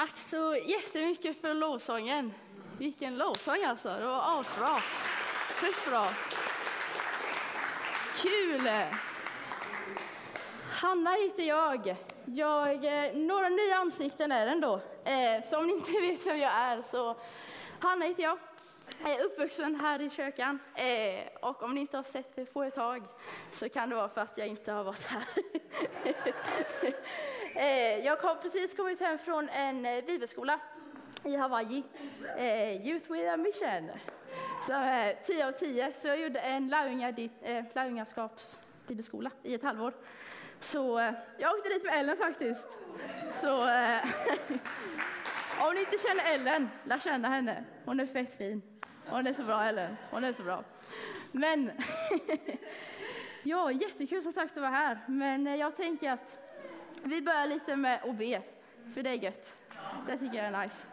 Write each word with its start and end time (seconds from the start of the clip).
Tack 0.00 0.18
så 0.18 0.56
jättemycket 0.64 1.40
för 1.40 1.54
lovsången. 1.54 2.32
Vilken 2.78 3.18
lovsång 3.18 3.64
alltså, 3.64 3.88
det 3.88 4.06
var 4.06 4.40
asbra. 4.40 4.82
Sjukt 5.60 5.88
bra. 5.88 6.08
Kul! 8.16 8.70
Hanna 10.70 11.10
heter 11.10 11.42
jag. 11.42 11.96
jag 12.24 12.84
eh, 12.84 13.16
några 13.16 13.48
nya 13.48 13.76
ansikten 13.76 14.32
är 14.32 14.46
det 14.46 14.52
ändå. 14.52 14.80
Eh, 15.04 15.48
så 15.50 15.58
om 15.58 15.66
ni 15.66 15.72
inte 15.72 15.90
vet 16.00 16.26
vem 16.26 16.38
jag 16.38 16.52
är 16.52 16.82
så 16.82 17.16
Hanna 17.80 18.04
heter 18.04 18.22
jag. 18.22 18.38
Jag 19.02 19.14
är 19.14 19.24
uppvuxen 19.24 19.80
här 19.80 20.00
i 20.00 20.10
kyrkan 20.10 20.58
eh, 20.74 21.48
och 21.48 21.62
om 21.62 21.74
ni 21.74 21.80
inte 21.80 21.96
har 21.96 22.04
sett 22.04 22.36
mig 22.36 22.46
på 22.46 22.62
ett 22.62 22.74
tag 22.74 23.02
så 23.52 23.68
kan 23.68 23.88
det 23.88 23.96
vara 23.96 24.08
för 24.08 24.20
att 24.20 24.38
jag 24.38 24.46
inte 24.46 24.72
har 24.72 24.84
varit 24.84 25.06
här. 25.06 25.24
eh, 27.56 28.04
jag 28.06 28.16
har 28.16 28.34
precis 28.34 28.76
kommit 28.76 29.00
hem 29.00 29.18
från 29.18 29.48
en 29.48 29.86
eh, 29.86 30.04
bibelskola 30.04 30.60
i 31.24 31.36
Hawaii, 31.36 31.82
eh, 32.36 32.86
Youth 32.86 33.12
with 33.12 33.32
a 33.32 33.36
Mission. 33.36 33.90
Så 34.66 34.72
eh, 34.72 35.16
10 35.24 35.48
av 35.48 35.52
10, 35.52 35.92
så 35.96 36.08
jag 36.08 36.20
gjorde 36.20 36.40
en 36.40 36.72
eh, 37.42 37.64
lärjungaskaps 37.74 38.58
bibelskola 38.86 39.30
i 39.42 39.54
ett 39.54 39.62
halvår. 39.62 39.94
Så 40.60 40.98
eh, 40.98 41.12
jag 41.38 41.54
åkte 41.54 41.68
dit 41.68 41.84
med 41.84 42.00
Ellen 42.00 42.16
faktiskt. 42.16 42.68
Så 43.32 43.68
eh, 43.68 44.04
om 45.66 45.74
ni 45.74 45.80
inte 45.80 45.98
känner 46.08 46.34
Ellen, 46.34 46.68
lär 46.84 46.98
känna 46.98 47.28
henne. 47.28 47.64
Hon 47.84 48.00
är 48.00 48.06
fett 48.06 48.34
fin. 48.34 48.62
Hon 49.10 49.26
är 49.26 49.32
så 49.32 49.42
bra 49.42 49.64
Ellen, 49.64 49.96
hon 50.10 50.24
är 50.24 50.32
så 50.32 50.42
bra. 50.42 50.64
Men 51.32 51.70
ja, 53.42 53.72
jättekul 53.72 54.22
som 54.22 54.32
sagt 54.32 54.56
att 54.56 54.62
vara 54.62 54.70
här. 54.70 54.98
Men 55.06 55.46
eh, 55.46 55.54
jag 55.54 55.76
tänker 55.76 56.10
att 56.12 56.38
vi 57.02 57.22
börjar 57.22 57.46
lite 57.46 57.76
med 57.76 58.00
att 58.04 58.16
be, 58.16 58.42
för 58.94 59.02
det 59.02 59.10
är 59.10 59.14
gött. 59.14 59.56
Det 60.06 60.18
tycker 60.18 60.36
jag 60.36 60.46
är 60.46 60.62
nice. 60.62 60.86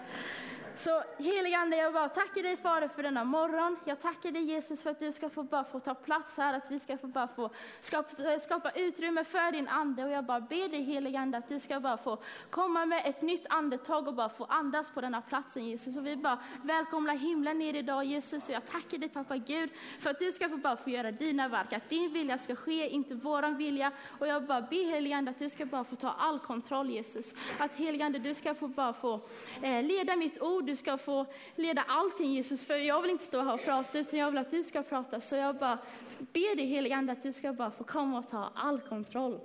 Så 0.77 1.03
heligande, 1.17 1.77
jag 1.77 1.93
bara 1.93 2.09
tackar 2.09 2.43
dig 2.43 2.57
Fader 2.57 2.87
för 2.87 3.03
denna 3.03 3.23
morgon. 3.23 3.77
Jag 3.85 4.01
tackar 4.01 4.31
dig 4.31 4.43
Jesus 4.43 4.83
för 4.83 4.89
att 4.89 4.99
du 4.99 5.11
ska 5.11 5.29
få 5.29 5.43
bara 5.43 5.63
få 5.63 5.79
ta 5.79 5.93
plats 5.93 6.37
här, 6.37 6.53
att 6.53 6.71
vi 6.71 6.79
ska 6.79 6.97
få 6.97 7.07
bara 7.07 7.27
få 7.27 7.49
skapa, 7.79 8.39
skapa 8.39 8.71
utrymme 8.75 9.23
för 9.23 9.51
din 9.51 9.67
ande. 9.67 10.03
Och 10.03 10.09
jag 10.09 10.25
bara 10.25 10.39
ber 10.39 10.69
dig 10.69 10.81
heligande 10.83 11.37
att 11.37 11.49
du 11.49 11.59
ska 11.59 11.79
bara 11.79 11.97
få 11.97 12.17
komma 12.49 12.85
med 12.85 13.01
ett 13.05 13.21
nytt 13.21 13.45
andetag 13.49 14.07
och 14.07 14.13
bara 14.13 14.29
få 14.29 14.45
andas 14.45 14.91
på 14.91 15.01
denna 15.01 15.21
platsen 15.21 15.65
Jesus. 15.65 15.97
Och 15.97 16.05
vi 16.07 16.15
bara 16.15 16.39
välkomnar 16.63 17.15
himlen 17.15 17.59
ner 17.59 17.73
idag 17.73 18.05
Jesus. 18.05 18.47
Och 18.47 18.53
jag 18.53 18.67
tackar 18.67 18.97
dig 18.97 19.09
pappa 19.09 19.37
Gud 19.37 19.69
för 19.99 20.09
att 20.09 20.19
du 20.19 20.31
ska 20.31 20.49
få 20.49 20.57
bara 20.57 20.77
få 20.77 20.89
göra 20.89 21.11
dina 21.11 21.47
verk, 21.47 21.73
att 21.73 21.89
din 21.89 22.13
vilja 22.13 22.37
ska 22.37 22.55
ske, 22.55 22.89
inte 22.89 23.15
våran 23.15 23.57
vilja. 23.57 23.91
Och 24.19 24.27
jag 24.27 24.43
bara 24.43 24.61
ber 24.61 24.85
heligande 24.85 25.31
att 25.31 25.39
du 25.39 25.49
ska 25.49 25.65
bara 25.65 25.83
få 25.83 25.95
ta 25.95 26.09
all 26.09 26.39
kontroll 26.39 26.89
Jesus. 26.89 27.33
Att 27.59 27.75
heligande 27.75 28.19
du 28.19 28.33
ska 28.33 28.55
få 28.55 28.67
bara 28.67 28.93
få 28.93 29.19
eh, 29.61 29.83
leda 29.83 30.15
mitt 30.15 30.41
ord 30.41 30.66
du 30.67 30.75
ska 30.75 30.97
få 30.97 31.25
leda 31.55 31.85
allting 31.87 32.33
Jesus, 32.33 32.65
för 32.65 32.75
jag 32.75 33.01
vill 33.01 33.11
inte 33.11 33.23
stå 33.23 33.41
här 33.41 33.53
och 33.53 33.63
prata, 33.63 33.99
utan 33.99 34.19
jag 34.19 34.31
vill 34.31 34.37
att 34.37 34.51
du 34.51 34.63
ska 34.63 34.83
prata. 34.83 35.21
Så 35.21 35.35
jag 35.35 35.55
bara 35.55 35.77
ber 36.19 36.55
dig 36.55 36.65
helige 36.65 36.95
Ande 36.95 37.13
att 37.13 37.23
du 37.23 37.33
ska 37.33 37.53
bara 37.53 37.71
få 37.71 37.83
komma 37.83 38.19
och 38.19 38.29
ta 38.29 38.51
all 38.55 38.79
kontroll. 38.79 39.39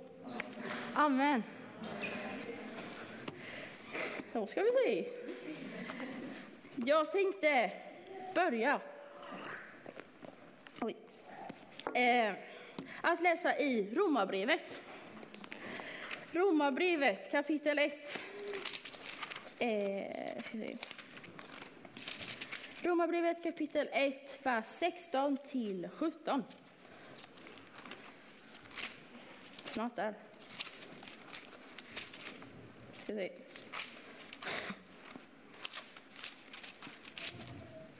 Amen. 0.95 1.43
Då 4.33 4.47
ska 4.47 4.63
vi 4.63 4.71
se. 4.87 5.09
Jag 6.77 7.13
tänkte 7.13 7.73
börja 8.35 8.81
Oj. 10.81 10.97
Eh, 11.95 12.33
att 13.01 13.21
läsa 13.21 13.59
i 13.59 13.95
Romarbrevet. 13.95 14.81
Romarbrevet 16.33 17.31
kapitel 17.31 17.79
1. 17.79 18.21
Eh, 19.59 20.43
Romarbrevet 22.85 23.43
kapitel 23.43 23.89
1, 23.93 24.41
vers 24.43 24.67
16 24.67 25.37
till 25.37 25.89
17. 25.89 26.45
Snart 29.65 29.97
där. 29.97 30.15
Ska 32.93 33.13
se. 33.13 33.33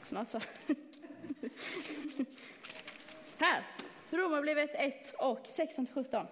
Snart 0.01 0.29
så. 0.29 0.39
Här, 3.37 3.63
Romarbrevet 4.09 4.71
1 4.73 5.13
och 5.17 5.47
16 5.47 5.85
till 5.85 5.95
17. 5.95 6.27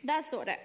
Där 0.00 0.22
står 0.22 0.44
det. 0.44 0.58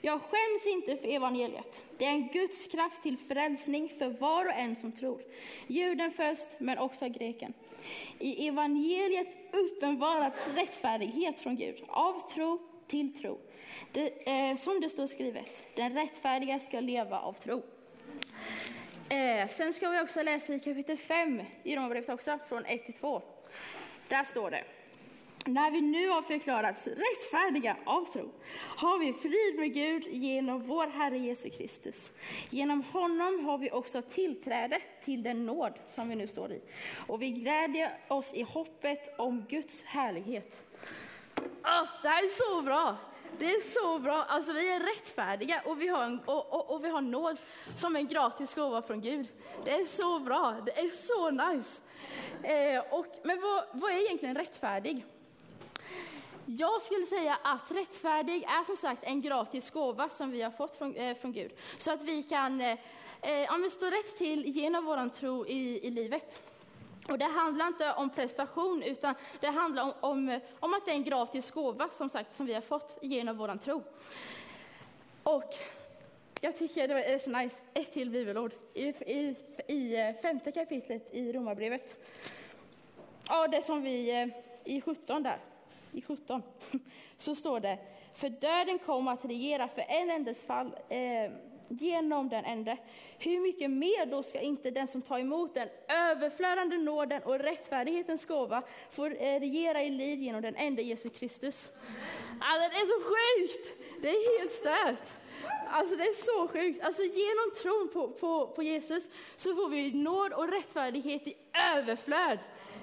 Jag 0.00 0.20
skäms 0.20 0.66
inte 0.66 0.96
för 0.96 1.08
evangeliet. 1.08 1.82
Det 1.98 2.04
är 2.04 2.10
en 2.10 2.28
Guds 2.28 2.66
kraft 2.66 3.02
till 3.02 3.18
frälsning 3.18 3.88
för 3.98 4.08
var 4.10 4.46
och 4.46 4.52
en 4.52 4.76
som 4.76 4.92
tror. 4.92 5.22
Juden 5.66 6.12
först, 6.12 6.48
men 6.58 6.78
också 6.78 7.08
greken. 7.08 7.52
I 8.18 8.48
evangeliet 8.48 9.36
uppenbarats 9.52 10.50
rättfärdighet 10.54 11.40
från 11.40 11.56
Gud, 11.56 11.82
av 11.88 12.30
tro 12.34 12.58
till 12.86 13.14
tro. 13.14 13.38
Det, 13.92 14.28
eh, 14.28 14.56
som 14.56 14.80
det 14.80 14.88
står 14.88 15.06
skrivet, 15.06 15.62
den 15.76 15.94
rättfärdiga 15.94 16.60
ska 16.60 16.80
leva 16.80 17.20
av 17.20 17.32
tro. 17.32 17.62
Eh, 19.08 19.48
sen 19.48 19.72
ska 19.72 19.88
vi 19.88 20.00
också 20.00 20.22
läsa 20.22 20.54
i 20.54 20.60
kapitel 20.60 20.98
5 20.98 21.42
i 21.62 21.76
Romarbrevet 21.76 22.08
också, 22.08 22.38
från 22.48 22.64
1 22.64 22.84
till 22.84 22.94
2. 22.94 23.22
Där 24.08 24.24
står 24.24 24.50
det. 24.50 24.64
När 25.46 25.70
vi 25.70 25.80
nu 25.80 26.08
har 26.08 26.22
förklarats 26.22 26.86
rättfärdiga 26.86 27.76
av 27.84 28.12
tro 28.12 28.32
har 28.76 28.98
vi 28.98 29.12
frid 29.12 29.58
med 29.58 29.74
Gud 29.74 30.06
genom 30.06 30.62
vår 30.62 30.86
Herre 30.86 31.18
Jesus 31.18 31.56
Kristus. 31.56 32.10
Genom 32.50 32.82
honom 32.82 33.44
har 33.44 33.58
vi 33.58 33.70
också 33.70 34.02
tillträde 34.02 34.80
till 35.04 35.22
den 35.22 35.46
nåd 35.46 35.72
som 35.86 36.08
vi 36.08 36.16
nu 36.16 36.26
står 36.26 36.52
i. 36.52 36.60
Och 37.06 37.22
vi 37.22 37.30
glädjer 37.30 37.98
oss 38.08 38.34
i 38.34 38.42
hoppet 38.42 39.18
om 39.18 39.44
Guds 39.48 39.82
härlighet. 39.82 40.64
Oh, 41.64 41.88
det 42.02 42.08
här 42.08 42.24
är 42.24 42.28
så 42.28 42.62
bra! 42.62 42.96
Det 43.38 43.46
är 43.46 43.60
så 43.60 43.98
bra. 43.98 44.24
Alltså, 44.28 44.52
vi 44.52 44.72
är 44.72 44.80
rättfärdiga 44.80 45.62
och 45.64 45.82
vi 45.82 45.88
har, 45.88 46.04
en, 46.04 46.20
och, 46.26 46.54
och, 46.54 46.74
och 46.74 46.84
vi 46.84 46.88
har 46.88 47.00
nåd 47.00 47.36
som 47.76 47.96
en 47.96 48.06
gratis 48.06 48.54
gåva 48.54 48.82
från 48.82 49.00
Gud. 49.00 49.28
Det 49.64 49.70
är 49.70 49.86
så 49.86 50.18
bra. 50.18 50.56
Det 50.66 50.78
är 50.80 50.88
så 50.88 51.30
nice. 51.30 51.82
Eh, 52.42 52.98
och, 52.98 53.06
men 53.24 53.40
vad, 53.40 53.64
vad 53.72 53.92
är 53.92 54.06
egentligen 54.06 54.36
rättfärdig? 54.36 55.06
Jag 56.46 56.82
skulle 56.82 57.06
säga 57.06 57.38
att 57.42 57.70
rättfärdig 57.70 58.42
är 58.44 58.64
som 58.64 58.76
sagt 58.76 59.04
en 59.04 59.20
gratis 59.20 59.70
gåva 59.70 60.08
som 60.08 60.30
vi 60.30 60.42
har 60.42 60.50
fått 60.50 60.76
från, 60.76 60.96
eh, 60.96 61.16
från 61.16 61.32
Gud. 61.32 61.52
Så 61.78 61.92
att 61.92 62.02
vi 62.02 62.22
kan 62.22 62.60
eh, 62.60 62.78
eh 63.22 63.68
stå 63.70 63.86
rätt 63.86 64.18
till 64.18 64.46
genom 64.46 64.84
vår 64.84 65.08
tro 65.08 65.46
i, 65.46 65.86
i 65.86 65.90
livet. 65.90 66.40
Och 67.08 67.18
det 67.18 67.24
handlar 67.24 67.66
inte 67.66 67.92
om 67.92 68.10
prestation, 68.10 68.82
utan 68.82 69.14
det 69.40 69.46
handlar 69.46 69.82
om, 69.82 69.92
om, 70.00 70.40
om, 70.60 70.74
att 70.74 70.84
det 70.84 70.90
är 70.90 70.94
en 70.94 71.04
gratis 71.04 71.50
gåva 71.50 71.88
som 71.88 72.08
sagt 72.08 72.34
som 72.34 72.46
vi 72.46 72.54
har 72.54 72.60
fått 72.60 72.98
genom 73.02 73.36
vår 73.36 73.56
tro. 73.56 73.82
Och 75.22 75.54
jag 76.40 76.56
tycker 76.56 76.88
det 76.88 77.04
är 77.04 77.18
så 77.18 77.30
nice, 77.30 77.62
ett 77.74 77.92
till 77.92 78.10
bibelord 78.10 78.52
i, 78.74 78.88
i, 78.88 79.36
i 79.68 80.00
eh, 80.00 80.14
femte 80.22 80.52
kapitlet 80.52 81.14
i 81.14 81.32
Romarbrevet. 81.32 81.96
Ja, 83.28 83.48
det 83.48 83.62
som 83.62 83.82
vi 83.82 84.20
eh, 84.20 84.28
i 84.64 84.80
17 84.80 85.22
där 85.22 85.38
i 85.92 86.02
17, 86.02 86.42
så 87.18 87.34
står 87.34 87.60
det, 87.60 87.78
för 88.14 88.28
döden 88.28 88.78
kom 88.78 89.08
att 89.08 89.24
regera 89.24 89.68
för 89.68 89.84
en 89.88 90.10
endes 90.10 90.44
fall 90.44 90.76
eh, 90.88 91.32
genom 91.68 92.28
den 92.28 92.44
ende. 92.44 92.76
Hur 93.18 93.40
mycket 93.40 93.70
mer 93.70 94.06
då 94.06 94.22
ska 94.22 94.40
inte 94.40 94.70
den 94.70 94.86
som 94.86 95.02
tar 95.02 95.18
emot 95.18 95.54
den 95.54 95.68
överflödande 95.88 96.78
nåden 96.78 97.22
och 97.22 97.38
rättfärdighetens 97.38 98.24
gåva 98.24 98.62
få 98.90 99.06
eh, 99.06 99.40
regera 99.40 99.82
i 99.82 99.90
liv 99.90 100.18
genom 100.18 100.42
den 100.42 100.56
enda 100.56 100.82
Jesus 100.82 101.12
Kristus? 101.12 101.68
Alltså 102.40 102.70
det 102.70 102.76
är 102.76 102.86
så 102.86 103.02
sjukt! 103.04 103.78
Det 104.02 104.08
är 104.08 104.40
helt 104.40 104.52
stört. 104.52 105.08
Alltså 105.68 105.96
det 105.96 106.02
är 106.02 106.14
så 106.14 106.48
sjukt. 106.48 106.82
Alltså 106.82 107.02
genom 107.02 107.52
tron 107.62 107.90
på, 107.92 108.08
på, 108.08 108.46
på 108.46 108.62
Jesus 108.62 109.10
så 109.36 109.54
får 109.54 109.68
vi 109.68 109.92
nåd 109.92 110.32
och 110.32 110.48
rättfärdighet 110.48 111.26
i 111.26 111.36
överflöd. 111.74 112.38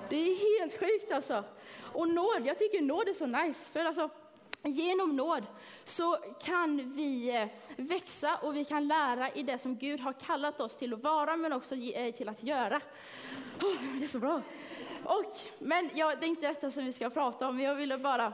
Det 0.10 0.16
är 0.16 0.60
helt 0.60 0.80
sjukt 0.80 1.12
alltså. 1.12 1.44
Och 1.94 2.10
nåd, 2.10 2.42
jag 2.46 2.58
tycker 2.58 2.82
nåd 2.82 3.08
är 3.08 3.14
så 3.14 3.26
nice. 3.26 3.70
För 3.72 3.86
alltså, 3.86 4.10
Genom 4.64 5.16
nåd 5.16 5.44
så 5.86 6.18
kan 6.44 6.94
vi 6.96 7.36
eh, 7.36 7.48
växa 7.76 8.36
och 8.42 8.56
vi 8.56 8.66
kan 8.66 8.88
lära 8.88 9.30
i 9.30 9.44
det 9.44 9.58
som 9.58 9.78
Gud 9.78 10.00
har 10.00 10.14
kallat 10.14 10.60
oss 10.62 10.78
till 10.78 10.94
att 10.94 11.04
vara, 11.04 11.38
men 11.38 11.54
också 11.54 11.76
eh, 11.76 12.14
till 12.14 12.30
att 12.30 12.44
göra. 12.44 12.82
Oh, 13.62 14.00
det 14.00 14.06
är 14.06 14.08
så 14.08 14.20
bra! 14.20 14.42
Och, 15.04 15.38
men 15.60 15.90
ja, 15.94 16.16
det 16.16 16.26
är 16.26 16.30
inte 16.30 16.48
detta 16.48 16.72
som 16.72 16.86
vi 16.86 16.94
ska 16.94 17.10
prata 17.10 17.48
om, 17.48 17.60
jag 17.60 17.76
ville 17.76 17.98
bara 17.98 18.34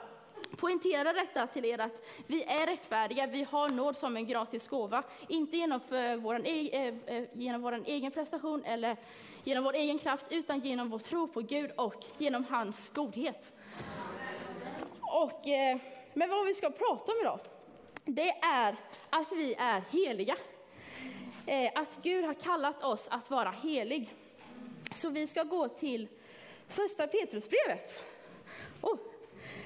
poängtera 0.57 1.13
detta 1.13 1.47
till 1.47 1.65
er 1.65 1.79
att 1.79 2.05
vi 2.27 2.43
är 2.43 2.67
rättfärdiga, 2.67 3.27
vi 3.27 3.43
har 3.43 3.69
nåd 3.69 3.97
som 3.97 4.17
en 4.17 4.27
gratis 4.27 4.67
gåva, 4.67 5.03
inte 5.27 5.57
genom, 5.57 5.79
för 5.79 6.15
våran, 6.15 6.45
e-, 6.45 6.99
eh, 7.05 7.23
genom 7.33 7.61
vår 7.61 7.83
egen 7.85 8.11
prestation 8.11 8.63
eller 8.63 8.97
genom 9.45 9.63
vår 9.63 9.73
egen 9.73 9.99
kraft, 9.99 10.25
utan 10.29 10.59
genom 10.59 10.89
vår 10.89 10.99
tro 10.99 11.27
på 11.27 11.41
Gud 11.41 11.71
och 11.77 12.05
genom 12.17 12.45
hans 12.45 12.89
godhet. 12.89 13.53
Och, 15.01 15.47
eh, 15.47 15.77
men 16.13 16.29
vad 16.29 16.45
vi 16.45 16.53
ska 16.53 16.69
prata 16.69 17.11
om 17.11 17.17
idag, 17.21 17.39
det 18.05 18.29
är 18.29 18.75
att 19.09 19.31
vi 19.31 19.55
är 19.57 19.83
heliga. 19.91 20.37
eh, 21.47 21.71
att 21.75 21.97
Gud 22.03 22.25
har 22.25 22.33
kallat 22.33 22.83
oss 22.83 23.07
att 23.11 23.29
vara 23.29 23.51
helig. 23.51 24.13
Så 24.93 25.09
vi 25.09 25.27
ska 25.27 25.43
gå 25.43 25.67
till 25.67 26.07
första 26.67 27.07
Petrusbrevet. 27.07 28.03
Oh, 28.81 28.97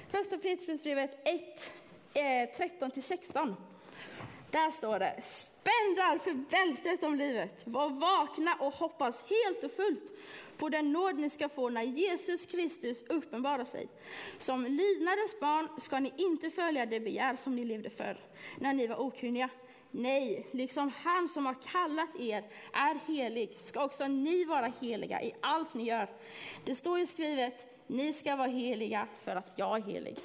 första 0.08 0.38
Petrusbrevet 0.38 1.28
1, 1.28 1.72
eh, 2.14 2.22
13-16. 2.56 3.54
Där 4.50 4.70
står 4.70 4.98
det, 4.98 5.20
spänn 5.24 5.94
därför 5.96 6.34
bältet 6.34 7.04
om 7.04 7.14
livet, 7.14 7.62
var 7.64 7.88
vakna 7.90 8.54
och 8.54 8.74
hoppas 8.74 9.24
helt 9.30 9.64
och 9.64 9.72
fullt 9.72 10.12
på 10.60 10.68
den 10.68 10.92
nåd 10.92 11.18
ni 11.18 11.30
ska 11.30 11.48
få 11.48 11.68
när 11.68 11.82
Jesus 11.82 12.46
Kristus 12.46 13.02
uppenbarar 13.02 13.64
sig. 13.64 13.88
Som 14.38 14.64
lydnadens 14.64 15.40
barn 15.40 15.68
ska 15.78 16.00
ni 16.00 16.12
inte 16.16 16.50
följa 16.50 16.86
det 16.86 17.00
begär 17.00 17.36
som 17.36 17.56
ni 17.56 17.64
levde 17.64 17.90
för, 17.90 18.20
när 18.58 18.72
ni 18.74 18.86
var 18.86 19.00
okunniga. 19.00 19.48
Nej, 19.90 20.46
liksom 20.50 20.92
han 20.96 21.28
som 21.28 21.46
har 21.46 21.56
kallat 21.72 22.08
er 22.18 22.44
är 22.72 22.98
helig, 23.06 23.56
ska 23.60 23.84
också 23.84 24.06
ni 24.06 24.44
vara 24.44 24.72
heliga 24.80 25.22
i 25.22 25.34
allt 25.40 25.74
ni 25.74 25.84
gör. 25.84 26.08
Det 26.64 26.74
står 26.74 26.98
ju 26.98 27.06
skrivet, 27.06 27.82
ni 27.86 28.12
ska 28.12 28.36
vara 28.36 28.48
heliga 28.48 29.06
för 29.18 29.36
att 29.36 29.52
jag 29.56 29.76
är 29.76 29.82
helig. 29.82 30.18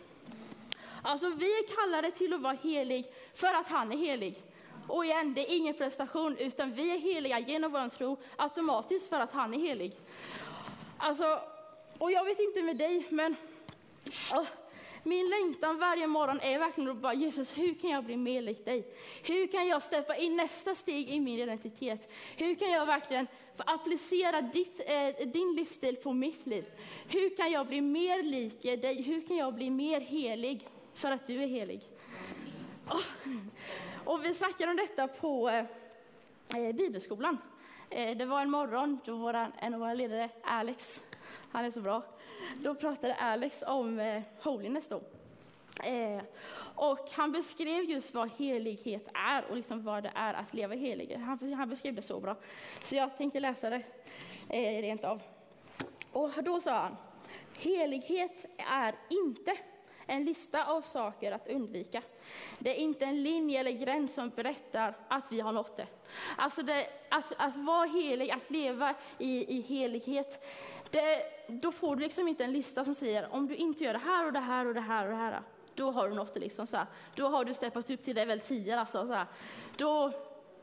Alltså 1.01 1.30
vi 1.30 1.45
är 1.45 1.75
kallade 1.75 2.12
till 2.12 2.33
att 2.33 2.42
vara 2.42 2.57
helig 2.63 3.06
för 3.35 3.53
att 3.53 3.67
han 3.67 3.91
är 3.91 3.97
helig. 3.97 4.43
Och 4.87 5.05
igen, 5.05 5.33
det 5.33 5.51
är 5.51 5.57
ingen 5.57 5.73
prestation, 5.73 6.37
utan 6.37 6.73
vi 6.73 6.91
är 6.91 6.97
heliga 6.97 7.39
genom 7.39 7.71
vår 7.71 7.89
tro 7.89 8.17
automatiskt 8.35 9.09
för 9.09 9.19
att 9.19 9.31
han 9.31 9.53
är 9.53 9.59
helig. 9.59 9.95
Alltså, 10.97 11.39
och 11.97 12.11
jag 12.11 12.25
vet 12.25 12.39
inte 12.39 12.63
med 12.63 12.77
dig, 12.77 13.07
men 13.09 13.35
oh, 14.33 14.45
min 15.03 15.29
längtan 15.29 15.77
varje 15.79 16.07
morgon 16.07 16.39
är 16.39 16.59
verkligen 16.59 16.89
att 16.89 16.97
bara 16.97 17.13
Jesus, 17.13 17.57
hur 17.57 17.73
kan 17.73 17.89
jag 17.89 18.03
bli 18.03 18.17
mer 18.17 18.41
lik 18.41 18.65
dig? 18.65 18.87
Hur 19.23 19.47
kan 19.47 19.67
jag 19.67 19.83
steppa 19.83 20.15
in 20.15 20.35
nästa 20.35 20.75
steg 20.75 21.09
i 21.09 21.19
min 21.19 21.39
identitet? 21.39 22.09
Hur 22.38 22.55
kan 22.55 22.69
jag 22.71 22.85
verkligen 22.85 23.27
få 23.55 23.63
applicera 23.65 24.41
ditt, 24.41 24.81
eh, 24.85 25.27
din 25.27 25.55
livsstil 25.55 25.95
på 25.95 26.13
mitt 26.13 26.47
liv? 26.47 26.65
Hur 27.07 27.35
kan 27.35 27.51
jag 27.51 27.67
bli 27.67 27.81
mer 27.81 28.23
lik 28.23 28.61
dig? 28.61 29.01
Hur 29.01 29.21
kan 29.21 29.38
jag 29.38 29.53
bli 29.53 29.69
mer 29.69 30.01
helig 30.01 30.67
för 30.93 31.11
att 31.11 31.27
du 31.27 31.43
är 31.43 31.47
helig? 31.47 31.81
Och 34.05 34.25
vi 34.25 34.33
snackade 34.33 34.71
om 34.71 34.77
detta 34.77 35.07
på 35.07 35.49
eh, 35.49 35.65
eh, 36.55 36.75
bibelskolan. 36.75 37.37
Eh, 37.89 38.17
det 38.17 38.25
var 38.25 38.41
en 38.41 38.51
morgon 38.51 38.99
då 39.05 39.15
våran, 39.15 39.51
en 39.57 39.73
av 39.73 39.79
våra 39.79 39.93
ledare, 39.93 40.29
Alex, 40.43 41.01
han 41.51 41.65
är 41.65 41.71
så 41.71 41.81
bra, 41.81 42.01
då 42.55 42.75
pratade 42.75 43.15
Alex 43.15 43.63
om 43.67 43.99
eh, 43.99 44.23
holiness 44.41 44.87
då. 44.87 45.01
Eh, 45.83 46.21
och 46.75 47.09
han 47.11 47.31
beskrev 47.31 47.83
just 47.83 48.13
vad 48.13 48.29
helighet 48.37 49.07
är 49.13 49.45
och 49.49 49.55
liksom 49.55 49.83
vad 49.83 50.03
det 50.03 50.11
är 50.15 50.33
att 50.33 50.53
leva 50.53 50.75
helig. 50.75 51.15
Han, 51.15 51.53
han 51.53 51.69
beskrev 51.69 51.95
det 51.95 52.01
så 52.01 52.19
bra. 52.19 52.35
Så 52.83 52.95
jag 52.95 53.17
tänker 53.17 53.39
läsa 53.39 53.69
det 53.69 53.81
eh, 54.49 54.81
rent 54.81 55.03
av. 55.03 55.21
Och 56.11 56.43
då 56.43 56.61
sa 56.61 56.71
han, 56.71 56.97
helighet 57.57 58.45
är 58.57 58.95
inte 59.09 59.57
en 60.07 60.25
lista 60.25 60.65
av 60.65 60.81
saker 60.81 61.31
att 61.31 61.47
undvika. 61.47 62.01
Det 62.59 62.69
är 62.69 62.75
inte 62.75 63.05
en 63.05 63.23
linje 63.23 63.59
eller 63.59 63.71
gräns 63.71 64.13
som 64.13 64.29
berättar 64.29 64.97
att 65.07 65.31
vi 65.31 65.39
har 65.39 65.51
nått 65.51 65.77
det. 65.77 65.87
Alltså 66.37 66.63
det, 66.63 66.87
att, 67.09 67.33
att 67.37 67.55
vara 67.55 67.85
helig, 67.85 68.31
att 68.31 68.49
leva 68.49 68.95
i, 69.17 69.57
i 69.57 69.61
helighet, 69.61 70.45
det, 70.91 71.25
då 71.47 71.71
får 71.71 71.95
du 71.95 72.03
liksom 72.03 72.27
inte 72.27 72.43
en 72.43 72.53
lista 72.53 72.85
som 72.85 72.95
säger 72.95 73.33
om 73.33 73.47
du 73.47 73.55
inte 73.55 73.83
gör 73.83 73.93
det 73.93 73.99
här 73.99 74.25
och 74.25 74.33
det 74.33 74.39
här 74.39 74.65
och 74.65 74.73
det 74.73 74.81
här 74.81 75.05
och 75.05 75.11
det 75.11 75.17
här, 75.17 75.41
då 75.75 75.91
har 75.91 76.09
du 76.09 76.15
nått 76.15 76.33
det. 76.33 76.39
Liksom, 76.39 76.67
så 76.67 76.77
här. 76.77 76.85
Då 77.15 77.27
har 77.27 77.45
du 77.45 77.53
steppat 77.53 77.89
upp 77.89 78.03
till 78.03 78.15
level 78.15 78.39
10. 78.39 78.79
Alltså, 78.79 79.07
så 79.07 79.13
här. 79.13 79.25
Då, 79.77 80.11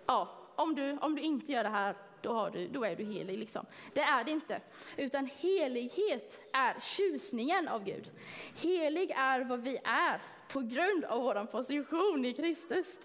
ja, 0.06 0.28
om, 0.54 0.74
du, 0.74 0.98
om 0.98 1.14
du 1.14 1.22
inte 1.22 1.52
gör 1.52 1.62
det 1.62 1.70
här, 1.70 1.96
då, 2.22 2.32
har 2.32 2.50
du, 2.50 2.68
då 2.68 2.84
är 2.84 2.96
du 2.96 3.04
helig. 3.04 3.38
Liksom. 3.38 3.66
Det 3.92 4.00
är 4.00 4.24
det 4.24 4.30
inte. 4.30 4.60
Utan 4.96 5.26
helighet 5.36 6.40
är 6.52 6.80
tjusningen 6.80 7.68
av 7.68 7.84
Gud. 7.84 8.10
Helig 8.56 9.10
är 9.10 9.40
vad 9.40 9.60
vi 9.60 9.78
är 9.84 10.22
på 10.48 10.60
grund 10.60 11.04
av 11.04 11.22
vår 11.22 11.46
position 11.46 12.24
i 12.24 12.32
Kristus. 12.32 12.98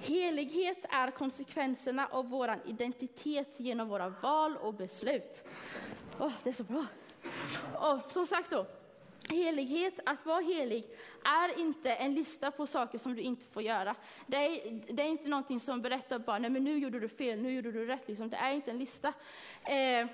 Helighet 0.00 0.84
är 0.88 1.10
konsekvenserna 1.10 2.06
av 2.06 2.28
vår 2.28 2.54
identitet 2.66 3.60
genom 3.60 3.88
våra 3.88 4.08
val 4.08 4.56
och 4.56 4.74
beslut. 4.74 5.44
Oh, 6.18 6.32
det 6.42 6.50
är 6.50 6.54
så 6.54 6.64
bra. 6.64 6.86
Och 7.74 8.12
som 8.12 8.26
sagt 8.26 8.50
då, 8.50 8.66
helighet, 9.28 9.94
att 10.06 10.26
vara 10.26 10.40
helig, 10.40 10.84
är 11.24 11.60
inte 11.60 11.92
en 11.92 12.14
lista 12.14 12.50
på 12.50 12.66
saker 12.66 12.98
som 12.98 13.14
du 13.14 13.22
inte 13.22 13.46
får 13.46 13.62
göra. 13.62 13.94
Det 14.26 14.36
är, 14.36 14.80
det 14.92 15.02
är 15.02 15.06
inte 15.06 15.28
någonting 15.28 15.60
som 15.60 15.82
berättar 15.82 16.18
bara, 16.18 16.38
nej 16.38 16.50
men 16.50 16.64
nu 16.64 16.78
gjorde 16.78 17.00
du 17.00 17.08
fel, 17.08 17.42
nu 17.42 17.52
gjorde 17.52 17.72
du 17.72 17.86
rätt. 17.86 18.08
Liksom. 18.08 18.30
Det 18.30 18.36
är 18.36 18.52
inte 18.52 18.70
en 18.70 18.78
lista. 18.78 19.08
Eh, 19.64 20.06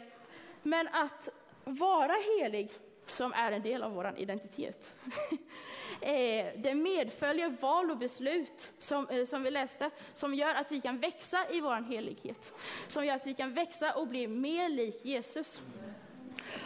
men 0.63 0.89
att 0.89 1.29
vara 1.65 2.15
helig, 2.39 2.71
som 3.07 3.33
är 3.33 3.53
en 3.53 3.63
del 3.63 3.83
av 3.83 3.93
vår 3.93 4.15
identitet. 4.17 4.95
eh, 6.01 6.47
det 6.57 6.75
medföljer 6.75 7.57
val 7.61 7.91
och 7.91 7.99
beslut, 7.99 8.71
som, 8.79 9.09
eh, 9.09 9.25
som 9.25 9.43
vi 9.43 9.51
läste, 9.51 9.91
som 10.15 10.35
gör 10.35 10.55
att 10.55 10.73
vi 10.73 10.81
kan 10.81 10.99
växa 10.99 11.51
i 11.51 11.61
vår 11.61 11.83
helighet. 11.83 12.55
Som 12.87 13.07
gör 13.07 13.17
att 13.17 13.27
vi 13.27 13.35
kan 13.35 13.55
växa 13.55 13.93
och 13.95 14.09
bli 14.09 14.27
mer 14.27 14.69
lik 14.69 15.05
Jesus. 15.05 15.61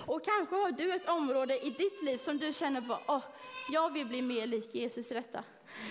Och 0.06 0.24
kanske 0.24 0.56
har 0.56 0.70
du 0.70 0.92
ett 0.92 1.08
område 1.08 1.66
i 1.66 1.70
ditt 1.70 2.02
liv 2.02 2.18
som 2.18 2.38
du 2.38 2.52
känner 2.52 2.80
bara, 2.80 3.00
oh, 3.08 3.22
jag 3.68 3.92
vill 3.92 4.06
bli 4.06 4.22
mer 4.22 4.46
lik 4.46 4.74
Jesus 4.74 5.10
i 5.10 5.14
detta. 5.14 5.44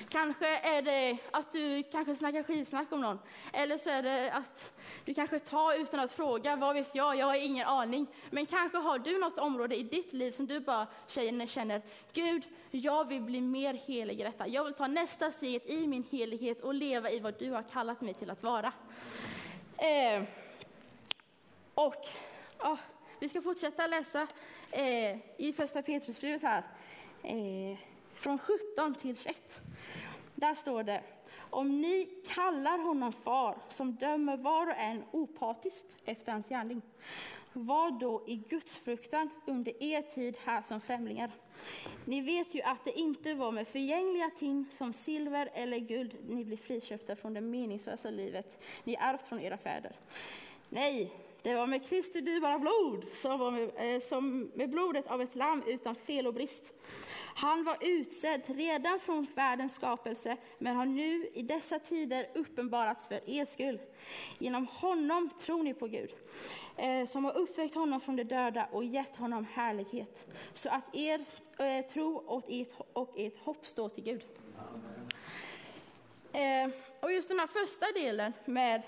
Kanske 0.09 0.47
är 0.47 0.81
det 0.81 1.17
att 1.31 1.51
du 1.51 1.83
kanske 1.83 2.15
snackar 2.15 2.43
skitsnack 2.43 2.91
om 2.91 3.01
någon. 3.01 3.19
Eller 3.53 3.77
så 3.77 3.89
är 3.89 4.03
det 4.03 4.31
att 4.31 4.77
du 5.05 5.13
kanske 5.13 5.39
tar 5.39 5.81
utan 5.81 5.99
att 5.99 6.11
fråga, 6.11 6.55
vad 6.55 6.75
vet 6.75 6.95
jag, 6.95 7.15
jag 7.15 7.25
har 7.25 7.35
ingen 7.35 7.67
aning. 7.67 8.07
Men 8.29 8.45
kanske 8.45 8.77
har 8.77 8.99
du 8.99 9.19
något 9.19 9.37
område 9.37 9.75
i 9.75 9.83
ditt 9.83 10.13
liv 10.13 10.31
som 10.31 10.47
du 10.47 10.59
bara 10.59 10.87
tjejerna 11.07 11.47
känner 11.47 11.81
Gud, 12.13 12.43
jag 12.71 13.07
vill 13.07 13.21
bli 13.21 13.41
mer 13.41 13.73
helig 13.73 14.19
i 14.19 14.23
detta. 14.23 14.47
Jag 14.47 14.63
vill 14.63 14.73
ta 14.73 14.87
nästa 14.87 15.31
steg 15.31 15.61
i 15.65 15.87
min 15.87 16.03
helighet 16.11 16.61
och 16.61 16.73
leva 16.73 17.11
i 17.11 17.19
vad 17.19 17.39
du 17.39 17.51
har 17.51 17.63
kallat 17.63 18.01
mig 18.01 18.13
till 18.13 18.29
att 18.29 18.43
vara. 18.43 18.73
Eh, 19.77 20.23
och 21.73 22.05
oh, 22.59 22.77
vi 23.21 23.29
ska 23.29 23.41
fortsätta 23.41 23.87
läsa 23.87 24.27
eh, 24.71 25.17
i 25.37 25.53
första 25.55 25.81
Petrusbrevet 25.81 26.41
här, 26.41 26.63
eh, 27.23 27.77
från 28.13 28.39
17 28.39 28.95
till 28.95 29.17
21. 29.17 29.61
Där 30.35 30.55
står 30.55 30.83
det, 30.83 31.03
om 31.49 31.81
ni 31.81 32.09
kallar 32.27 32.77
honom 32.77 33.13
far 33.13 33.57
som 33.69 33.95
dömer 33.95 34.37
var 34.37 34.67
och 34.67 34.77
en 34.77 35.03
opartiskt 35.11 35.85
efter 36.05 36.31
hans 36.31 36.49
gärning, 36.49 36.81
var 37.53 37.91
då 37.91 38.23
i 38.27 38.35
Guds 38.35 38.77
fruktan 38.77 39.29
under 39.47 39.83
er 39.83 40.01
tid 40.01 40.37
här 40.43 40.61
som 40.61 40.81
främlingar. 40.81 41.31
Ni 42.05 42.21
vet 42.21 42.55
ju 42.55 42.61
att 42.61 42.85
det 42.85 42.99
inte 42.99 43.33
var 43.33 43.51
med 43.51 43.67
förgängliga 43.67 44.31
ting 44.39 44.65
som 44.71 44.93
silver 44.93 45.49
eller 45.53 45.77
guld 45.77 46.15
ni 46.27 46.45
blev 46.45 46.57
friköpta 46.57 47.15
från 47.15 47.33
det 47.33 47.41
meningslösa 47.41 48.09
livet 48.09 48.63
ni 48.83 48.95
ärvt 48.99 49.21
från 49.21 49.39
era 49.39 49.57
fäder. 49.57 49.95
Nej, 50.69 51.11
det 51.43 51.55
var 51.55 51.67
med 51.67 51.85
Kristi 51.85 52.21
dyrbara 52.21 52.59
blod, 52.59 53.05
som, 53.13 53.39
var 53.39 53.51
med, 53.51 53.71
eh, 53.75 54.01
som 54.01 54.51
med 54.53 54.69
blodet 54.69 55.07
av 55.07 55.21
ett 55.21 55.35
lamm 55.35 55.63
utan 55.67 55.95
fel 55.95 56.27
och 56.27 56.33
brist. 56.33 56.73
Han 57.35 57.63
var 57.63 57.77
utsedd 57.81 58.41
redan 58.47 58.99
från 58.99 59.27
världens 59.35 59.73
skapelse, 59.73 60.37
men 60.57 60.75
har 60.75 60.85
nu 60.85 61.29
i 61.33 61.41
dessa 61.41 61.79
tider 61.79 62.27
uppenbarats 62.33 63.07
för 63.07 63.29
er 63.29 63.45
skull. 63.45 63.79
Genom 64.37 64.67
honom 64.67 65.29
tror 65.39 65.63
ni 65.63 65.73
på 65.73 65.87
Gud, 65.87 66.15
eh, 66.77 67.05
som 67.05 67.25
har 67.25 67.37
uppväckt 67.37 67.75
honom 67.75 68.01
från 68.01 68.15
de 68.15 68.23
döda 68.23 68.67
och 68.71 68.85
gett 68.85 69.15
honom 69.15 69.45
härlighet, 69.53 70.25
så 70.53 70.69
att 70.69 70.95
er 70.95 71.25
eh, 71.59 71.85
tro 71.85 72.15
och 72.15 72.43
ert, 72.47 72.69
och 72.93 73.19
ert 73.19 73.39
hopp 73.39 73.67
står 73.67 73.89
till 73.89 74.03
Gud. 74.03 74.25
Eh, 76.33 76.69
och 76.99 77.11
just 77.11 77.29
den 77.29 77.39
här 77.39 77.47
första 77.47 77.85
delen 77.95 78.33
med 78.45 78.81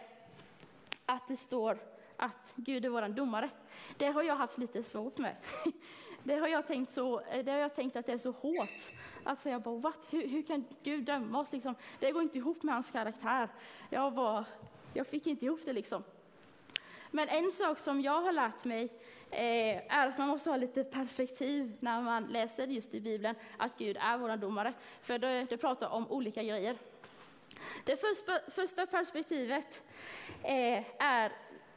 att 1.05 1.27
det 1.27 1.37
står 1.37 1.92
att 2.17 2.53
Gud 2.55 2.85
är 2.85 2.89
vår 2.89 3.09
domare. 3.09 3.49
Det 3.97 4.05
har 4.05 4.23
jag 4.23 4.35
haft 4.35 4.57
lite 4.57 4.83
svårt 4.83 5.17
med. 5.17 5.35
Det 6.25 6.35
har 6.35 6.47
jag 6.47 6.67
tänkt, 6.67 6.91
så, 6.91 7.21
det 7.43 7.51
har 7.51 7.57
jag 7.57 7.75
tänkt 7.75 7.95
att 7.95 8.05
det 8.05 8.11
är 8.11 8.17
så 8.17 8.31
hårt. 8.31 8.91
Alltså 9.23 9.49
jag 9.49 9.61
bara, 9.61 9.75
What? 9.75 10.07
Hur, 10.09 10.27
hur 10.27 10.41
kan 10.41 10.65
Gud 10.83 11.03
döma 11.03 11.39
oss? 11.39 11.51
Liksom? 11.51 11.75
Det 11.99 12.11
går 12.11 12.21
inte 12.21 12.37
ihop 12.37 12.63
med 12.63 12.73
hans 12.73 12.91
karaktär. 12.91 13.49
Jag, 13.89 14.13
bara, 14.13 14.45
jag 14.93 15.07
fick 15.07 15.27
inte 15.27 15.45
ihop 15.45 15.59
det 15.65 15.73
liksom. 15.73 16.03
Men 17.11 17.29
en 17.29 17.51
sak 17.51 17.79
som 17.79 18.01
jag 18.01 18.21
har 18.21 18.31
lärt 18.31 18.65
mig 18.65 18.83
eh, 19.31 19.97
är 19.97 20.07
att 20.07 20.17
man 20.17 20.27
måste 20.27 20.49
ha 20.49 20.57
lite 20.57 20.83
perspektiv 20.83 21.77
när 21.79 22.01
man 22.01 22.23
läser 22.23 22.67
just 22.67 22.93
i 22.93 23.01
Bibeln 23.01 23.35
att 23.57 23.77
Gud 23.77 23.97
är 23.99 24.17
vår 24.17 24.37
domare. 24.37 24.73
För 25.01 25.19
det, 25.19 25.45
det 25.49 25.57
pratar 25.57 25.89
om 25.89 26.11
olika 26.11 26.43
grejer. 26.43 26.77
Det 27.85 27.97
första, 28.55 28.85
perspektivet 28.85 29.83
eh, 30.43 30.83
är 31.03 31.31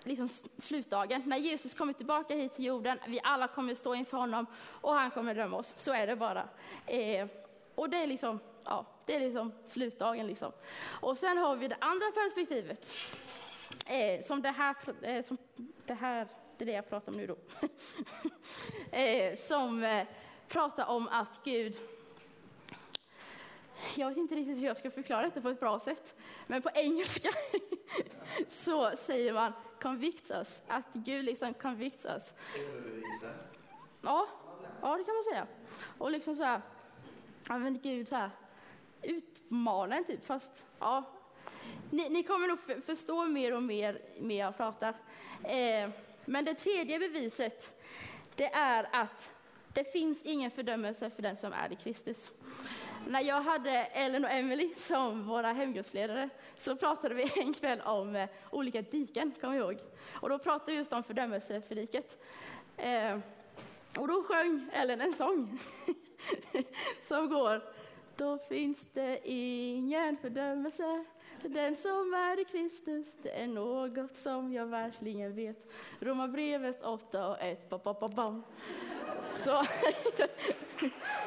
liksom 0.06 0.28
slutdagen, 0.58 1.22
när 1.26 1.36
Jesus 1.36 1.74
kommer 1.74 1.92
tillbaka 1.92 2.34
hit 2.34 2.54
till 2.54 2.64
jorden, 2.64 2.98
vi 3.06 3.20
alla 3.22 3.48
kommer 3.48 3.74
stå 3.74 3.94
inför 3.94 4.16
honom 4.16 4.46
och 4.66 4.94
han 4.94 5.10
kommer 5.10 5.34
döma 5.34 5.56
oss. 5.56 5.74
Så 5.76 5.92
är 5.92 6.06
det 6.06 6.16
bara. 6.16 6.48
Eh, 6.86 7.26
och 7.74 7.90
det 7.90 7.96
är 7.96 8.06
liksom, 8.06 8.40
ja, 8.64 8.86
det 9.06 9.14
är 9.14 9.20
liksom 9.20 9.52
slutdagen 9.64 10.26
liksom. 10.26 10.52
Och 11.00 11.18
sen 11.18 11.38
har 11.38 11.56
vi 11.56 11.68
det 11.68 11.76
andra 11.80 12.06
perspektivet. 12.14 12.92
eh, 13.86 14.22
som 14.22 14.42
det 14.42 14.50
här, 14.50 14.76
eh, 15.02 15.24
som 15.24 15.38
det 15.86 15.94
här, 15.94 16.28
det 16.56 16.64
är 16.64 16.66
det 16.66 16.72
jag 16.72 16.88
pratar 16.88 17.12
om 17.12 17.18
nu 17.18 17.26
då, 17.26 17.36
eh, 18.96 19.36
som 19.36 19.84
eh, 19.84 20.06
pratar 20.48 20.86
om 20.86 21.08
att 21.08 21.40
Gud 21.44 21.78
jag 23.94 24.08
vet 24.08 24.18
inte 24.18 24.34
riktigt 24.34 24.58
hur 24.58 24.66
jag 24.66 24.76
ska 24.76 24.90
förklara 24.90 25.22
detta 25.22 25.40
på 25.40 25.48
ett 25.48 25.60
bra 25.60 25.80
sätt, 25.80 26.14
men 26.46 26.62
på 26.62 26.70
engelska 26.74 27.28
så 28.48 28.96
säger 28.96 29.32
man 29.32 29.52
convicts 29.80 30.30
us, 30.30 30.62
att 30.68 30.84
Gud 30.92 31.24
liksom 31.24 31.54
convicts 31.54 32.06
us. 32.06 32.34
Ja, 34.02 34.28
ja, 34.82 34.96
det 34.96 35.04
kan 35.04 35.14
man 35.14 35.24
säga. 35.24 35.46
Och 35.98 36.10
liksom 36.10 36.36
så 36.36 36.42
här, 36.42 36.60
ja 37.48 37.58
men 37.58 37.80
Gud 37.80 38.08
så 38.08 38.16
här, 38.16 38.30
utmanar 39.02 40.02
typ, 40.02 40.26
fast 40.26 40.64
ja, 40.78 41.04
ni, 41.90 42.08
ni 42.08 42.22
kommer 42.22 42.48
nog 42.48 42.84
förstå 42.84 43.24
mer 43.24 43.54
och 43.54 43.62
mer 43.62 44.00
mer 44.20 44.44
jag 44.44 44.56
pratar. 44.56 44.94
Eh, 45.44 45.90
men 46.24 46.44
det 46.44 46.54
tredje 46.54 46.98
beviset, 46.98 47.82
det 48.34 48.54
är 48.54 48.88
att 48.92 49.30
det 49.72 49.92
finns 49.92 50.22
ingen 50.22 50.50
fördömelse 50.50 51.10
för 51.10 51.22
den 51.22 51.36
som 51.36 51.52
är 51.52 51.72
i 51.72 51.76
Kristus. 51.76 52.30
När 53.08 53.20
jag 53.20 53.42
hade 53.42 53.70
Ellen 53.70 54.24
och 54.24 54.30
Emily 54.30 54.74
som 54.76 55.26
våra 55.26 55.52
hemgruppsledare 55.52 56.28
så 56.56 56.76
pratade 56.76 57.14
vi 57.14 57.32
en 57.36 57.54
kväll 57.54 57.80
om 57.80 58.16
eh, 58.16 58.28
olika 58.50 58.82
diken, 58.82 59.32
kommer 59.40 59.56
jag 59.56 59.72
ihåg. 59.72 59.80
Och 60.12 60.28
då 60.28 60.38
pratade 60.38 60.72
vi 60.72 60.78
just 60.78 60.92
om 60.92 61.02
fördömelse 61.02 61.60
för 61.60 61.74
diket. 61.74 62.22
Eh, 62.76 63.18
och 63.98 64.08
då 64.08 64.22
sjöng 64.22 64.68
Ellen 64.72 65.00
en 65.00 65.12
sång 65.12 65.58
som 67.02 67.28
går 67.28 67.62
Då 68.16 68.38
finns 68.38 68.92
det 68.92 69.20
ingen 69.30 70.16
fördömelse 70.16 71.04
för 71.46 71.54
den 71.54 71.76
som 71.76 72.14
är 72.14 72.40
i 72.40 72.44
Kristus, 72.44 73.14
det 73.22 73.42
är 73.42 73.46
något 73.46 74.16
som 74.16 74.52
jag 74.52 74.66
verkligen 74.66 75.34
vet. 75.34 75.72
Romarbrevet 76.00 76.84
8 76.84 77.28
och 77.28 77.42
1, 77.42 77.68
ba, 77.68 77.78
ba, 77.78 77.94
ba, 78.00 78.08
bam. 78.08 78.44
Så, 79.36 79.52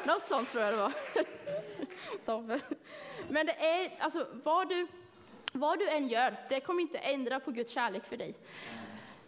något 0.05 0.25
sånt 0.25 0.49
tror 0.49 0.63
jag 0.63 0.73
det 0.73 0.77
var. 0.77 0.91
Men 3.29 3.45
det 3.45 3.65
är, 3.65 3.97
alltså 3.99 4.27
vad 4.43 4.69
du, 4.69 4.88
vad 5.51 5.79
du 5.79 5.89
än 5.89 6.07
gör, 6.07 6.35
det 6.49 6.59
kommer 6.59 6.81
inte 6.81 6.97
ändra 6.97 7.39
på 7.39 7.51
Guds 7.51 7.71
kärlek 7.71 8.05
för 8.05 8.17
dig. 8.17 8.35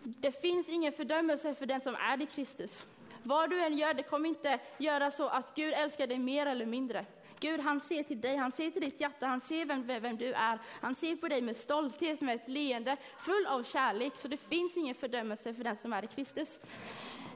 Det 0.03 0.41
finns 0.41 0.69
ingen 0.69 0.93
fördömelse 0.93 1.55
för 1.55 1.65
den 1.65 1.81
som 1.81 1.95
är 1.95 2.21
i 2.21 2.25
Kristus. 2.25 2.83
Vad 3.23 3.49
du 3.49 3.61
än 3.61 3.77
gör, 3.77 3.93
det 3.93 4.03
kommer 4.03 4.29
inte 4.29 4.59
göra 4.77 5.11
så 5.11 5.27
att 5.27 5.55
Gud 5.55 5.73
älskar 5.73 6.07
dig 6.07 6.19
mer 6.19 6.45
eller 6.45 6.65
mindre. 6.65 7.05
Gud 7.41 7.59
han 7.59 7.79
ser 7.79 8.03
till 8.03 8.21
dig, 8.21 8.35
han 8.35 8.51
ser 8.51 8.71
till 8.71 8.81
ditt 8.81 9.01
hjärta, 9.01 9.25
han 9.25 9.41
ser 9.41 9.65
vem, 9.65 9.87
vem 9.87 10.17
du 10.17 10.33
är. 10.33 10.59
Han 10.81 10.95
ser 10.95 11.15
på 11.15 11.27
dig 11.27 11.41
med 11.41 11.57
stolthet, 11.57 12.21
med 12.21 12.35
ett 12.35 12.47
leende, 12.47 12.97
full 13.17 13.45
av 13.45 13.63
kärlek. 13.63 14.13
Så 14.15 14.27
det 14.27 14.37
finns 14.37 14.77
ingen 14.77 14.95
fördömelse 14.95 15.53
för 15.53 15.63
den 15.63 15.77
som 15.77 15.93
är 15.93 16.03
i 16.03 16.07
Kristus. 16.07 16.59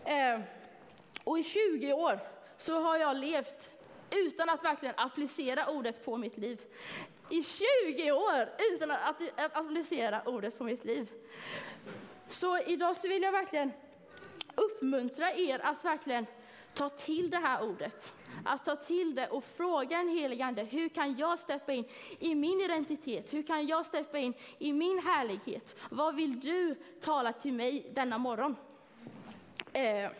Eh, 0.05 0.39
och 1.23 1.39
i 1.39 1.43
20 1.43 1.93
år 1.93 2.19
så 2.57 2.79
har 2.79 2.97
jag 2.97 3.17
levt 3.17 3.71
utan 4.11 4.49
att 4.49 4.63
verkligen 4.63 4.95
applicera 4.97 5.69
ordet 5.69 6.05
på 6.05 6.17
mitt 6.17 6.37
liv. 6.37 6.61
I 7.29 7.43
20 7.43 8.11
år 8.11 8.49
utan 8.73 8.91
att 8.91 9.21
applicera 9.37 10.21
ordet 10.25 10.57
på 10.57 10.63
mitt 10.63 10.85
liv. 10.85 11.11
Så 12.29 12.57
idag 12.57 12.97
så 12.97 13.07
vill 13.07 13.23
jag 13.23 13.31
verkligen 13.31 13.71
uppmuntra 14.55 15.33
er 15.33 15.59
att 15.59 15.85
verkligen 15.85 16.25
ta 16.75 16.89
till 16.89 17.29
det 17.29 17.37
här 17.37 17.69
ordet. 17.69 18.13
Att 18.45 18.65
ta 18.65 18.75
till 18.75 19.15
det 19.15 19.27
och 19.27 19.43
fråga 19.43 19.97
en 19.97 20.09
helige 20.09 20.45
Ande, 20.45 20.63
hur 20.63 20.89
kan 20.89 21.17
jag 21.17 21.39
steppa 21.39 21.73
in 21.73 21.85
i 22.19 22.35
min 22.35 22.61
identitet? 22.61 23.33
Hur 23.33 23.43
kan 23.43 23.67
jag 23.67 23.85
steppa 23.85 24.17
in 24.17 24.33
i 24.59 24.73
min 24.73 24.99
härlighet? 24.99 25.75
Vad 25.89 26.15
vill 26.15 26.39
du 26.39 26.75
tala 27.01 27.33
till 27.33 27.53
mig 27.53 27.91
denna 27.93 28.17
morgon? 28.17 28.55
Eh. 29.73 30.11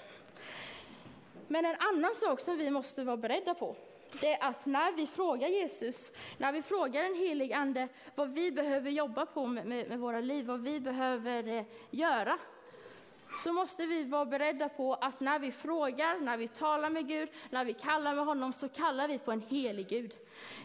Men 1.48 1.66
en 1.66 1.76
annan 1.80 2.16
sak 2.16 2.40
som 2.40 2.58
vi 2.58 2.72
måste 2.72 3.04
vara 3.04 3.18
beredda 3.18 3.54
på, 3.54 3.76
det 4.22 4.34
är 4.34 4.50
att 4.50 4.66
när 4.66 4.92
vi 4.92 5.08
frågar 5.08 5.48
Jesus, 5.48 6.12
när 6.38 6.52
vi 6.52 6.62
frågar 6.62 7.04
en 7.04 7.16
helig 7.16 7.54
Ande 7.54 7.88
vad 8.16 8.30
vi 8.30 8.52
behöver 8.52 8.92
jobba 8.92 9.26
på 9.26 9.46
med, 9.48 9.66
med, 9.66 9.90
med 9.90 10.00
våra 10.00 10.20
liv, 10.20 10.46
vad 10.46 10.62
vi 10.62 10.80
behöver 10.80 11.48
eh, 11.48 11.64
göra, 11.90 12.38
så 13.36 13.54
måste 13.54 13.86
vi 13.86 14.04
vara 14.04 14.26
beredda 14.26 14.70
på 14.70 14.94
att 14.94 15.20
när 15.20 15.40
vi 15.40 15.52
frågar, 15.52 16.20
när 16.20 16.38
vi 16.38 16.48
talar 16.48 16.90
med 16.90 17.08
Gud, 17.08 17.30
när 17.50 17.66
vi 17.66 17.74
kallar 17.74 18.16
med 18.16 18.26
honom, 18.26 18.54
så 18.54 18.70
kallar 18.70 19.08
vi 19.08 19.20
på 19.20 19.32
en 19.32 19.42
helig 19.42 19.88
Gud. 19.88 20.14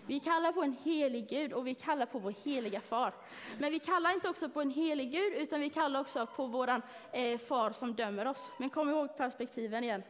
Vi 0.07 0.21
kallar 0.21 0.53
på 0.53 0.63
en 0.63 0.77
helig 0.83 1.29
Gud 1.29 1.53
och 1.53 1.67
vi 1.67 1.75
kallar 1.75 2.07
på 2.07 2.19
vår 2.19 2.35
heliga 2.45 2.81
far. 2.81 3.15
Men 3.59 3.71
vi 3.71 3.79
kallar 3.79 4.11
inte 4.11 4.29
också 4.29 4.49
på 4.49 4.61
en 4.61 4.71
helig 4.71 5.13
Gud, 5.13 5.33
utan 5.33 5.61
vi 5.61 5.71
kallar 5.71 6.01
också 6.01 6.27
på 6.27 6.47
våran 6.47 6.83
eh, 7.13 7.39
far 7.39 7.73
som 7.73 7.95
dömer 7.95 8.27
oss. 8.27 8.51
Men 8.57 8.71
kom 8.71 8.91
ihåg 8.91 9.17
perspektiven 9.17 9.85
igen. 9.85 10.03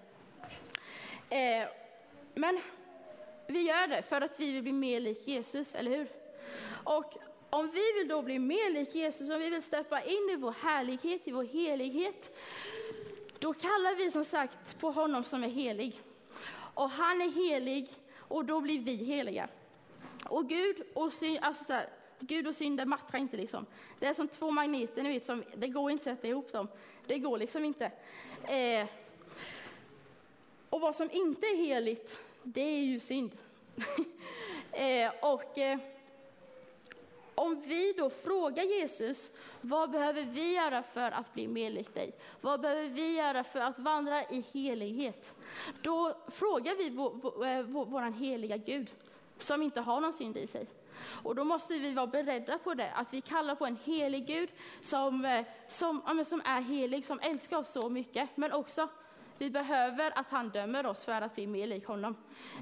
Eh, 1.29 1.69
men 2.35 2.61
vi 3.47 3.61
gör 3.61 3.87
det 3.87 4.03
för 4.03 4.21
att 4.21 4.41
vi 4.41 4.53
vill 4.53 4.63
bli 4.63 4.73
mer 4.73 5.01
lik 5.01 5.29
Jesus, 5.29 5.75
eller 5.75 5.91
hur? 5.91 6.09
Och 6.85 7.15
om 7.51 7.71
vi 7.71 7.93
vill 7.99 8.09
då 8.09 8.23
bli 8.23 8.39
mer 8.39 8.71
lik 8.71 8.95
Jesus, 8.95 9.31
om 9.31 9.39
vi 9.39 9.51
vill 9.51 9.63
steppa 9.63 10.03
in 10.03 10.31
i 10.33 10.37
vår 10.37 10.55
härlighet, 10.63 11.29
i 11.29 11.33
vår 11.33 11.45
helighet, 11.45 12.37
då 13.39 13.55
kallar 13.55 13.97
vi 13.97 14.11
som 14.11 14.25
sagt 14.25 14.79
på 14.81 14.91
honom 14.91 15.25
som 15.25 15.45
är 15.45 15.49
helig. 15.49 16.01
Och 16.75 16.91
han 16.91 17.23
är 17.23 17.31
helig 17.31 17.95
och 18.17 18.45
då 18.45 18.61
blir 18.61 18.81
vi 18.81 18.95
heliga. 18.95 19.49
Och 20.29 20.49
Gud 20.49 20.77
och 20.95 21.13
synd, 21.13 21.39
alltså 21.43 21.65
så 21.65 21.73
här, 21.73 21.89
Gud 22.19 22.47
och 22.47 22.55
synden 22.55 22.89
matchar 22.89 23.19
inte 23.19 23.37
liksom. 23.37 23.67
Det 23.99 24.07
är 24.07 24.15
som 24.15 24.29
två 24.29 24.51
magneter, 24.51 25.03
ni 25.03 25.13
vet, 25.13 25.27
som, 25.27 25.45
det 25.57 25.69
går 25.69 25.91
inte 25.91 26.11
att 26.11 26.17
sätta 26.17 26.29
ihop 26.29 26.53
dem. 26.53 26.69
Det 27.07 27.19
går 27.19 27.39
liksom 27.39 27.65
inte. 27.65 27.93
Eh, 28.45 28.87
och 30.71 30.81
vad 30.81 30.97
som 30.97 31.11
inte 31.11 31.47
är 31.47 31.57
heligt, 31.57 32.19
det 32.43 32.61
är 32.61 32.81
ju 32.81 33.01
synd. 33.01 33.37
eh, 34.73 35.13
och 35.23 35.59
eh, 35.59 35.79
om 37.41 37.61
vi 37.61 37.93
då 37.93 38.11
frågar 38.11 38.63
Jesus, 38.63 39.31
vad 39.61 39.91
behöver 39.91 40.23
vi 40.23 40.55
göra 40.55 40.83
för 40.83 41.11
att 41.11 41.35
bli 41.35 41.49
mer 41.49 41.71
lik 41.71 41.95
dig? 41.95 42.13
Vad 42.41 42.61
behöver 42.61 42.89
vi 42.89 43.17
göra 43.17 43.45
för 43.45 43.61
att 43.61 43.79
vandra 43.79 44.23
i 44.23 44.45
helighet? 44.53 45.35
Då 45.83 46.17
frågar 46.29 46.75
vi 46.75 46.91
vår, 46.91 47.11
vår, 47.23 47.47
eh, 47.47 47.63
vår 47.63 48.11
heliga 48.11 48.57
Gud, 48.57 48.91
som 49.39 49.63
inte 49.63 49.81
har 49.81 50.01
någon 50.01 50.13
synd 50.13 50.37
i 50.37 50.47
sig. 50.47 50.67
Och 51.23 51.35
då 51.35 51.45
måste 51.45 51.75
vi 51.75 51.95
vara 51.95 52.07
beredda 52.07 52.59
på 52.59 52.75
det, 52.75 52.91
att 52.91 53.15
vi 53.15 53.21
kallar 53.21 53.55
på 53.55 53.67
en 53.67 53.79
helig 53.85 54.27
Gud 54.27 54.49
som, 54.83 55.25
eh, 55.25 55.47
som, 55.69 56.25
som 56.27 56.43
är 56.45 56.61
helig, 56.61 57.05
som 57.05 57.21
älskar 57.21 57.59
oss 57.59 57.73
så 57.73 57.89
mycket, 57.89 58.29
men 58.35 58.53
också 58.53 58.89
vi 59.39 59.51
behöver 59.51 60.19
att 60.19 60.31
han 60.31 60.49
dömer 60.49 60.87
oss 60.87 61.05
för 61.05 61.23
att 61.23 61.35
bli 61.35 61.47
mer 61.47 61.67
lik 61.67 61.87
honom. 61.87 62.17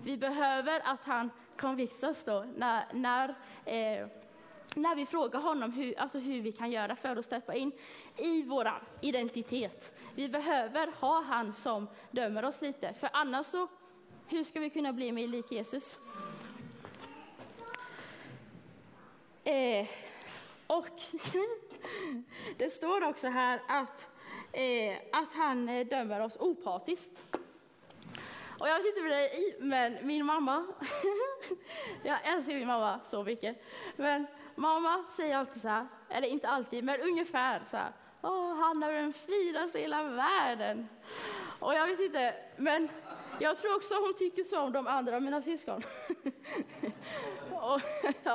Vi 0.04 0.16
behöver 0.16 0.80
att 0.84 1.04
han 1.04 1.30
convicts 1.56 2.02
oss 2.02 2.24
då 2.24 2.46
när, 2.56 2.84
när 2.92 3.34
eh, 3.64 4.06
när 4.74 4.94
vi 4.94 5.06
frågar 5.06 5.40
honom 5.40 5.72
hur, 5.72 5.98
alltså 5.98 6.18
hur 6.18 6.40
vi 6.40 6.52
kan 6.52 6.70
göra 6.70 6.96
för 6.96 7.16
att 7.16 7.24
steppa 7.24 7.54
in 7.54 7.72
i 8.16 8.42
vår 8.42 8.70
identitet. 9.00 9.92
Vi 10.14 10.28
behöver 10.28 10.86
ha 11.00 11.22
han 11.22 11.54
som 11.54 11.88
dömer 12.10 12.44
oss 12.44 12.62
lite, 12.62 12.94
för 12.94 13.10
annars 13.12 13.46
så, 13.46 13.68
hur 14.26 14.44
ska 14.44 14.60
vi 14.60 14.70
kunna 14.70 14.92
bli 14.92 15.12
mer 15.12 15.26
lik 15.28 15.52
Jesus? 15.52 15.98
Eh, 19.44 19.86
och 20.66 21.00
det 22.56 22.70
står 22.70 23.04
också 23.04 23.28
här 23.28 23.62
att, 23.68 24.08
eh, 24.52 24.96
att 25.12 25.32
han 25.32 25.68
eh, 25.68 25.86
dömer 25.86 26.20
oss 26.20 26.36
opartiskt. 26.40 27.22
Och 28.58 28.68
jag 28.68 28.76
vet 28.76 28.86
inte 28.86 29.02
med 29.02 29.10
dig, 29.10 29.56
men 29.60 30.06
min 30.06 30.26
mamma, 30.26 30.66
jag 32.02 32.18
älskar 32.24 32.54
min 32.54 32.66
mamma 32.66 33.00
så 33.04 33.24
mycket, 33.24 33.62
men 33.96 34.26
Mamma 34.58 35.04
säger 35.10 35.36
alltid 35.36 35.62
så 35.62 35.68
här, 35.68 35.86
eller 36.08 36.28
inte 36.28 36.48
alltid, 36.48 36.84
men 36.84 37.00
ungefär 37.00 37.60
så 37.70 37.76
här. 37.76 37.92
Åh, 38.22 38.54
han 38.54 38.82
är 38.82 38.92
den 38.92 39.12
finaste 39.12 39.78
i 39.78 39.82
hela 39.82 40.02
världen. 40.02 40.88
Och 41.58 41.74
jag 41.74 41.86
vet 41.86 42.00
inte, 42.00 42.34
men 42.56 42.88
jag 43.40 43.58
tror 43.58 43.76
också 43.76 43.94
hon 43.94 44.14
tycker 44.14 44.42
så 44.42 44.60
om 44.60 44.72
de 44.72 44.86
andra 44.86 45.16
av 45.16 45.22
mina 45.22 45.42
syskon. 45.42 45.82
och, 47.50 47.80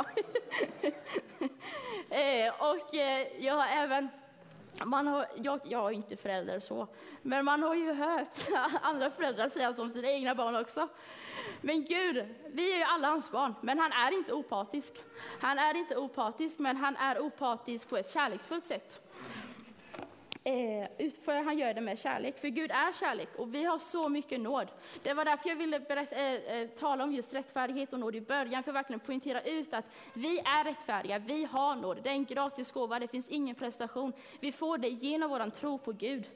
eh, 2.10 2.54
och 2.60 2.96
eh, 2.96 3.28
jag 3.40 3.54
har 3.54 3.68
även 3.68 4.10
man 4.86 5.08
har, 5.08 5.26
jag, 5.36 5.60
jag 5.64 5.86
är 5.86 5.92
inte 5.92 6.16
förälder 6.16 6.60
så, 6.60 6.88
men 7.22 7.46
man 7.46 7.64
har 7.64 7.76
ju 7.76 7.94
hört 7.94 8.38
andra 8.82 9.12
föräldrar 9.12 9.50
säga 9.50 9.74
som 9.74 9.90
sina 9.90 10.08
egna 10.08 10.36
barn 10.36 10.56
också. 10.56 10.88
Men 11.62 11.86
Gud, 11.86 12.26
vi 12.48 12.74
är 12.74 12.78
ju 12.78 12.84
alla 12.84 13.08
hans 13.08 13.32
barn, 13.32 13.56
men 13.62 13.80
han 13.80 13.92
är 13.92 14.18
inte 14.18 14.34
opartisk. 14.34 14.94
Han 15.42 15.60
är 15.60 15.78
inte 15.78 15.98
opartisk, 15.98 16.60
men 16.60 16.78
han 16.78 16.96
är 16.96 17.20
opartisk 17.20 17.90
på 17.90 17.98
ett 17.98 18.12
kärleksfullt 18.12 18.66
sätt. 18.66 19.02
Eh, 20.46 20.88
för 21.26 21.44
han 21.44 21.58
gör 21.58 21.74
det 21.74 21.82
med 21.82 22.00
kärlek, 22.00 22.40
för 22.40 22.48
Gud 22.48 22.72
är 22.72 22.94
kärlek 22.94 23.30
och 23.38 23.56
vi 23.56 23.64
har 23.64 23.80
så 23.80 24.10
mycket 24.10 24.40
nåd. 24.40 24.68
Det 25.04 25.14
var 25.14 25.26
därför 25.26 25.50
jag 25.50 25.56
ville 25.56 25.80
berätta, 25.80 26.16
äh, 26.16 26.68
tala 26.68 27.04
om 27.04 27.12
just 27.12 27.34
rättfärdighet 27.34 27.94
och 27.94 28.00
nåd 28.00 28.16
i 28.16 28.22
början, 28.22 28.64
för 28.64 28.72
att 28.72 28.76
verkligen 28.76 29.00
poängtera 29.00 29.42
ut 29.42 29.74
att 29.74 29.86
vi 30.14 30.40
är 30.40 30.64
rättfärdiga, 30.64 31.20
vi 31.20 31.46
har 31.46 31.76
nåd, 31.76 32.00
det 32.04 32.10
är 32.10 32.14
en 32.14 32.26
gratis 32.26 32.72
gåva, 32.72 33.00
det 33.00 33.08
finns 33.08 33.28
ingen 33.30 33.56
prestation. 33.56 34.14
Vi 34.40 34.52
får 34.52 34.78
det 34.78 34.90
genom 34.90 35.30
vår 35.30 35.50
tro 35.50 35.78
på 35.78 35.92
Gud. 35.92 36.30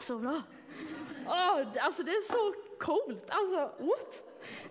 Så 0.00 0.18
bra! 0.18 0.42
Oh, 1.26 1.66
alltså 1.80 2.02
det 2.02 2.10
är 2.10 2.32
så 2.32 2.54
coolt, 2.78 3.30
alltså 3.30 3.84
what? 3.84 4.22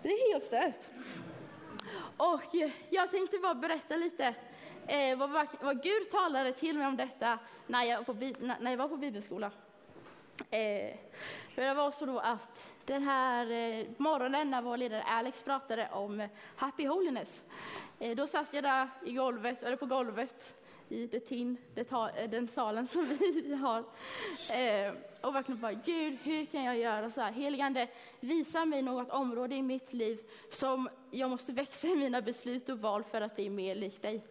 Det 0.02 0.08
är 0.08 0.32
helt 0.32 0.44
stört. 0.44 0.84
Och 2.16 2.42
jag 2.90 3.10
tänkte 3.10 3.38
bara 3.38 3.54
berätta 3.54 3.96
lite 3.96 4.34
eh, 4.86 5.18
vad, 5.18 5.46
vad, 5.60 5.82
Gud 5.82 6.10
talade 6.10 6.52
till 6.52 6.78
mig 6.78 6.86
om 6.86 6.96
detta 6.96 7.38
när 7.66 7.84
jag, 7.84 8.06
på, 8.06 8.12
när 8.38 8.70
jag 8.70 8.76
var 8.76 8.88
på 8.88 8.96
bibelskola. 8.96 9.50
Eh, 10.50 10.96
det 11.54 11.74
var 11.74 11.90
så 11.90 12.06
då 12.06 12.18
att 12.18 12.70
den 12.84 13.02
här 13.02 13.50
eh, 13.50 13.86
morgonen 13.96 14.50
när 14.50 14.62
vår 14.62 14.76
ledare 14.76 15.02
Alex 15.02 15.42
pratade 15.42 15.88
om 15.92 16.28
Happy 16.56 16.86
Holiness, 16.86 17.42
eh, 17.98 18.16
då 18.16 18.26
satt 18.26 18.46
jag 18.50 18.64
där 18.64 18.88
i 19.04 19.12
golvet, 19.12 19.62
eller 19.62 19.76
på 19.76 19.86
golvet 19.86 20.63
i 20.94 21.06
det 21.06 21.20
tin, 21.20 21.56
det 21.74 21.84
ta, 21.84 22.10
eh, 22.10 22.30
den 22.30 22.48
salen 22.48 22.86
som 22.86 23.08
vi 23.18 23.54
har. 23.54 23.78
Eh, 24.52 24.92
och 25.20 25.34
verkligen 25.34 25.60
bara, 25.60 25.72
Gud, 25.72 26.18
hur 26.22 26.46
kan 26.46 26.64
jag 26.64 26.78
göra 26.78 27.10
så 27.10 27.20
här? 27.20 27.32
Heligande, 27.32 27.88
visa 28.20 28.64
mig 28.64 28.82
något 28.82 29.10
område 29.10 29.54
i 29.54 29.62
mitt 29.62 29.92
liv 29.92 30.18
som 30.50 30.88
jag 31.10 31.30
måste 31.30 31.52
växa 31.52 31.88
i 31.88 31.96
mina 31.96 32.22
beslut 32.22 32.68
och 32.68 32.78
val 32.78 33.04
för 33.04 33.20
att 33.20 33.36
bli 33.36 33.50
mer 33.50 33.74
lik 33.74 34.02
dig. 34.02 34.22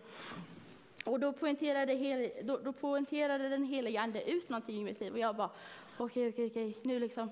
Och 1.06 1.20
då 1.20 1.34
poängterade, 1.34 1.94
hel, 1.94 2.30
då, 2.44 2.58
då 2.58 2.74
poängterade 2.74 3.50
den 3.50 3.64
helige 3.64 4.02
Ande 4.02 4.32
ut 4.32 4.50
någonting 4.50 4.82
i 4.82 4.84
mitt 4.84 5.00
liv 5.00 5.14
och 5.14 5.20
jag 5.20 5.36
bara, 5.36 5.50
okej, 5.98 6.30
okej, 6.30 6.48
okej, 6.48 6.78
nu 6.82 7.00
liksom, 7.00 7.30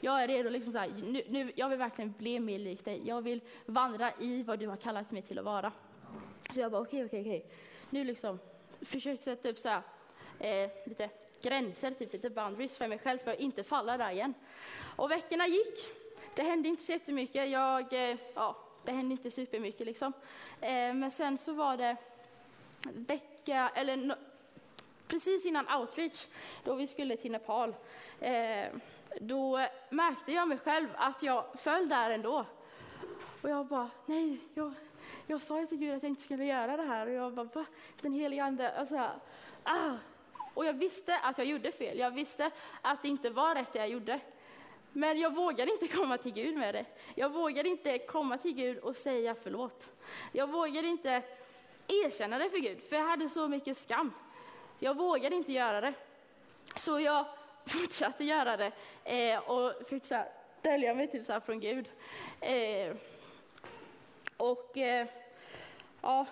jag 0.00 0.22
är 0.22 0.28
redo, 0.28 0.50
liksom 0.50 0.72
så 0.72 0.78
här, 0.78 0.90
nu, 1.02 1.22
nu, 1.28 1.52
jag 1.54 1.68
vill 1.68 1.78
verkligen 1.78 2.14
bli 2.18 2.40
mer 2.40 2.58
lik 2.58 2.84
dig. 2.84 3.02
Jag 3.04 3.22
vill 3.22 3.40
vandra 3.66 4.12
i 4.20 4.42
vad 4.42 4.58
du 4.58 4.66
har 4.66 4.76
kallat 4.76 5.10
mig 5.10 5.22
till 5.22 5.38
att 5.38 5.44
vara. 5.44 5.72
Så 6.54 6.60
jag 6.60 6.72
bara, 6.72 6.82
okej, 6.82 7.04
okej, 7.04 7.20
okej, 7.20 7.46
nu 7.90 8.04
liksom, 8.04 8.38
Försökt 8.84 9.22
sätta 9.22 9.48
upp 9.48 9.58
så 9.58 9.68
här, 9.68 9.82
eh, 10.38 10.70
lite 10.84 11.10
gränser, 11.42 11.90
typ 11.90 12.12
lite 12.12 12.30
boundaries 12.30 12.76
för 12.76 12.88
mig 12.88 12.98
själv 12.98 13.18
för 13.18 13.30
att 13.30 13.38
inte 13.38 13.64
falla 13.64 13.96
där 13.96 14.10
igen. 14.10 14.34
Och 14.96 15.10
veckorna 15.10 15.46
gick. 15.46 15.90
Det 16.34 16.42
hände 16.42 16.68
inte 16.68 16.82
så 16.82 16.92
jättemycket. 16.92 17.50
Jag, 17.50 18.10
eh, 18.10 18.16
ja, 18.34 18.56
det 18.84 18.92
hände 18.92 19.12
inte 19.12 19.30
supermycket 19.30 19.86
liksom. 19.86 20.12
Eh, 20.60 20.94
men 20.94 21.10
sen 21.10 21.38
så 21.38 21.52
var 21.52 21.76
det 21.76 21.96
vecka, 22.82 23.70
eller 23.74 23.96
no, 23.96 24.14
precis 25.06 25.44
innan 25.44 25.80
outreach, 25.80 26.26
då 26.64 26.74
vi 26.74 26.86
skulle 26.86 27.16
till 27.16 27.32
Nepal, 27.32 27.74
eh, 28.20 28.66
då 29.20 29.66
märkte 29.90 30.32
jag 30.32 30.48
mig 30.48 30.58
själv 30.58 30.88
att 30.94 31.22
jag 31.22 31.44
föll 31.58 31.88
där 31.88 32.10
ändå. 32.10 32.46
Och 33.42 33.50
jag 33.50 33.66
bara, 33.66 33.90
nej, 34.06 34.38
jag, 34.54 34.72
jag 35.26 35.40
sa 35.40 35.60
ju 35.60 35.66
till 35.66 35.78
Gud 35.78 35.94
att 35.94 36.02
jag 36.02 36.10
inte 36.10 36.22
skulle 36.22 36.44
göra 36.44 36.76
det 36.76 36.82
här. 36.82 37.06
Och 37.06 37.12
jag 37.12 37.32
bara, 37.32 37.48
va? 37.52 37.66
Den 38.00 38.12
helige 38.12 38.44
Ande, 38.44 38.72
alltså, 38.72 39.10
ah. 39.62 39.96
Och 40.54 40.64
jag 40.64 40.72
visste 40.72 41.18
att 41.18 41.38
jag 41.38 41.46
gjorde 41.46 41.72
fel. 41.72 41.98
Jag 41.98 42.10
visste 42.10 42.50
att 42.82 43.02
det 43.02 43.08
inte 43.08 43.30
var 43.30 43.54
rätt 43.54 43.72
det 43.72 43.78
jag 43.78 43.88
gjorde. 43.88 44.20
Men 44.92 45.18
jag 45.18 45.34
vågade 45.34 45.72
inte 45.72 45.88
komma 45.88 46.18
till 46.18 46.32
Gud 46.32 46.56
med 46.56 46.74
det. 46.74 46.84
Jag 47.14 47.32
vågade 47.32 47.68
inte 47.68 47.98
komma 47.98 48.38
till 48.38 48.54
Gud 48.54 48.78
och 48.78 48.96
säga 48.96 49.34
förlåt. 49.42 49.90
Jag 50.32 50.50
vågade 50.50 50.88
inte 50.88 51.22
erkänna 51.88 52.38
det 52.38 52.50
för 52.50 52.58
Gud, 52.58 52.82
för 52.88 52.96
jag 52.96 53.04
hade 53.04 53.28
så 53.28 53.48
mycket 53.48 53.76
skam. 53.76 54.12
Jag 54.78 54.96
vågade 54.96 55.36
inte 55.36 55.52
göra 55.52 55.80
det. 55.80 55.94
Så 56.76 57.00
jag 57.00 57.26
fortsatte 57.66 58.24
göra 58.24 58.56
det 58.56 58.72
eh, 59.04 59.38
och 59.38 59.72
försökte 59.88 60.28
dölja 60.62 60.94
mig 60.94 61.10
typ 61.10 61.26
så 61.26 61.40
från 61.40 61.60
Gud. 61.60 61.88
Eh, 62.40 62.96
och 64.50 64.78
eh, 64.78 65.06
ja, 66.02 66.26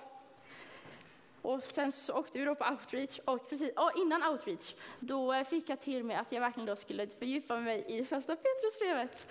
och 1.42 1.62
sen 1.68 1.92
så 1.92 2.14
åkte 2.14 2.38
vi 2.38 2.44
då 2.44 2.54
på 2.54 2.64
outreach 2.64 3.18
och 3.24 3.48
precis 3.48 3.70
och 3.76 3.90
innan 3.96 4.22
outreach 4.22 4.74
då 5.00 5.32
eh, 5.32 5.44
fick 5.44 5.68
jag 5.68 5.80
till 5.80 6.04
mig 6.04 6.16
att 6.16 6.32
jag 6.32 6.40
verkligen 6.40 6.66
då 6.66 6.76
skulle 6.76 7.06
fördjupa 7.06 7.56
mig 7.56 7.84
i 7.88 8.04
första 8.04 8.36
Petrusbrevet. 8.36 9.26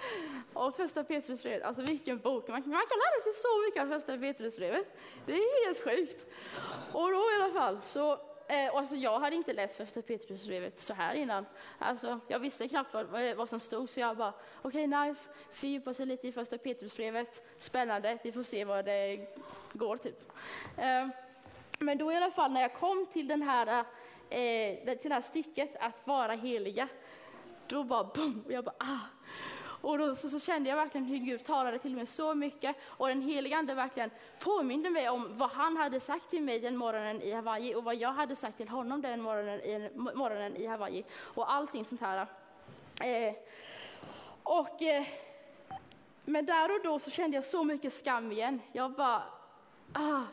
Och 0.53 0.75
första 0.75 1.03
Petrusbrevet, 1.03 1.63
alltså 1.63 1.81
vilken 1.81 2.19
bok! 2.19 2.47
Man, 2.47 2.53
man 2.53 2.63
kan 2.63 2.97
lära 2.97 3.23
sig 3.23 3.33
så 3.33 3.65
mycket 3.65 3.81
av 3.81 3.87
första 3.87 4.17
Petrusbrevet. 4.17 4.97
Det 5.25 5.33
är 5.33 5.65
helt 5.65 5.83
sjukt. 5.83 6.25
Och 6.93 7.11
då 7.11 7.17
i 7.17 7.41
alla 7.41 7.53
fall 7.53 7.79
så 7.85 8.30
Eh, 8.51 8.75
alltså 8.75 8.95
jag 8.95 9.19
hade 9.19 9.35
inte 9.35 9.53
läst 9.53 9.77
första 9.77 10.01
Petrusbrevet 10.01 10.79
så 10.79 10.93
här 10.93 11.15
innan. 11.15 11.45
Alltså, 11.79 12.19
jag 12.27 12.39
visste 12.39 12.67
knappt 12.67 12.93
vad, 12.93 13.35
vad 13.35 13.49
som 13.49 13.59
stod, 13.59 13.89
så 13.89 13.99
jag 13.99 14.17
bara, 14.17 14.33
okej, 14.61 14.87
okay, 14.87 15.07
nice, 15.07 15.29
fördjupa 15.51 15.93
sig 15.93 16.05
lite 16.05 16.27
i 16.27 16.31
första 16.31 16.57
Petrusbrevet, 16.57 17.43
spännande, 17.59 18.17
vi 18.23 18.31
får 18.31 18.43
se 18.43 18.65
vad 18.65 18.85
det 18.85 19.27
går, 19.73 19.97
typ. 19.97 20.31
Eh, 20.77 21.07
men 21.79 21.97
då 21.97 22.11
i 22.11 22.15
alla 22.15 22.31
fall 22.31 22.51
när 22.51 22.61
jag 22.61 22.73
kom 22.73 23.05
till, 23.13 23.27
den 23.27 23.41
här, 23.41 23.85
eh, 24.29 24.97
till 24.97 25.09
det 25.09 25.13
här 25.13 25.21
stycket, 25.21 25.75
att 25.79 26.07
vara 26.07 26.33
heliga, 26.33 26.87
då 27.67 27.83
bara 27.83 28.03
boom, 28.03 28.43
och 28.45 28.51
jag 28.51 28.63
bara 28.63 28.75
ah. 28.79 28.99
Och 29.81 29.97
då 29.97 30.15
så, 30.15 30.29
så, 30.29 30.39
kände 30.39 30.69
jag 30.69 30.77
verkligen 30.77 31.05
hur 31.07 31.17
Gud 31.17 31.45
talade 31.45 31.79
till 31.79 31.95
mig 31.95 32.07
så 32.07 32.35
mycket 32.35 32.75
och 32.83 33.07
den 33.07 33.21
helige 33.21 33.57
Ande 33.57 33.73
verkligen 33.73 34.09
påminde 34.39 34.89
mig 34.89 35.09
om 35.09 35.37
vad 35.37 35.49
han 35.49 35.77
hade 35.77 35.99
sagt 35.99 36.29
till 36.29 36.43
mig 36.43 36.59
den 36.59 36.77
morgonen 36.77 37.21
i 37.21 37.31
Hawaii 37.31 37.75
och 37.75 37.83
vad 37.83 37.95
jag 37.95 38.11
hade 38.11 38.35
sagt 38.35 38.57
till 38.57 38.69
honom 38.69 39.01
den 39.01 39.21
morgonen 39.21 39.61
i, 39.61 39.89
morgonen 39.95 40.55
i 40.55 40.65
Hawaii 40.65 41.05
och 41.13 41.51
allting 41.51 41.85
sånt 41.85 42.01
här. 42.01 42.27
Eh, 43.01 43.35
och, 44.43 44.81
eh, 44.81 45.05
men 46.25 46.45
där 46.45 46.71
och 46.71 46.83
då 46.83 46.99
så 46.99 47.11
kände 47.11 47.37
jag 47.37 47.45
så 47.45 47.63
mycket 47.63 47.93
skam 47.93 48.31
igen. 48.31 48.61
Jag 48.71 48.91
bara, 48.91 49.23
ah, 49.93 50.23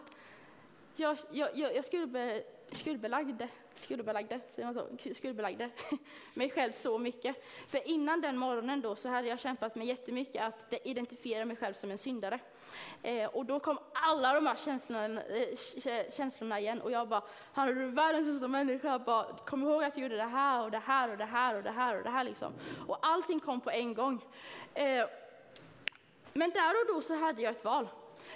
jag, 0.97 1.19
jag, 1.31 1.57
jag, 1.57 1.85
skulle 1.85 2.43
skuldbelagde, 2.73 3.49
skuldbelagde, 3.79 4.41
säger 4.55 4.73
man 4.73 4.75
så, 4.75 5.15
skuldbelagde 5.15 5.71
mig 6.35 6.51
själv 6.51 6.73
så 6.73 6.99
mycket. 6.99 7.37
För 7.67 7.89
innan 7.89 8.21
den 8.21 8.37
morgonen 8.37 8.81
då 8.81 8.97
så 8.97 9.09
hade 9.09 9.29
jag 9.29 9.41
kämpat 9.41 9.75
med 9.75 9.87
jättemycket 9.87 10.43
att 10.43 10.75
identifiera 10.85 11.45
mig 11.45 11.57
själv 11.57 11.75
som 11.75 11.91
en 11.91 11.99
syndare. 11.99 12.41
Eh, 13.03 13.27
och 13.27 13.47
då 13.47 13.61
kom 13.61 13.79
alla 13.93 14.35
de 14.35 14.47
här 14.47 14.57
känslorna, 14.57 15.23
eh, 15.23 16.13
känslorna 16.13 16.61
igen 16.61 16.81
och 16.81 16.91
jag 16.91 17.09
bara, 17.09 17.23
han 17.53 17.69
är 17.69 17.75
du 17.75 17.91
världens 17.91 18.29
största 18.29 18.49
människa, 18.49 18.89
jag 18.89 19.03
bara, 19.03 19.25
kom 19.25 19.63
ihåg 19.63 19.85
att 19.85 19.97
jag 19.97 20.03
gjorde 20.03 20.17
det 20.17 20.23
här 20.23 20.65
och 20.65 20.71
det 20.71 20.79
här 20.79 21.11
och 21.11 21.17
det 21.17 21.25
här 21.25 21.55
och 21.55 21.63
det 21.63 21.71
här 21.71 21.97
och 21.97 22.05
det 22.05 22.11
här 22.11 22.25
liksom. 22.25 22.53
Och 22.87 22.99
allting 23.03 23.41
kom 23.41 23.61
på 23.61 23.71
en 23.71 23.95
gång. 23.95 24.25
Eh, 24.75 25.07
men 26.33 26.51
där 26.51 26.71
och 26.71 26.95
då 26.95 27.03
så 27.03 27.15
hade 27.15 27.43
jag 27.43 27.55
ett 27.55 27.65
val. 27.65 27.89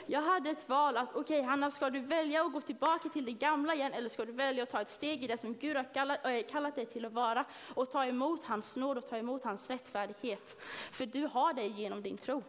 Jag 0.07 0.23
hade 0.23 0.51
ett 0.51 0.69
val 0.69 0.97
att, 0.97 1.09
okej 1.09 1.21
okay, 1.21 1.43
Hanna, 1.43 1.71
ska 1.71 1.91
du 1.91 2.01
välja 2.01 2.43
att 2.43 2.53
gå 2.53 2.61
tillbaka 2.61 3.09
till 3.09 3.25
det 3.25 3.33
gamla 3.33 3.75
igen 3.75 3.93
eller 3.93 4.09
ska 4.09 4.25
du 4.25 4.33
välja 4.33 4.63
att 4.63 4.71
ta 4.71 4.81
ett 4.81 4.91
steg 4.91 5.25
i 5.25 5.27
det 5.27 5.39
som 5.39 5.55
Gud 5.55 5.77
har 5.77 5.95
kallat, 5.95 6.27
äh, 6.27 6.33
eh, 6.33 6.47
kallat 6.47 6.75
dig 6.75 6.87
till 6.87 7.05
att 7.05 7.13
vara 7.13 7.45
och 7.75 7.91
ta 7.91 8.05
emot 8.05 8.45
hans 8.45 8.77
nåd 8.77 8.99
och 8.99 9.09
ta 9.09 9.17
emot 9.17 9.45
hans 9.45 9.71
rättfärdighet. 9.71 10.63
För 10.91 11.07
du 11.07 11.27
har 11.27 11.53
det 11.53 11.67
genom 11.67 12.03
din 12.03 12.19
tro. 12.19 12.43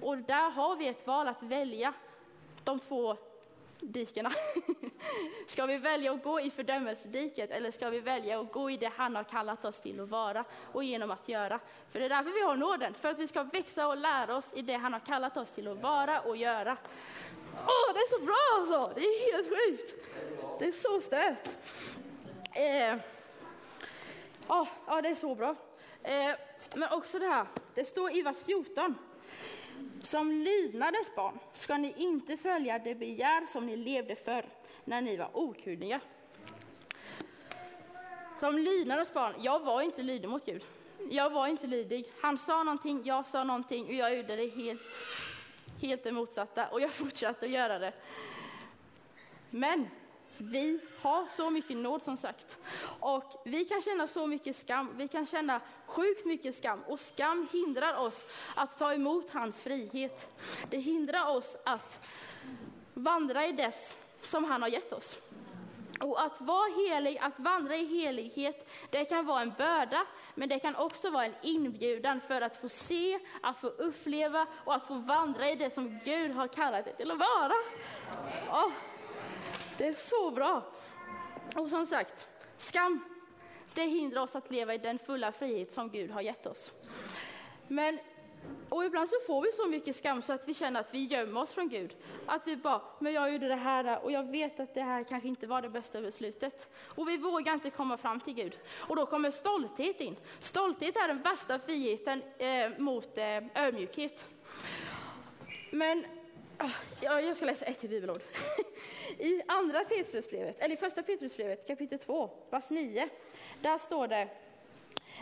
Och 0.00 0.16
där 0.16 0.50
har 0.50 0.76
vi 0.76 0.88
ett 0.88 1.06
val 1.06 1.28
att 1.28 1.42
välja 1.42 1.92
de 2.64 2.78
två 2.78 3.16
dikena. 3.80 4.32
Ska 5.46 5.66
vi 5.66 5.78
välja 5.78 6.12
att 6.12 6.22
gå 6.22 6.40
i 6.40 6.50
fördömelsediket 6.50 7.50
eller 7.50 7.70
ska 7.70 7.90
vi 7.90 8.00
välja 8.00 8.40
att 8.40 8.52
gå 8.52 8.70
i 8.70 8.76
det 8.76 8.92
han 8.96 9.16
har 9.16 9.24
kallat 9.24 9.64
oss 9.64 9.80
till 9.80 10.00
att 10.00 10.08
vara 10.08 10.44
och 10.72 10.84
genom 10.84 11.10
att 11.10 11.28
göra? 11.28 11.60
För 11.88 11.98
det 11.98 12.04
är 12.04 12.08
därför 12.08 12.30
vi 12.30 12.40
har 12.40 12.56
nåden, 12.56 12.94
för 12.94 13.08
att 13.08 13.18
vi 13.18 13.26
ska 13.26 13.42
växa 13.42 13.88
och 13.88 13.96
lära 13.96 14.36
oss 14.36 14.52
i 14.56 14.62
det 14.62 14.74
han 14.74 14.92
har 14.92 15.00
kallat 15.00 15.36
oss 15.36 15.52
till 15.52 15.68
att 15.68 15.82
vara 15.82 16.20
och 16.20 16.36
göra. 16.36 16.76
Åh, 17.54 17.60
oh, 17.60 17.94
det 17.94 18.00
är 18.00 18.18
så 18.18 18.24
bra 18.24 18.36
alltså! 18.54 18.92
Det 18.94 19.00
är 19.00 19.32
helt 19.32 19.48
sjukt! 19.48 19.94
Det 20.58 20.64
är 20.64 20.72
så 20.72 21.00
stört. 21.00 21.48
Eh, 22.54 22.96
oh, 24.48 24.68
ja, 24.86 25.02
det 25.02 25.08
är 25.08 25.14
så 25.14 25.34
bra. 25.34 25.56
Eh, 26.02 26.34
men 26.74 26.92
också 26.92 27.18
det 27.18 27.26
här, 27.26 27.46
det 27.74 27.84
står 27.84 28.16
i 28.16 28.22
vers 28.22 28.42
14 28.46 28.94
som 30.02 30.32
lydnadens 30.32 31.14
barn 31.14 31.38
ska 31.52 31.78
ni 31.78 31.94
inte 31.96 32.36
följa 32.36 32.78
det 32.78 32.94
begär 32.94 33.46
som 33.46 33.66
ni 33.66 33.76
levde 33.76 34.16
för 34.16 34.44
när 34.84 35.00
ni 35.00 35.16
var 35.16 35.30
okunniga. 35.32 36.00
Som 38.40 38.58
lydnadens 38.58 39.14
barn, 39.14 39.34
jag 39.38 39.60
var 39.60 39.82
inte 39.82 40.02
lydig 40.02 40.28
mot 40.28 40.46
Gud. 40.46 40.64
Jag 41.10 41.30
var 41.30 41.46
inte 41.46 41.66
lydig. 41.66 42.12
Han 42.20 42.38
sa 42.38 42.62
någonting, 42.62 43.02
jag 43.04 43.26
sa 43.26 43.44
någonting 43.44 43.86
och 43.86 43.92
jag 43.92 44.16
gjorde 44.16 44.36
det 44.36 44.48
helt, 44.48 45.04
helt 45.80 46.04
det 46.04 46.12
motsatta 46.12 46.68
och 46.68 46.80
jag 46.80 46.92
fortsatte 46.92 47.46
att 47.46 47.52
göra 47.52 47.78
det. 47.78 47.92
Men 49.50 49.88
vi 50.40 50.80
har 51.00 51.26
så 51.26 51.50
mycket 51.50 51.76
nåd 51.76 52.02
som 52.02 52.16
sagt. 52.16 52.58
Och 53.00 53.42
vi 53.44 53.64
kan 53.64 53.82
känna 53.82 54.08
så 54.08 54.26
mycket 54.26 54.56
skam, 54.56 54.96
vi 54.96 55.08
kan 55.08 55.26
känna 55.26 55.60
sjukt 55.86 56.26
mycket 56.26 56.54
skam. 56.54 56.82
Och 56.86 57.00
skam 57.00 57.48
hindrar 57.52 57.96
oss 57.96 58.24
att 58.54 58.78
ta 58.78 58.92
emot 58.92 59.30
hans 59.30 59.62
frihet. 59.62 60.30
Det 60.70 60.78
hindrar 60.78 61.36
oss 61.36 61.56
att 61.64 62.10
vandra 62.94 63.46
i 63.46 63.52
dess 63.52 63.94
som 64.22 64.44
han 64.44 64.62
har 64.62 64.68
gett 64.68 64.92
oss. 64.92 65.16
Och 66.00 66.22
att 66.22 66.40
vara 66.40 66.70
helig, 66.76 67.18
att 67.18 67.38
vandra 67.38 67.76
i 67.76 67.84
helighet, 67.84 68.68
det 68.90 69.04
kan 69.04 69.26
vara 69.26 69.42
en 69.42 69.54
börda, 69.58 70.06
men 70.34 70.48
det 70.48 70.58
kan 70.58 70.76
också 70.76 71.10
vara 71.10 71.24
en 71.24 71.34
inbjudan 71.42 72.20
för 72.20 72.40
att 72.40 72.56
få 72.56 72.68
se, 72.68 73.18
att 73.42 73.58
få 73.58 73.66
uppleva 73.66 74.46
och 74.64 74.74
att 74.74 74.86
få 74.86 74.94
vandra 74.94 75.50
i 75.50 75.56
det 75.56 75.70
som 75.70 75.98
Gud 76.04 76.30
har 76.30 76.48
kallat 76.48 76.84
det 76.84 76.92
till 76.92 77.10
att 77.10 77.18
vara. 77.18 77.54
Oh, 78.50 78.72
det 79.80 79.86
är 79.86 79.92
så 79.92 80.30
bra. 80.30 80.62
Och 81.56 81.68
som 81.68 81.86
sagt, 81.86 82.26
skam, 82.58 83.04
det 83.74 83.82
hindrar 83.82 84.22
oss 84.22 84.36
att 84.36 84.50
leva 84.50 84.74
i 84.74 84.78
den 84.78 84.98
fulla 84.98 85.32
frihet 85.32 85.72
som 85.72 85.90
Gud 85.90 86.10
har 86.10 86.20
gett 86.20 86.46
oss. 86.46 86.72
Men 87.68 87.98
och 88.68 88.84
ibland 88.84 89.08
så 89.08 89.16
får 89.26 89.42
vi 89.42 89.52
så 89.52 89.66
mycket 89.66 89.96
skam 89.96 90.22
så 90.22 90.32
att 90.32 90.48
vi 90.48 90.54
känner 90.54 90.80
att 90.80 90.94
vi 90.94 91.04
gömmer 91.04 91.42
oss 91.42 91.52
från 91.52 91.68
Gud. 91.68 91.96
Att 92.26 92.46
vi 92.46 92.56
bara, 92.56 92.80
men 92.98 93.12
jag 93.12 93.32
gjorde 93.32 93.48
det 93.48 93.54
här 93.54 94.04
och 94.04 94.12
jag 94.12 94.30
vet 94.30 94.60
att 94.60 94.74
det 94.74 94.82
här 94.82 95.04
kanske 95.04 95.28
inte 95.28 95.46
var 95.46 95.62
det 95.62 95.68
bästa 95.68 96.00
beslutet. 96.00 96.70
Och 96.76 97.08
vi 97.08 97.16
vågar 97.16 97.54
inte 97.54 97.70
komma 97.70 97.96
fram 97.96 98.20
till 98.20 98.34
Gud. 98.34 98.58
Och 98.72 98.96
då 98.96 99.06
kommer 99.06 99.30
stolthet 99.30 100.00
in. 100.00 100.16
Stolthet 100.40 100.96
är 100.96 101.08
den 101.08 101.22
värsta 101.22 101.58
friheten 101.58 102.22
eh, 102.38 102.70
mot 102.78 103.18
eh, 103.18 103.42
ödmjukhet. 103.54 104.28
Men 105.70 106.04
ah, 106.58 106.70
jag 107.00 107.36
ska 107.36 107.46
läsa 107.46 107.64
ett 107.64 107.80
till 107.80 107.90
bibelord. 107.90 108.20
I 109.18 109.42
andra 109.46 109.84
Petrusbrevet, 109.84 110.60
eller 110.60 110.74
i 110.74 110.78
första 110.78 111.02
Petrusbrevet 111.02 111.66
kapitel 111.66 111.98
2, 111.98 112.30
vers 112.50 112.70
9, 112.70 113.08
där 113.62 113.78
står 113.78 114.08
det 114.08 114.28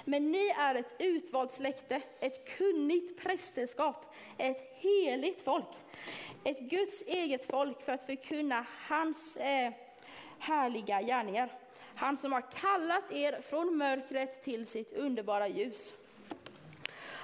men 0.04 0.32
ni 0.32 0.48
är 0.48 0.74
ett 0.74 0.94
utvalt 0.98 1.52
släkte, 1.52 2.02
ett 2.20 2.58
kunnigt 2.58 3.22
prästerskap, 3.22 4.14
ett 4.38 4.76
heligt 4.76 5.42
folk, 5.42 5.66
ett 6.44 6.58
Guds 6.58 7.02
eget 7.02 7.44
folk 7.44 7.82
för 7.82 7.92
att 7.92 8.06
förkunna 8.06 8.66
hans 8.88 9.36
eh, 9.36 9.72
härliga 10.38 11.02
gärningar. 11.02 11.52
Han 11.94 12.16
som 12.16 12.32
har 12.32 12.50
kallat 12.50 13.12
er 13.12 13.40
från 13.40 13.76
mörkret 13.76 14.44
till 14.44 14.66
sitt 14.66 14.92
underbara 14.92 15.48
ljus. 15.48 15.94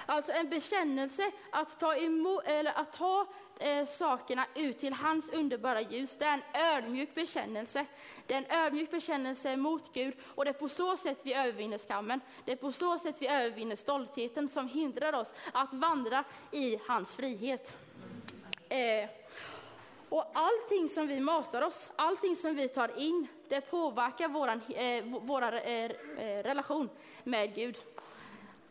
Alltså 0.05 0.31
en 0.31 0.49
bekännelse 0.49 1.31
att 1.51 1.79
ta, 1.79 1.95
emot, 1.95 2.43
eller 2.45 2.71
att 2.71 2.93
ta 2.93 3.27
eh, 3.59 3.85
sakerna 3.85 4.45
ut 4.55 4.79
till 4.79 4.93
hans 4.93 5.29
underbara 5.29 5.81
ljus. 5.81 6.17
Det 6.17 6.25
är 6.25 6.33
en 6.33 6.43
ödmjuk 6.53 7.15
bekännelse. 7.15 7.85
Det 8.25 8.33
är 8.33 8.37
en 8.37 8.65
ödmjuk 8.65 8.91
bekännelse 8.91 9.57
mot 9.57 9.93
Gud 9.93 10.13
och 10.35 10.45
det 10.45 10.51
är 10.51 10.53
på 10.53 10.69
så 10.69 10.97
sätt 10.97 11.19
vi 11.23 11.33
övervinner 11.33 11.77
skammen. 11.77 12.21
Det 12.45 12.51
är 12.51 12.55
på 12.55 12.71
så 12.71 12.99
sätt 12.99 13.15
vi 13.19 13.27
övervinner 13.27 13.75
stoltheten 13.75 14.47
som 14.47 14.67
hindrar 14.67 15.13
oss 15.13 15.33
att 15.53 15.73
vandra 15.73 16.23
i 16.51 16.79
hans 16.87 17.15
frihet. 17.15 17.77
Eh, 18.69 19.09
och 20.09 20.31
allting 20.33 20.89
som 20.89 21.07
vi 21.07 21.19
matar 21.19 21.61
oss, 21.61 21.89
allting 21.95 22.35
som 22.35 22.55
vi 22.55 22.69
tar 22.69 22.99
in, 22.99 23.27
det 23.47 23.61
påverkar 23.61 24.27
vår 24.27 24.47
eh, 24.47 25.21
våra 25.21 25.61
eh, 25.61 25.91
eh, 26.17 26.43
relation 26.43 26.89
med 27.23 27.55
Gud 27.55 27.77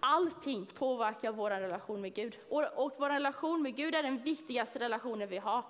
allting 0.04 0.66
påverkar 0.66 1.32
vår 1.32 1.50
relation 1.50 2.00
med 2.00 2.14
Gud. 2.14 2.38
Och, 2.48 2.64
och 2.76 2.92
vår 2.98 3.08
relation 3.08 3.62
med 3.62 3.76
Gud 3.76 3.94
är 3.94 4.02
den 4.02 4.18
viktigaste 4.18 4.78
relationen 4.78 5.28
vi 5.28 5.38
har. 5.38 5.64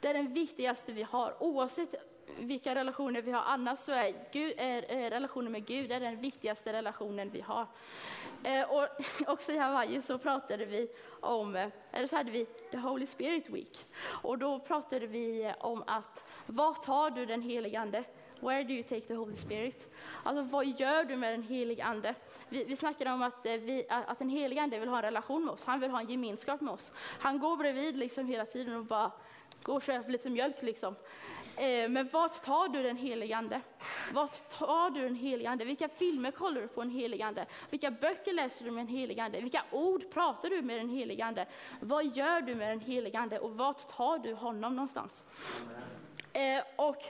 Det 0.00 0.08
är 0.08 0.14
den 0.14 0.34
viktigaste 0.34 0.92
vi 0.92 1.02
har. 1.02 1.42
Oavsett 1.42 1.94
vilka 2.38 2.74
relationer 2.74 3.22
vi 3.22 3.30
har 3.30 3.42
annars 3.42 3.78
så 3.78 3.92
är, 3.92 4.14
Gud, 4.32 4.54
är, 4.56 4.82
är 4.82 5.10
relationen 5.10 5.52
med 5.52 5.66
Gud 5.66 5.92
är 5.92 6.00
den 6.00 6.20
viktigaste 6.20 6.72
relationen 6.72 7.30
vi 7.30 7.40
har. 7.40 7.66
Eh, 8.44 8.70
och 8.70 8.88
också 9.26 9.52
i 9.52 9.58
Hawaii 9.58 10.02
så 10.02 10.18
pratade 10.18 10.64
vi 10.64 10.88
om, 11.20 11.56
eh, 11.56 11.68
eller 11.92 12.06
så 12.06 12.16
hade 12.16 12.30
vi 12.30 12.44
The 12.44 12.76
Holy 12.76 13.06
Spirit 13.06 13.50
Week. 13.50 13.86
Och 14.22 14.38
då 14.38 14.58
pratade 14.58 15.06
vi 15.06 15.54
om 15.60 15.84
att, 15.86 16.24
var 16.46 16.74
tar 16.74 17.10
du 17.10 17.26
den 17.26 17.42
helige 17.42 17.80
Ande? 17.80 18.04
Where 18.44 18.64
do 18.64 18.72
you 18.72 18.82
take 18.82 19.00
the 19.00 19.14
Holy 19.14 19.36
Spirit? 19.36 19.88
Alltså 20.22 20.42
vad 20.42 20.66
gör 20.66 21.04
du 21.04 21.16
med 21.16 21.32
den 21.32 21.42
helige 21.42 21.84
Ande? 21.84 22.14
Vi, 22.48 22.64
vi 22.64 22.76
snackade 22.76 23.12
om 23.12 23.22
att, 23.22 23.46
eh, 23.46 23.52
vi, 23.52 23.86
att 23.88 24.18
den 24.18 24.28
helige 24.28 24.62
Ande 24.62 24.78
vill 24.78 24.88
ha 24.88 24.96
en 24.96 25.02
relation 25.02 25.44
med 25.44 25.54
oss, 25.54 25.64
han 25.64 25.80
vill 25.80 25.90
ha 25.90 26.00
en 26.00 26.08
gemenskap 26.08 26.60
med 26.60 26.72
oss. 26.72 26.92
Han 26.96 27.38
går 27.38 27.56
bredvid 27.56 27.96
liksom 27.96 28.26
hela 28.26 28.44
tiden 28.44 28.76
och 28.76 28.84
bara 28.84 29.12
går 29.62 29.74
och 29.74 29.82
köper 29.82 30.10
lite 30.10 30.30
mjölk 30.30 30.62
liksom. 30.62 30.94
Eh, 31.56 31.88
men 31.88 32.08
vart 32.12 32.42
tar 32.42 32.68
du 32.68 32.82
den 32.82 32.96
helige 32.96 33.36
Ande? 33.36 33.60
Vart 34.12 34.48
tar 34.48 34.90
du 34.90 35.00
den 35.00 35.14
helige 35.14 35.50
Ande? 35.50 35.64
Vilka 35.64 35.88
filmer 35.88 36.30
kollar 36.30 36.60
du 36.60 36.68
på 36.68 36.82
en 36.82 36.90
helig 36.90 37.22
Ande? 37.22 37.46
Vilka 37.70 37.90
böcker 37.90 38.32
läser 38.32 38.64
du 38.64 38.70
med 38.70 38.80
en 38.80 38.88
helig 38.88 39.20
Ande? 39.20 39.40
Vilka 39.40 39.62
ord 39.70 40.10
pratar 40.10 40.50
du 40.50 40.62
med 40.62 40.78
den 40.78 40.88
helige 40.88 41.24
Ande? 41.24 41.46
Vad 41.80 42.16
gör 42.16 42.40
du 42.40 42.54
med 42.54 42.70
den 42.70 42.80
helige 42.80 43.18
Ande 43.18 43.38
och 43.38 43.56
vart 43.56 43.88
tar 43.88 44.18
du 44.18 44.34
honom 44.34 44.76
någonstans? 44.76 45.22
Eh, 46.32 46.62
och 46.76 47.02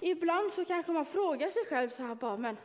ibland 0.00 0.52
så 0.52 0.64
kanske 0.64 0.92
man 0.92 1.04
frågar 1.04 1.50
sig 1.50 1.62
själv 1.68 1.90
så 1.90 2.02
här 2.02 2.14
bara, 2.14 2.36
men, 2.36 2.56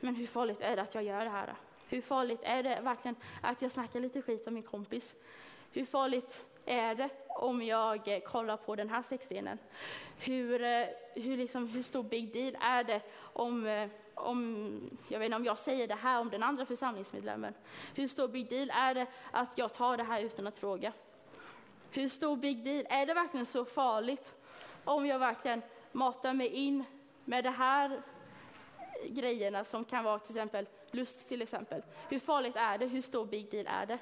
men 0.00 0.14
hur 0.14 0.26
farligt 0.26 0.60
är 0.60 0.76
det 0.76 0.82
att 0.82 0.94
jag 0.94 1.04
gör 1.04 1.24
det 1.24 1.30
här? 1.30 1.54
Hur 1.88 2.00
farligt 2.00 2.40
är 2.42 2.62
det 2.62 2.80
verkligen 2.82 3.16
att 3.40 3.62
jag 3.62 3.72
snackar 3.72 4.00
lite 4.00 4.22
skit 4.22 4.46
om 4.46 4.54
min 4.54 4.62
kompis? 4.62 5.14
Hur 5.72 5.84
farligt 5.84 6.44
är 6.66 6.94
det 6.94 7.08
om 7.28 7.62
jag 7.62 8.08
eh, 8.08 8.20
kollar 8.20 8.56
på 8.56 8.76
den 8.76 8.90
här 8.90 9.02
sexscenen? 9.02 9.58
Hur, 10.18 10.62
eh, 10.62 10.86
hur, 11.14 11.36
liksom, 11.36 11.68
hur 11.68 11.82
stor 11.82 12.02
big 12.02 12.32
deal 12.32 12.56
är 12.60 12.84
det 12.84 13.00
om, 13.18 13.66
eh, 13.66 13.88
om, 14.14 14.90
jag 15.08 15.18
vet 15.18 15.26
inte, 15.26 15.36
om 15.36 15.44
jag 15.44 15.58
säger 15.58 15.88
det 15.88 15.94
här 15.94 16.20
om 16.20 16.30
den 16.30 16.42
andra 16.42 16.66
församlingsmedlemmen? 16.66 17.54
Hur 17.94 18.08
stor 18.08 18.28
big 18.28 18.48
deal 18.48 18.70
är 18.70 18.94
det 18.94 19.06
att 19.30 19.58
jag 19.58 19.72
tar 19.72 19.96
det 19.96 20.04
här 20.04 20.20
utan 20.20 20.46
att 20.46 20.58
fråga? 20.58 20.92
Hur 21.90 22.08
stor 22.08 22.36
big 22.36 22.64
deal, 22.64 22.86
är 22.90 23.06
det 23.06 23.14
verkligen 23.14 23.46
så 23.46 23.64
farligt 23.64 24.34
om 24.84 25.06
jag 25.06 25.18
verkligen 25.18 25.62
matar 25.94 26.34
mig 26.34 26.48
in 26.48 26.84
med 27.24 27.44
de 27.44 27.50
här 27.50 28.02
grejerna 29.08 29.64
som 29.64 29.84
kan 29.84 30.04
vara 30.04 30.18
till 30.18 30.36
exempel 30.36 30.66
lust 30.90 31.28
till 31.28 31.42
exempel. 31.42 31.82
Hur 32.08 32.18
farligt 32.18 32.56
är 32.56 32.78
det? 32.78 32.86
Hur 32.86 33.02
stor 33.02 33.26
big 33.26 33.50
deal 33.50 33.66
är 33.66 33.86
det? 33.86 33.98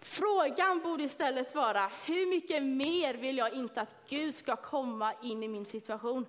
Frågan 0.00 0.80
borde 0.80 1.02
istället 1.04 1.54
vara, 1.54 1.90
hur 2.06 2.26
mycket 2.26 2.62
mer 2.62 3.14
vill 3.14 3.38
jag 3.38 3.52
inte 3.52 3.80
att 3.80 3.94
Gud 4.08 4.34
ska 4.34 4.56
komma 4.56 5.14
in 5.22 5.42
i 5.42 5.48
min 5.48 5.66
situation? 5.66 6.26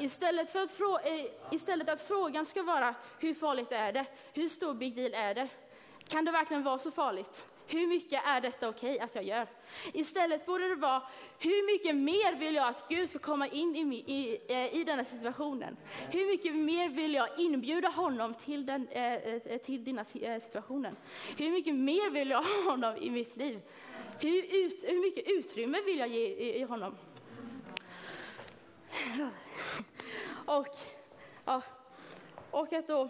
Istället, 0.00 0.50
för 0.50 0.62
att, 0.62 0.80
eh, 0.80 1.24
istället 1.50 1.88
att 1.88 2.00
frågan 2.00 2.46
ska 2.46 2.62
vara, 2.62 2.94
hur 3.18 3.34
farligt 3.34 3.72
är 3.72 3.92
det? 3.92 4.04
Hur 4.32 4.48
stor 4.48 4.74
big 4.74 4.96
deal 4.96 5.14
är 5.14 5.34
det? 5.34 5.48
Kan 6.08 6.24
det 6.24 6.32
verkligen 6.32 6.62
vara 6.62 6.78
så 6.78 6.90
farligt? 6.90 7.44
Hur 7.72 7.86
mycket 7.86 8.22
är 8.24 8.40
detta 8.40 8.68
okej 8.68 8.94
okay 8.94 9.04
att 9.04 9.14
jag 9.14 9.24
gör? 9.24 9.46
Istället 9.92 10.46
borde 10.46 10.68
det 10.68 10.74
vara, 10.74 11.02
hur 11.38 11.72
mycket 11.72 11.96
mer 11.96 12.34
vill 12.38 12.54
jag 12.54 12.68
att 12.68 12.88
Gud 12.88 13.10
ska 13.10 13.18
komma 13.18 13.46
in 13.48 13.76
i, 13.76 14.04
i, 14.06 14.40
eh, 14.48 14.74
i 14.74 14.84
den 14.84 14.92
denna 14.96 15.04
situationen? 15.04 15.76
Hur 16.10 16.26
mycket 16.26 16.54
mer 16.54 16.88
vill 16.88 17.14
jag 17.14 17.28
inbjuda 17.38 17.88
honom 17.88 18.34
till, 18.34 18.66
den, 18.66 18.88
eh, 18.88 19.12
eh, 19.14 19.58
till 19.58 19.84
denna 19.84 20.04
situationen? 20.40 20.96
Hur 21.38 21.50
mycket 21.50 21.74
mer 21.74 22.10
vill 22.10 22.30
jag 22.30 22.42
ha 22.42 22.70
honom 22.70 22.96
i 22.96 23.10
mitt 23.10 23.36
liv? 23.36 23.60
Hur, 24.18 24.42
ut, 24.42 24.84
hur 24.84 25.00
mycket 25.00 25.24
utrymme 25.30 25.78
vill 25.86 25.98
jag 25.98 26.08
ge 26.08 26.26
i, 26.26 26.58
i 26.58 26.62
honom? 26.62 26.96
Och, 30.46 30.76
ja, 31.44 31.62
och 32.50 32.72
att 32.72 32.86
då 32.86 33.08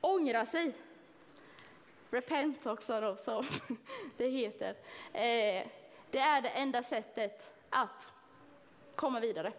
ångra 0.00 0.46
sig 0.46 0.72
repent 2.16 2.66
också 2.66 3.00
då, 3.00 3.16
som 3.16 3.44
det 4.16 4.28
heter. 4.28 4.70
Eh, 5.12 5.66
det 6.10 6.18
är 6.18 6.42
det 6.42 6.48
enda 6.48 6.82
sättet 6.82 7.52
att 7.70 8.08
komma 8.94 9.20
vidare. 9.20 9.52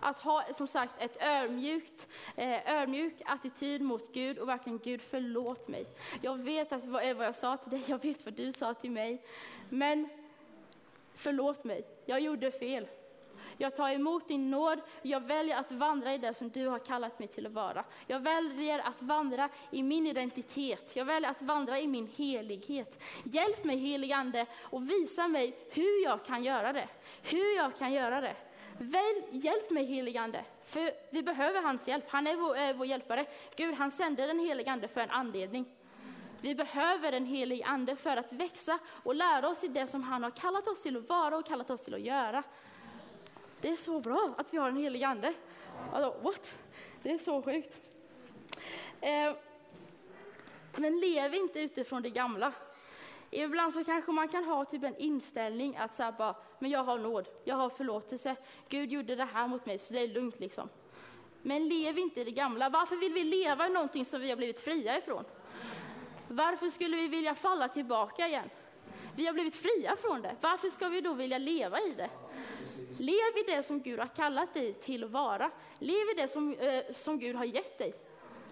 Att 0.00 0.18
ha 0.18 0.44
som 0.54 0.68
sagt 0.68 0.92
ett 0.98 1.22
ödmjukt, 1.22 2.08
eh, 2.36 2.80
ödmjuk 2.80 3.14
attityd 3.24 3.82
mot 3.82 4.12
Gud 4.12 4.38
och 4.38 4.48
verkligen 4.48 4.78
Gud 4.78 5.02
förlåt 5.02 5.68
mig. 5.68 5.86
Jag 6.22 6.38
vet 6.38 6.72
att 6.72 6.84
vad, 6.84 7.08
eh, 7.08 7.16
vad 7.16 7.26
jag 7.26 7.36
sa 7.36 7.56
till 7.56 7.70
dig, 7.70 7.82
jag 7.86 8.02
vet 8.02 8.24
vad 8.24 8.34
du 8.34 8.52
sa 8.52 8.74
till 8.74 8.90
mig. 8.90 9.22
Men 9.68 10.08
förlåt 11.14 11.64
mig, 11.64 11.84
jag 12.04 12.20
gjorde 12.20 12.50
fel. 12.50 12.86
Jag 13.58 13.76
tar 13.76 13.90
emot 13.90 14.28
din 14.28 14.50
nåd. 14.50 14.80
Jag 15.02 15.20
väljer 15.20 15.56
att 15.56 15.72
vandra 15.72 16.14
i 16.14 16.18
det 16.18 16.34
som 16.34 16.50
du 16.50 16.66
har 16.66 16.78
kallat 16.78 17.18
mig 17.18 17.28
till 17.28 17.46
att 17.46 17.52
vara. 17.52 17.84
Jag 18.06 18.20
väljer 18.20 18.78
att 18.78 19.02
vandra 19.02 19.48
i 19.70 19.82
min 19.82 20.06
identitet. 20.06 20.96
Jag 20.96 21.04
väljer 21.04 21.30
att 21.30 21.42
vandra 21.42 21.80
i 21.80 21.88
min 21.88 22.08
helighet. 22.16 23.02
Hjälp 23.24 23.64
mig 23.64 23.76
heligande 23.76 24.46
och 24.60 24.90
visa 24.90 25.28
mig 25.28 25.58
hur 25.70 26.04
jag 26.04 26.24
kan 26.24 26.44
göra 26.44 26.72
det. 26.72 26.88
Hur 27.22 27.56
jag 27.56 27.78
kan 27.78 27.92
göra 27.92 28.20
det. 28.20 28.36
Väl, 28.78 29.22
hjälp 29.30 29.70
mig 29.70 29.84
heligande, 29.84 30.44
för 30.64 30.90
vi 31.10 31.22
behöver 31.22 31.62
hans 31.62 31.88
hjälp. 31.88 32.04
Han 32.08 32.26
är 32.26 32.36
vår, 32.36 32.56
är 32.56 32.74
vår 32.74 32.86
hjälpare. 32.86 33.26
Gud, 33.56 33.74
han 33.74 33.90
sände 33.90 34.26
den 34.26 34.38
helige 34.38 34.72
Ande 34.72 34.88
för 34.88 35.00
en 35.00 35.10
anledning. 35.10 35.66
Vi 36.40 36.54
behöver 36.54 37.12
den 37.12 37.26
helige 37.26 37.64
Ande 37.64 37.96
för 37.96 38.16
att 38.16 38.32
växa 38.32 38.78
och 39.02 39.14
lära 39.14 39.48
oss 39.48 39.64
i 39.64 39.68
det 39.68 39.86
som 39.86 40.02
han 40.02 40.22
har 40.22 40.30
kallat 40.30 40.66
oss 40.66 40.82
till 40.82 40.96
att 40.96 41.08
vara 41.08 41.36
och 41.36 41.46
kallat 41.46 41.70
oss 41.70 41.82
till 41.82 41.94
att 41.94 42.00
göra. 42.00 42.42
Det 43.66 43.72
är 43.72 43.76
så 43.76 44.00
bra 44.00 44.34
att 44.38 44.54
vi 44.54 44.58
har 44.58 44.68
en 44.68 44.76
helig 44.76 45.02
ande. 45.02 45.34
Alltså, 45.92 46.20
what? 46.22 46.58
Det 47.02 47.10
är 47.10 47.18
så 47.18 47.42
sjukt. 47.42 47.80
Eh, 49.00 49.32
men 50.76 51.00
lev 51.00 51.34
inte 51.34 51.60
utifrån 51.60 52.02
det 52.02 52.10
gamla. 52.10 52.52
Ibland 53.30 53.74
så 53.74 53.84
kanske 53.84 54.12
man 54.12 54.28
kan 54.28 54.44
ha 54.44 54.64
typ 54.64 54.84
en 54.84 54.96
inställning 54.96 55.76
att 55.76 55.94
så 55.94 56.14
bara, 56.18 56.36
men 56.58 56.70
jag 56.70 56.84
har 56.84 56.98
nåd, 56.98 57.28
jag 57.44 57.56
har 57.56 57.70
förlåtelse, 57.70 58.36
Gud 58.68 58.92
gjorde 58.92 59.16
det 59.16 59.24
här 59.24 59.48
mot 59.48 59.66
mig 59.66 59.78
så 59.78 59.92
det 59.92 60.00
är 60.00 60.08
lugnt 60.08 60.40
liksom. 60.40 60.68
Men 61.42 61.68
lev 61.68 61.98
inte 61.98 62.20
i 62.20 62.24
det 62.24 62.30
gamla. 62.30 62.68
Varför 62.68 62.96
vill 62.96 63.12
vi 63.12 63.24
leva 63.24 63.66
i 63.66 63.70
någonting 63.70 64.04
som 64.04 64.20
vi 64.20 64.30
har 64.30 64.36
blivit 64.36 64.60
fria 64.60 64.98
ifrån? 64.98 65.24
Varför 66.28 66.70
skulle 66.70 66.96
vi 66.96 67.08
vilja 67.08 67.34
falla 67.34 67.68
tillbaka 67.68 68.28
igen? 68.28 68.50
Vi 69.16 69.26
har 69.26 69.32
blivit 69.32 69.56
fria 69.56 69.96
från 69.96 70.22
det. 70.22 70.36
Varför 70.40 70.70
ska 70.70 70.88
vi 70.88 71.00
då 71.00 71.12
vilja 71.12 71.38
leva 71.38 71.80
i 71.80 71.94
det? 71.94 72.10
Lev 72.98 73.36
i 73.36 73.44
det 73.46 73.62
som 73.62 73.82
Gud 73.82 73.98
har 73.98 74.06
kallat 74.06 74.54
dig 74.54 74.72
till 74.72 75.04
att 75.04 75.10
vara. 75.10 75.50
Lev 75.78 76.10
i 76.10 76.14
det 76.16 76.28
som, 76.28 76.54
eh, 76.54 76.84
som 76.92 77.18
Gud 77.18 77.36
har 77.36 77.44
gett 77.44 77.78
dig. 77.78 77.94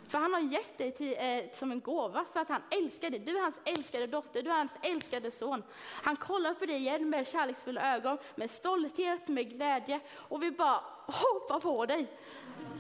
För 0.09 0.19
han 0.19 0.33
har 0.33 0.41
gett 0.41 0.79
dig 0.79 0.93
till, 0.93 1.17
eh, 1.19 1.53
som 1.55 1.73
en 1.73 1.81
gåva 1.81 2.25
för 2.33 2.41
att 2.41 2.49
han 2.49 2.63
älskar 2.71 3.11
dig. 3.11 3.21
Du 3.21 3.37
är 3.37 3.43
hans 3.43 3.61
älskade 3.65 4.07
dotter, 4.07 4.43
du 4.43 4.51
är 4.51 4.55
hans 4.55 4.73
älskade 4.83 5.31
son. 5.31 5.63
Han 5.81 6.17
kollar 6.17 6.55
på 6.55 6.67
dig 6.67 6.77
igen 6.77 7.11
med 7.11 7.27
kärleksfulla 7.27 7.97
ögon, 7.97 8.19
med 8.35 8.51
stolthet, 8.51 9.29
med 9.29 9.51
glädje 9.51 10.01
och 10.13 10.43
vill 10.43 10.53
bara 10.53 10.81
hoppa 11.07 11.61
på 11.61 11.87
dig. 11.87 12.07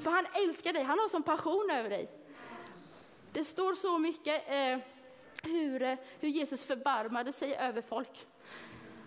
För 0.02 0.10
han 0.10 0.26
älskar 0.32 0.72
dig, 0.72 0.82
han 0.82 0.98
har 0.98 1.08
sån 1.08 1.22
passion 1.22 1.70
över 1.70 1.90
dig. 1.90 2.10
Det 3.32 3.44
står 3.44 3.74
så 3.74 3.98
mycket 3.98 4.48
eh, 4.48 4.78
hur, 5.44 5.82
eh, 5.82 5.96
hur 6.20 6.28
Jesus 6.28 6.64
förbarmade 6.64 7.32
sig 7.32 7.56
över 7.56 7.82
folk. 7.82 8.26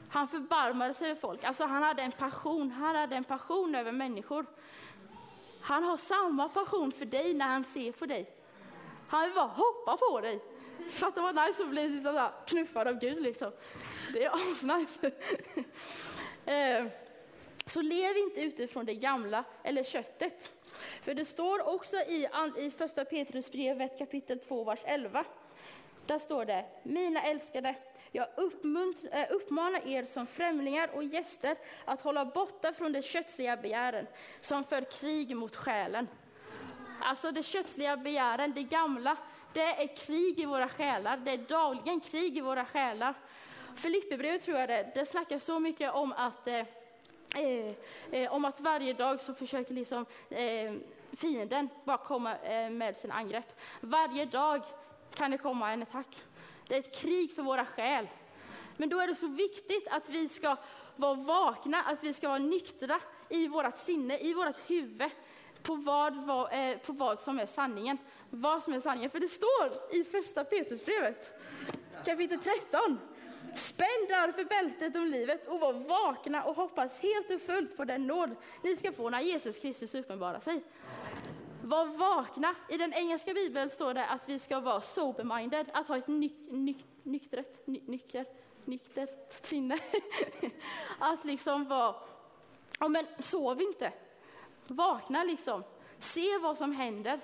Han 0.09 0.27
förbarmade 0.27 0.93
sig 0.93 1.09
över 1.09 1.21
folk, 1.21 1.43
alltså 1.43 1.65
han 1.65 1.83
hade 1.83 2.01
en 2.01 2.11
passion, 2.11 2.71
han 2.71 2.95
hade 2.95 3.15
en 3.15 3.23
passion 3.23 3.75
över 3.75 3.91
människor. 3.91 4.45
Han 5.61 5.83
har 5.83 5.97
samma 5.97 6.49
passion 6.49 6.91
för 6.91 7.05
dig 7.05 7.33
när 7.33 7.45
han 7.45 7.63
ser 7.63 7.91
på 7.91 8.05
dig. 8.05 8.29
Han 9.07 9.23
vill 9.23 9.33
bara 9.33 9.47
hoppa 9.47 9.97
på 9.97 10.21
dig. 10.21 10.39
Fattar 10.89 11.21
vad 11.21 11.47
nice 11.47 11.63
att 11.63 11.69
bli 11.69 11.89
liksom 11.89 12.13
så 12.13 12.29
knuffad 12.47 12.87
av 12.87 12.99
Gud 12.99 13.23
liksom. 13.23 13.51
Det 14.13 14.23
är 14.23 14.51
asnice. 14.51 15.11
Eh, 16.45 16.85
så 17.65 17.81
lev 17.81 18.17
inte 18.17 18.41
utifrån 18.41 18.85
det 18.85 18.95
gamla 18.95 19.43
eller 19.63 19.83
köttet. 19.83 20.51
För 21.01 21.13
det 21.13 21.25
står 21.25 21.67
också 21.67 21.97
i, 21.97 22.27
i 22.57 22.71
första 22.71 23.05
Petrusbrevet 23.05 23.97
kapitel 23.97 24.39
2, 24.39 24.63
vers 24.63 24.79
11. 24.85 25.25
Där 26.07 26.19
står 26.19 26.45
det, 26.45 26.65
mina 26.83 27.21
älskade, 27.21 27.75
jag 28.11 28.27
eh, 28.27 29.25
uppmanar 29.29 29.87
er 29.87 30.05
som 30.05 30.27
främlingar 30.27 30.89
och 30.93 31.03
gäster 31.03 31.57
att 31.85 32.01
hålla 32.01 32.25
borta 32.25 32.73
från 32.73 32.91
de 32.91 33.01
kötsliga 33.01 33.57
begären 33.57 34.07
som 34.39 34.63
för 34.63 34.81
krig 34.81 35.35
mot 35.35 35.55
själen. 35.55 36.07
Alltså 37.01 37.31
de 37.31 37.43
kötsliga 37.43 37.97
begären, 37.97 38.53
det 38.53 38.63
gamla, 38.63 39.17
det 39.53 39.61
är 39.61 39.95
krig 39.95 40.39
i 40.39 40.45
våra 40.45 40.69
själar. 40.69 41.17
Det 41.17 41.31
är 41.31 41.37
dagligen 41.37 41.99
krig 41.99 42.37
i 42.37 42.41
våra 42.41 42.65
själar. 42.65 43.13
Filipperbrevet 43.75 44.43
tror 44.43 44.57
jag 44.57 44.69
det, 44.69 44.91
det 44.95 45.05
snackar 45.05 45.39
så 45.39 45.59
mycket 45.59 45.93
om 45.93 46.13
att 46.13 46.47
eh, 46.47 46.65
eh, 47.35 47.73
eh 48.11 48.33
om 48.33 48.45
att 48.45 48.59
varje 48.59 48.93
dag 48.93 49.21
så 49.21 49.33
försöker 49.33 49.73
liksom, 49.73 50.05
eh, 50.29 50.73
fienden 51.17 51.69
bara 51.83 51.97
komma 51.97 52.37
eh, 52.37 52.69
med 52.69 52.97
sina 52.97 53.13
angrepp. 53.13 53.59
Varje 53.81 54.25
dag 54.25 54.61
kan 55.15 55.31
det 55.31 55.37
komma 55.37 55.71
en 55.71 55.81
attack. 55.81 56.23
Det 56.67 56.75
är 56.75 56.79
ett 56.79 56.95
krig 56.95 57.31
för 57.31 57.43
våra 57.43 57.65
själ. 57.65 58.07
Men 58.77 58.89
då 58.89 58.99
är 58.99 59.07
det 59.07 59.15
så 59.15 59.27
viktigt 59.27 59.87
att 59.91 60.09
vi 60.09 60.29
ska 60.29 60.57
vara 60.95 61.13
vakna, 61.13 61.81
att 61.81 62.03
vi 62.03 62.13
ska 62.13 62.27
vara 62.27 62.39
nyktra 62.39 62.99
i 63.29 63.47
vårt 63.47 63.77
sinne, 63.77 64.17
i 64.17 64.33
vårt 64.33 64.69
huvud, 64.69 65.09
på 65.61 65.75
vad, 65.75 66.25
vad, 66.25 66.53
eh, 66.53 66.77
på 66.77 66.93
vad 66.93 67.19
som 67.19 67.39
är 67.39 67.45
sanningen. 67.45 67.97
Vad 68.29 68.63
som 68.63 68.73
är 68.73 68.79
sanningen. 68.79 69.09
För 69.09 69.19
det 69.19 69.27
står 69.27 69.95
i 69.95 70.03
första 70.03 70.43
Petrusbrevet, 70.43 71.33
kapitel 72.05 72.39
13. 72.39 72.99
Spänn 73.55 74.05
därför 74.09 74.43
bältet 74.43 74.95
om 74.95 75.05
livet 75.05 75.47
och 75.47 75.59
var 75.59 75.73
vakna 75.73 76.43
och 76.43 76.55
hoppas 76.55 76.99
helt 76.99 77.31
och 77.31 77.41
fullt 77.41 77.77
på 77.77 77.85
den 77.85 78.07
nåd 78.07 78.35
ni 78.63 78.75
ska 78.75 78.91
få 78.91 79.09
när 79.09 79.21
Jesus 79.21 79.59
Kristus 79.59 79.95
uppenbarar 79.95 80.39
sig. 80.39 80.63
Var 81.67 81.85
vakna. 81.85 82.55
I 82.69 82.77
den 82.77 82.93
engelska 82.93 83.33
bibeln 83.33 83.69
står 83.69 83.93
det 83.93 84.05
att 84.05 84.29
vi 84.29 84.39
ska 84.39 84.59
vara 84.59 84.81
sober-minded, 84.81 85.65
att 85.73 85.87
ha 85.87 85.97
ett 85.97 86.07
ny, 86.07 86.31
ny, 86.49 86.75
nyktret, 87.03 87.67
ny, 87.67 87.81
nykter, 87.85 88.25
nyktert 88.65 89.45
sinne. 89.45 89.79
att 90.99 91.25
liksom 91.25 91.65
vara, 91.65 91.95
ja 92.79 92.87
men 92.87 93.05
sov 93.19 93.61
inte. 93.61 93.93
Vakna 94.67 95.23
liksom. 95.23 95.63
Se 95.99 96.37
vad 96.37 96.57
som 96.57 96.71
händer. 96.71 97.19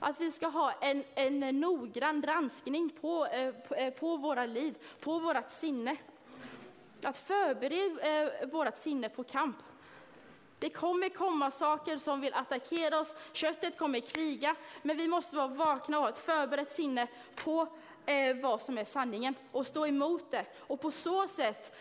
Att 0.00 0.20
vi 0.20 0.30
ska 0.30 0.46
ha 0.46 0.72
en, 0.72 1.04
en 1.14 1.60
noggrann 1.60 2.20
granskning 2.20 2.90
på, 3.00 3.26
eh, 3.26 3.54
på, 3.54 3.74
eh, 3.74 3.92
på 3.92 4.16
våra 4.16 4.46
liv, 4.46 4.74
på 5.00 5.18
vårt 5.18 5.50
sinne. 5.50 5.96
Att 7.02 7.18
förbereda 7.18 8.22
eh, 8.22 8.48
vårt 8.48 8.76
sinne 8.76 9.08
på 9.08 9.24
kamp. 9.24 9.56
Det 10.64 10.70
kommer 10.70 11.08
komma 11.08 11.50
saker 11.50 11.98
som 11.98 12.20
vill 12.20 12.34
attackera 12.34 13.00
oss, 13.00 13.14
köttet 13.32 13.78
kommer 13.78 14.00
kriga, 14.00 14.56
men 14.82 14.96
vi 14.96 15.08
måste 15.08 15.36
vara 15.36 15.46
vakna 15.46 15.98
och 15.98 16.02
ha 16.02 16.10
ett 16.10 16.18
förberett 16.18 16.72
sinne 16.72 17.06
på 17.34 17.68
eh, 18.06 18.36
vad 18.36 18.62
som 18.62 18.78
är 18.78 18.84
sanningen 18.84 19.34
och 19.52 19.66
stå 19.66 19.86
emot 19.86 20.30
det. 20.30 20.46
Och 20.58 20.80
på 20.80 20.90
så 20.90 21.28
sätt 21.28 21.76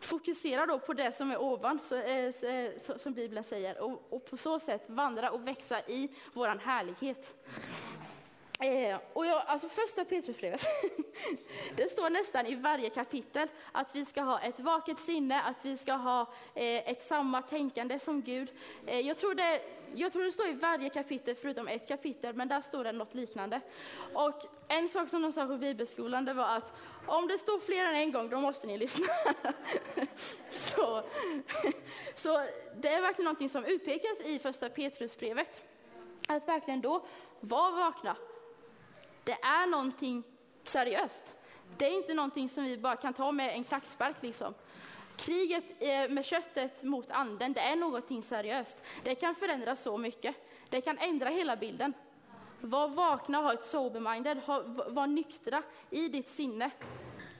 fokusera 0.00 0.66
då 0.66 0.78
på 0.78 0.92
det 0.92 1.12
som 1.12 1.30
är 1.30 1.40
ovan, 1.40 1.78
så, 1.78 1.96
eh, 1.96 2.24
eh 2.26 2.78
så, 2.78 2.98
som 2.98 3.12
Bibeln 3.12 3.44
säger, 3.44 3.78
och, 3.78 4.06
och, 4.10 4.30
på 4.30 4.36
så 4.36 4.60
sätt 4.60 4.90
vandra 4.90 5.30
och 5.30 5.48
växa 5.48 5.80
i 5.80 6.08
våran 6.32 6.58
härlighet. 6.58 7.34
Eh, 8.60 8.98
och 9.12 9.26
jag, 9.26 9.42
alltså 9.46 9.68
första 9.68 10.04
Petrusbrevet, 10.04 10.66
det 11.76 11.90
står 11.90 12.10
nästan 12.10 12.46
i 12.46 12.54
varje 12.54 12.90
kapitel 12.90 13.48
att 13.72 13.96
vi 13.96 14.04
ska 14.04 14.22
ha 14.22 14.40
ett 14.40 14.60
vaket 14.60 15.00
sinne, 15.00 15.42
att 15.42 15.64
vi 15.64 15.76
ska 15.76 15.92
ha 15.92 16.20
eh, 16.54 16.90
ett 16.90 17.02
samma 17.02 17.42
tänkande 17.42 17.98
som 17.98 18.22
Gud. 18.22 18.52
Eh, 18.86 19.00
jag, 19.00 19.16
tror 19.16 19.34
det, 19.34 19.60
jag 19.94 20.12
tror 20.12 20.22
det 20.22 20.32
står 20.32 20.48
i 20.48 20.52
varje 20.52 20.90
kapitel 20.90 21.34
förutom 21.34 21.68
ett 21.68 21.88
kapitel, 21.88 22.34
men 22.34 22.48
där 22.48 22.60
står 22.60 22.84
det 22.84 22.92
något 22.92 23.14
liknande. 23.14 23.60
Och 24.14 24.42
en 24.68 24.88
sak 24.88 25.08
som 25.08 25.22
de 25.22 25.32
sa 25.32 25.46
på 25.46 25.56
bibelskolan, 25.56 26.24
det 26.24 26.34
var 26.34 26.56
att 26.56 26.72
om 27.06 27.28
det 27.28 27.38
står 27.38 27.58
fler 27.58 27.84
än 27.84 27.94
en 27.94 28.12
gång, 28.12 28.28
då 28.28 28.40
måste 28.40 28.66
ni 28.66 28.78
lyssna. 28.78 29.06
så, 30.52 31.02
så 32.14 32.44
det 32.76 32.88
är 32.88 33.02
verkligen 33.02 33.24
någonting 33.24 33.48
som 33.48 33.64
utpekas 33.64 34.20
i 34.20 34.38
första 34.38 34.68
Petrusbrevet. 34.68 35.62
Att 36.28 36.48
verkligen 36.48 36.80
då 36.80 37.06
vara 37.40 37.70
vakna, 37.70 38.16
det 39.28 39.38
är 39.42 39.66
någonting 39.66 40.22
seriöst. 40.64 41.36
Det 41.76 41.86
är 41.86 41.90
inte 41.90 42.14
någonting 42.14 42.48
som 42.48 42.64
vi 42.64 42.78
bara 42.78 42.96
kan 42.96 43.14
ta 43.14 43.32
med 43.32 43.54
en 43.54 43.64
klackspark 43.64 44.22
liksom. 44.22 44.54
Kriget 45.16 45.64
eh, 45.78 46.08
med 46.10 46.24
köttet 46.24 46.82
mot 46.82 47.10
anden, 47.10 47.52
det 47.52 47.60
är 47.60 47.76
någonting 47.76 48.22
seriöst. 48.22 48.78
Det 49.04 49.14
kan 49.14 49.34
förändra 49.34 49.76
så 49.76 49.98
mycket. 49.98 50.36
Det 50.68 50.80
kan 50.80 50.98
ändra 50.98 51.28
hela 51.28 51.56
bilden. 51.56 51.92
Var 52.60 52.88
vakna, 52.88 53.38
ha 53.38 53.52
ett 53.52 53.62
sober-minded, 53.62 54.40
var 54.86 55.06
nyktra 55.06 55.62
i 55.90 56.08
ditt 56.08 56.30
sinne 56.30 56.70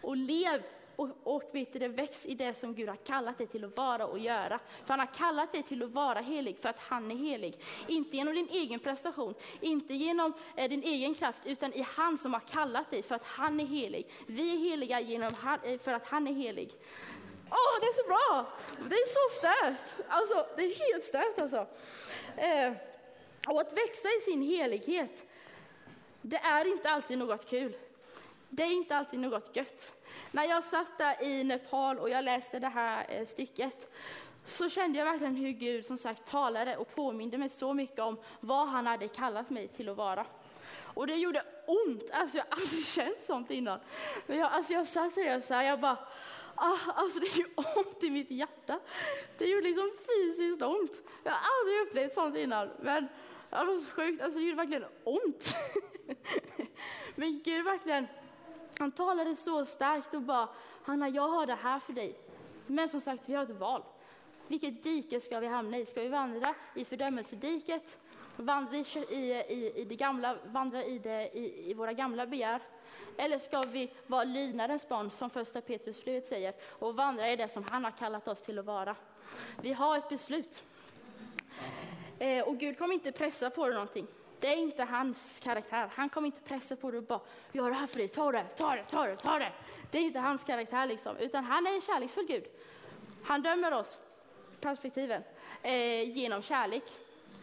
och 0.03 0.17
lev 0.17 0.63
och, 0.99 1.09
och 1.23 1.43
vet 1.53 1.73
du, 1.73 1.79
det 1.79 1.89
väx 1.89 2.27
i 2.27 2.35
det 2.35 2.55
som 2.55 2.75
Gud 2.75 2.89
har 2.89 2.97
kallat 2.97 3.39
dig 3.39 3.47
till 3.47 3.65
att 3.65 3.77
vara 3.77 4.07
och 4.07 4.19
göra. 4.19 4.59
För 4.85 4.89
han 4.89 4.99
har 4.99 5.15
kallat 5.15 5.53
dig 5.53 5.63
till 5.63 5.83
att 5.83 5.91
vara 5.91 6.21
helig 6.21 6.59
för 6.59 6.69
att 6.69 6.79
han 6.79 7.11
är 7.11 7.15
helig. 7.15 7.61
Inte 7.87 8.17
genom 8.17 8.35
din 8.35 8.49
egen 8.49 8.81
prestation, 8.81 9.35
inte 9.61 9.95
genom 9.95 10.33
eh, 10.57 10.69
din 10.69 10.83
egen 10.83 11.15
kraft, 11.15 11.43
utan 11.45 11.73
i 11.73 11.87
han 11.89 12.19
som 12.19 12.33
har 12.33 12.41
kallat 12.41 12.91
dig 12.91 13.03
för 13.03 13.15
att 13.15 13.25
han 13.25 13.61
är 13.61 13.65
helig. 13.65 14.09
Vi 14.27 14.55
är 14.55 14.59
heliga 14.71 15.01
genom 15.01 15.35
han, 15.35 15.59
eh, 15.63 15.79
för 15.79 15.93
att 15.93 16.07
han 16.07 16.27
är 16.27 16.33
helig. 16.33 16.75
Åh, 17.51 17.57
oh, 17.57 17.81
det 17.81 17.87
är 17.87 17.93
så 17.93 18.09
bra! 18.09 18.47
Det 18.89 18.95
är 18.95 19.07
så 19.07 19.35
stört! 19.35 20.07
Alltså, 20.09 20.47
det 20.57 20.63
är 20.63 20.93
helt 20.93 21.05
stört 21.05 21.39
alltså. 21.39 21.67
Eh, 22.37 22.73
och 23.49 23.61
att 23.61 23.73
växa 23.73 24.09
i 24.09 24.21
sin 24.21 24.43
helighet, 24.43 25.27
det 26.23 26.37
är 26.37 26.65
inte 26.65 26.91
alltid 26.91 27.19
något 27.19 27.51
kul. 27.51 27.77
Det 28.49 28.63
är 28.63 28.73
inte 28.73 28.97
alltid 28.97 29.21
något 29.21 29.57
gött. 29.57 29.93
När 30.31 30.45
jag 30.45 30.65
satt 30.65 30.99
där 30.99 31.23
i 31.23 31.45
Nepal 31.45 31.99
och 31.99 32.11
jag 32.11 32.25
läste 32.25 32.59
det 32.59 32.69
här 32.69 33.07
eh, 33.09 33.25
stycket 33.25 33.93
så 34.45 34.69
kände 34.69 34.99
jag 34.99 35.07
verkligen 35.07 35.37
hur 35.37 35.51
Gud 35.51 35.87
som 35.87 35.99
sagt 35.99 36.31
talade 36.31 36.77
och 36.77 36.95
påminde 36.95 37.39
mig 37.39 37.49
så 37.49 37.75
mycket 37.75 38.01
om 38.01 38.19
vad 38.41 38.69
han 38.69 38.87
hade 38.87 39.09
kallat 39.09 39.51
mig 39.51 39.69
till 39.69 39.89
att 39.89 39.97
vara. 39.97 40.27
Och 40.95 41.07
det 41.07 41.15
gjorde 41.15 41.43
ont, 41.67 42.11
alltså 42.11 42.37
jag 42.37 42.45
har 42.51 42.63
aldrig 42.63 42.87
känt 42.87 43.23
sånt 43.23 43.51
innan. 43.51 43.81
Men 44.27 44.39
jag, 44.39 44.53
alltså 44.53 44.73
jag 44.73 44.89
satt 44.89 45.15
där 45.15 45.39
och 45.39 45.45
så 45.45 45.55
här, 45.55 45.63
jag 45.63 45.81
bara, 45.81 45.99
ah, 46.55 46.79
alltså 46.95 47.21
det 47.21 47.37
gjorde 47.37 47.53
ont 47.77 48.03
i 48.03 48.11
mitt 48.11 48.31
hjärta. 48.31 48.81
Det 49.39 49.47
gjorde 49.47 49.69
liksom 49.69 49.91
fysiskt 50.07 50.63
ont. 50.63 51.03
Jag 51.25 51.33
har 51.33 51.41
aldrig 51.61 51.81
upplevt 51.81 52.15
sånt 52.15 52.37
innan. 52.37 52.71
Men 52.81 53.09
det 53.51 53.65
var 53.65 53.79
så 53.79 53.91
sjukt, 53.91 54.23
alltså 54.23 54.39
det 54.39 54.45
gjorde 54.45 54.57
verkligen 54.57 54.85
ont. 55.05 55.57
Men 57.15 57.43
Gud 57.45 57.65
verkligen 57.65 58.07
han 58.79 58.93
talade 58.93 59.37
så 59.37 59.67
starkt 59.67 60.15
och 60.15 60.23
bara, 60.23 60.49
Hanna, 60.83 61.09
jag 61.09 61.29
har 61.29 61.47
det 61.47 61.55
här 61.55 61.79
för 61.79 61.93
dig. 61.93 62.19
Men 62.67 62.89
som 62.89 63.01
sagt, 63.01 63.29
vi 63.29 63.35
har 63.35 63.43
ett 63.43 63.51
val. 63.51 63.83
Vilket 64.47 64.83
dike 64.83 65.21
ska 65.21 65.41
vi 65.41 65.47
hamna 65.47 65.79
i? 65.79 65.87
Ska 65.87 66.01
vi 66.01 66.09
vandra 66.09 66.55
i 66.75 66.85
fördömelsediket, 66.85 67.99
vandra 68.37 68.77
i, 68.77 68.85
i, 69.09 69.73
i, 69.77 69.85
det 69.85 69.97
gamla, 69.97 70.37
vandra 70.45 70.85
i, 70.85 70.99
det, 70.99 71.39
i, 71.39 71.71
i 71.71 71.75
våra 71.75 71.93
gamla 71.93 72.27
begär? 72.27 72.61
Eller 73.17 73.39
ska 73.39 73.63
vi 73.63 73.91
vara 74.07 74.25
lydnadens 74.25 74.89
barn, 74.89 75.11
som 75.11 75.31
första 75.31 75.61
Petrusbrevet 75.61 76.27
säger, 76.27 76.55
och 76.69 76.95
vandra 76.95 77.31
i 77.31 77.37
det 77.37 77.49
som 77.49 77.65
han 77.71 77.85
har 77.85 77.91
kallat 77.91 78.29
oss 78.29 78.43
till 78.43 78.59
att 78.59 78.65
vara? 78.65 78.97
Vi 79.63 79.73
har 79.73 79.99
ett 79.99 80.09
beslut. 80.09 80.63
Eh, 82.19 82.49
och 82.49 82.59
Gud 82.59 82.79
kommer 82.79 82.95
inte 82.95 83.13
pressa 83.13 83.51
på 83.51 83.65
dig 83.65 83.75
någonting. 83.75 84.07
Det 84.41 84.47
är 84.47 84.57
inte 84.57 84.85
hans 84.85 85.41
karaktär. 85.43 85.91
Han 85.95 86.09
kommer 86.09 86.27
inte 86.27 86.41
pressa 86.41 86.77
på 86.77 86.91
dig 86.91 86.99
och 86.99 87.05
bara, 87.05 87.21
gör 87.53 87.71
det 87.71 87.77
här 87.77 87.87
för 87.87 87.99
dig, 87.99 88.09
ta 88.09 88.33
det, 88.33 88.45
ta 88.45 88.75
det, 88.75 88.85
ta 88.85 89.07
det, 89.07 89.17
ta 89.17 89.39
det. 89.39 89.53
Det 89.91 89.99
är 89.99 90.03
inte 90.03 90.19
hans 90.19 90.45
karaktär 90.45 90.87
liksom, 90.87 91.17
utan 91.17 91.45
han 91.45 91.67
är 91.67 91.75
en 91.75 91.81
kärleksfull 91.81 92.27
Gud. 92.27 92.45
Han 93.23 93.43
dömer 93.43 93.73
oss, 93.73 93.99
perspektiven, 94.61 95.23
eh, 95.63 96.17
genom 96.17 96.43
kärlek. 96.43 96.85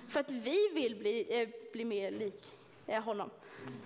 För 0.08 0.19
att 0.19 0.31
vi 0.31 0.69
vill 0.73 0.95
bli, 0.95 1.41
eh, 1.41 1.49
bli 1.71 1.86
mer 1.86 2.12
lik 2.12 2.53
eh, 2.88 3.03
honom. 3.03 3.29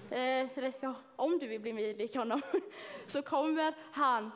Eh, 0.09 0.71
ja, 0.81 0.95
om 1.15 1.39
du 1.39 1.47
vill 1.47 1.61
bli 1.61 1.73
mer 1.73 1.93
lik 1.93 2.15
honom 2.15 2.41
så 3.07 3.21
kommer 3.21 3.73
han 3.91 4.31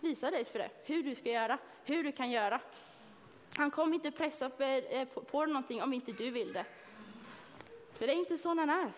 visa 0.00 0.30
dig 0.30 0.44
för 0.44 0.58
det, 0.58 0.70
hur 0.84 1.02
du 1.02 1.14
ska 1.14 1.30
göra, 1.30 1.58
hur 1.84 2.04
du 2.04 2.12
kan 2.12 2.30
göra. 2.30 2.60
Han 3.56 3.70
kommer 3.70 3.94
inte 3.94 4.10
pressa 4.10 4.50
på, 4.50 4.62
eh, 4.62 5.08
på, 5.08 5.20
på 5.20 5.46
någonting 5.46 5.82
om 5.82 5.92
inte 5.92 6.12
du 6.12 6.30
vill 6.30 6.52
det. 6.52 6.64
För 8.02 8.06
det 8.06 8.12
är 8.12 8.18
inte 8.18 8.38
sån 8.38 8.58
han 8.58 8.70
är. 8.70 8.92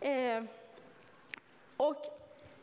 Eh, 0.00 0.44
och 1.76 2.04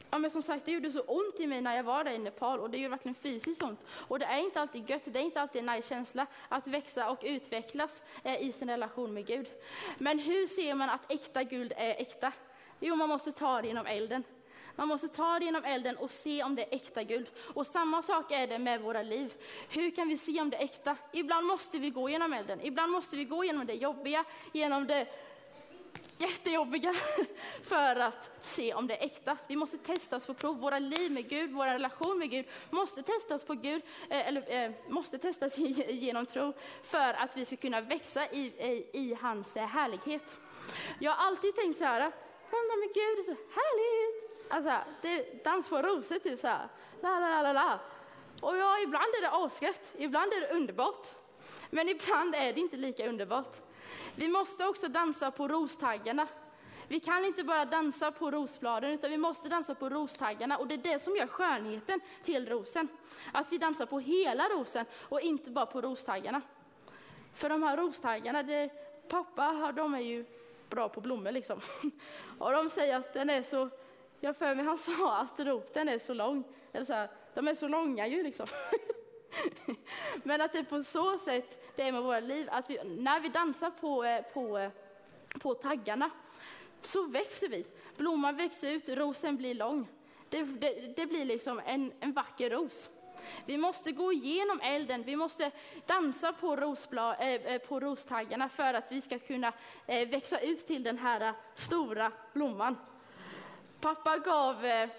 ja, 0.10 0.18
men 0.18 0.32
som 0.32 0.42
sagt, 0.42 0.66
det 0.66 0.72
gjorde 0.72 0.92
så 0.92 1.02
ont 1.02 1.40
i 1.40 1.48
mig 1.48 1.62
när 1.62 1.76
jag 1.76 1.84
var 1.84 2.04
där 2.04 2.12
i 2.12 2.18
Nepal 2.18 2.60
och 2.60 2.70
det 2.70 2.78
gjorde 2.78 2.90
verkligen 2.90 3.16
fysiskt 3.16 3.64
ont. 3.64 3.86
Och 3.90 4.20
det 4.20 4.26
är 4.26 4.40
inte 4.40 4.62
alltid 4.62 4.90
gött, 4.90 5.02
det 5.06 5.20
är 5.20 5.24
inte 5.24 5.42
alltid 5.42 5.60
en 5.60 5.76
nice 5.76 5.88
känsla 5.88 6.28
att 6.50 6.68
växa 6.68 7.10
och 7.10 7.20
utvecklas 7.24 8.04
eh, 8.24 8.42
i 8.42 8.52
sin 8.52 8.70
relation 8.70 9.14
med 9.14 9.26
Gud. 9.26 9.48
Men 9.98 10.20
hur 10.20 10.48
ser 10.48 10.76
man 10.76 10.90
att 10.90 11.12
äkta 11.12 11.44
guld 11.44 11.74
är 11.78 12.02
äkta? 12.02 12.34
Jo, 12.80 12.96
man 12.96 13.10
måste 13.10 13.32
ta 13.32 13.62
det 13.62 13.68
genom 13.68 13.86
elden. 13.86 14.24
Man 14.76 14.88
måste 14.88 15.08
ta 15.08 15.40
det 15.40 15.46
genom 15.46 15.64
elden 15.64 15.98
och 15.98 16.12
se 16.12 16.44
om 16.44 16.56
det 16.56 16.64
är 16.64 16.76
äkta 16.76 17.04
guld. 17.04 17.30
Och 17.54 17.68
samma 17.68 18.02
sak 18.02 18.32
är 18.32 18.48
det 18.48 18.60
med 18.60 18.82
våra 18.82 19.04
liv. 19.04 19.34
Hur 19.70 19.92
kan 19.92 20.08
vi 20.08 20.18
se 20.18 20.42
om 20.42 20.50
det 20.50 20.58
är 20.58 20.64
äkta? 20.64 20.98
Ibland 21.14 21.48
måste 21.48 21.80
vi 21.80 21.90
gå 21.90 22.10
genom 22.10 22.34
elden, 22.34 22.60
ibland 22.64 22.92
måste 22.92 23.18
vi 23.18 23.26
gå 23.26 23.44
genom 23.44 23.66
det 23.68 23.74
jobbiga, 23.74 24.26
genom 24.54 24.88
det 24.88 25.08
jättejobbiga 26.22 26.96
för 27.64 27.96
att 27.96 28.32
se 28.42 28.74
om 28.74 28.88
det 28.88 28.98
är 28.98 29.06
äkta. 29.06 29.38
Vi 29.48 29.56
måste 29.56 29.78
testas 29.78 30.26
på 30.26 30.34
prov. 30.34 30.60
Våra 30.60 30.80
liv 30.80 31.12
med 31.12 31.30
Gud, 31.30 31.52
vår 31.52 31.66
relation 31.66 32.20
med 32.20 32.30
Gud 32.30 32.46
måste 32.70 33.04
testas 33.04 33.44
på 33.44 33.54
Gud, 33.54 33.82
eh, 34.10 34.28
eller 34.28 34.66
eh, 34.66 34.72
måste 34.88 35.18
testas 35.18 35.58
genom 35.88 36.26
tro 36.26 36.54
för 36.84 37.14
att 37.14 37.38
vi 37.38 37.46
ska 37.46 37.56
kunna 37.56 37.82
växa 37.82 38.32
i, 38.32 38.42
i, 38.42 38.90
i 38.94 39.18
hans 39.22 39.56
härlighet. 39.56 40.38
Jag 41.00 41.12
har 41.12 41.26
alltid 41.26 41.56
tänkt 41.56 41.78
så 41.78 41.84
här, 41.84 42.00
vända 42.52 42.76
med 42.80 42.94
Gud 42.94 43.20
är 43.20 43.24
så 43.24 43.32
härligt. 43.32 44.31
Alltså, 44.52 44.72
det 45.02 45.44
dans 45.44 45.68
på 45.68 45.82
rosor 45.82 46.20
typ 46.20 46.40
så 46.40 46.48
här. 46.48 46.68
La, 47.02 47.20
la, 47.20 47.42
la, 47.42 47.54
la. 47.54 47.80
Och 48.42 48.58
ja, 48.58 48.80
ibland 48.80 49.04
är 49.18 49.22
det 49.22 49.30
asgött, 49.30 49.94
ibland 49.98 50.34
är 50.34 50.42
det 50.42 50.54
underbart. 50.56 51.06
Men 51.70 51.90
ibland 51.90 52.36
är 52.36 52.54
det 52.54 52.60
inte 52.60 52.78
lika 52.78 53.10
underbart. 53.10 53.58
Vi 54.16 54.28
måste 54.28 54.66
också 54.66 54.88
dansa 54.88 55.32
på 55.32 55.48
rostaggarna. 55.48 56.28
Vi 56.88 57.00
kan 57.00 57.26
inte 57.26 57.44
bara 57.44 57.66
dansa 57.66 58.12
på 58.12 58.32
rosbladen, 58.32 58.92
utan 58.92 59.12
vi 59.12 59.18
måste 59.18 59.50
dansa 59.50 59.76
på 59.76 59.90
rostaggarna. 59.90 60.58
Och 60.58 60.68
det 60.68 60.76
är 60.76 60.94
det 60.94 61.00
som 61.00 61.16
gör 61.16 61.28
skönheten 61.28 62.00
till 62.24 62.50
rosen. 62.50 62.88
Att 63.32 63.52
vi 63.52 63.58
dansar 63.58 63.86
på 63.86 64.00
hela 64.00 64.50
rosen 64.50 64.86
och 65.10 65.22
inte 65.22 65.52
bara 65.52 65.66
på 65.66 65.82
rostaggarna. 65.82 66.42
För 67.34 67.50
de 67.50 67.64
här 67.64 67.78
rostaggarna, 67.78 68.44
det, 68.44 68.70
pappa 69.10 69.72
de 69.76 69.94
är 69.94 70.00
ju 70.00 70.26
bra 70.70 70.90
på 70.90 71.02
blommor 71.02 71.32
liksom. 71.32 71.62
Och 72.40 72.52
de 72.52 72.70
säger 72.70 72.96
att 72.96 73.14
den 73.14 73.30
är 73.30 73.44
så, 73.44 73.70
jag 74.22 74.38
för 74.38 74.56
mig 74.56 74.66
han 74.66 74.78
sa 74.78 75.18
att 75.18 75.40
roten 75.40 75.90
är 75.90 76.00
så 76.00 76.14
lång, 76.14 76.44
eller 76.74 76.86
så 76.86 76.94
här, 76.94 77.10
de 77.34 77.48
är 77.48 77.56
så 77.56 77.68
långa 77.68 78.08
ju 78.08 78.24
liksom. 78.24 78.48
Men 80.24 80.42
att 80.42 80.52
det 80.52 80.60
är 80.60 80.64
på 80.64 80.84
så 80.84 81.18
sätt 81.18 81.76
det 81.76 81.84
är 81.84 81.92
med 81.92 82.04
våra 82.04 82.20
liv, 82.20 82.48
att 82.52 82.70
vi, 82.70 82.80
när 82.84 83.20
vi 83.20 83.30
dansar 83.30 83.72
på, 83.72 84.04
eh, 84.04 84.22
på, 84.22 84.58
eh, 84.58 84.72
på 85.40 85.54
taggarna 85.54 86.10
så 86.82 87.08
växer 87.08 87.50
vi. 87.50 87.66
Blomman 87.98 88.38
växer 88.38 88.72
ut, 88.72 88.90
rosen 88.90 89.38
blir 89.38 89.54
lång. 89.54 89.88
Det, 90.30 90.44
det, 90.44 90.96
det 90.96 91.06
blir 91.06 91.26
liksom 91.26 91.62
en, 91.66 91.92
en 92.00 92.14
vacker 92.14 92.50
ros. 92.50 92.90
Vi 93.46 93.58
måste 93.58 93.92
gå 93.92 94.14
igenom 94.14 94.60
elden, 94.64 95.04
vi 95.04 95.16
måste 95.16 95.52
dansa 95.86 96.34
på, 96.34 96.56
rosbla, 96.56 97.16
eh, 97.16 97.54
eh 97.54 97.62
på 97.62 97.80
rostaggarna 97.80 98.50
för 98.50 98.74
att 98.74 98.92
vi 98.92 99.02
ska 99.02 99.20
kunna 99.20 99.54
eh, 99.88 100.10
växa 100.10 100.40
ut 100.40 100.68
till 100.68 100.84
den 100.84 100.98
här 100.98 101.34
stora 101.56 102.12
blomman. 102.34 102.78
Pappa 103.82 104.18
gav 104.18 104.66
eh, 104.66 104.90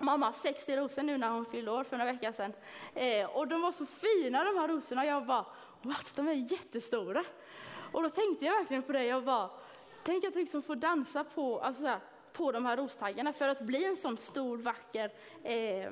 mamma 0.00 0.32
60 0.32 0.76
rosor 0.76 1.02
nu 1.02 1.18
när 1.18 1.30
hon 1.30 1.46
fyllde 1.46 1.70
år 1.70 1.84
för 1.84 1.98
några 1.98 2.12
veckor 2.12 2.32
sedan. 2.32 2.52
Eh, 2.94 3.26
och 3.36 3.48
de 3.48 3.62
var 3.62 3.72
så 3.72 3.86
fina 3.86 4.44
de 4.44 4.58
här 4.58 4.68
rosorna. 4.68 5.06
Jag 5.06 5.26
bara, 5.26 5.46
what, 5.82 6.12
de 6.16 6.28
är 6.28 6.32
jättestora. 6.32 7.24
Och 7.92 8.02
då 8.02 8.08
tänkte 8.08 8.44
jag 8.44 8.58
verkligen 8.58 8.82
på 8.82 8.92
det. 8.92 9.04
Jag 9.04 9.24
bara, 9.24 9.50
tänk 10.02 10.24
att 10.24 10.34
liksom 10.34 10.62
få 10.62 10.74
dansa 10.74 11.24
på, 11.24 11.60
alltså 11.60 11.86
här, 11.86 12.00
på 12.32 12.52
de 12.52 12.66
här 12.66 12.76
rostaggarna 12.76 13.32
för 13.32 13.48
att 13.48 13.60
bli 13.60 13.84
en 13.84 13.96
sån 13.96 14.16
stor 14.16 14.58
vacker 14.58 15.10
eh, 15.42 15.90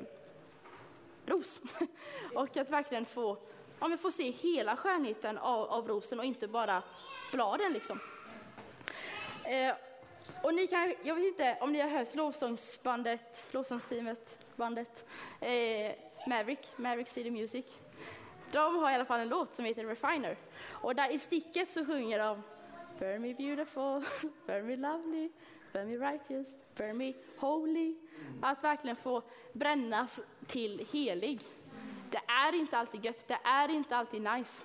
ros. 1.25 1.59
och 2.35 2.57
att 2.57 2.69
verkligen 2.69 3.05
få, 3.05 3.37
ja, 3.79 3.97
få 4.01 4.11
se 4.11 4.31
hela 4.31 4.75
skönheten 4.75 5.37
av, 5.37 5.69
av 5.69 5.87
rosen 5.87 6.19
och 6.19 6.25
inte 6.25 6.47
bara 6.47 6.83
bladen 7.31 7.73
liksom. 7.73 7.99
Eh, 9.43 9.75
och 10.43 10.53
ni 10.53 10.67
kan, 10.67 10.93
jag 11.03 11.15
vet 11.15 11.25
inte 11.25 11.57
om 11.61 11.71
ni 11.71 11.79
har 11.79 11.89
hört 11.89 12.15
lovsångsbandet, 12.15 13.47
lovsångsteamet, 13.51 14.45
bandet 14.55 15.05
eh, 15.39 15.91
Maverick, 16.27 16.67
Maverick 16.75 17.09
City 17.09 17.31
Music. 17.31 17.65
De 18.51 18.75
har 18.75 18.91
i 18.91 18.95
alla 18.95 19.05
fall 19.05 19.19
en 19.19 19.29
låt 19.29 19.55
som 19.55 19.65
heter 19.65 19.85
Refiner. 19.85 20.37
Och 20.67 20.95
där 20.95 21.11
i 21.11 21.19
sticket 21.19 21.71
så 21.71 21.85
sjunger 21.85 22.19
de 22.19 22.41
Burn 22.99 23.21
me 23.21 23.33
beautiful, 23.33 24.03
burn 24.47 24.67
me 24.67 24.75
lovely, 24.75 25.29
burn 25.73 25.87
me 25.87 25.97
righteous, 25.97 26.59
burn 26.75 26.97
me 26.97 27.13
holy. 27.37 27.95
Att 28.41 28.63
verkligen 28.63 28.95
få 28.95 29.23
brännas 29.53 30.21
till 30.47 30.87
helig. 30.91 31.41
Det 32.09 32.21
är 32.27 32.55
inte 32.55 32.77
alltid 32.77 33.05
gött, 33.05 33.27
det 33.27 33.39
är 33.43 33.69
inte 33.69 33.95
alltid 33.95 34.21
nice. 34.21 34.63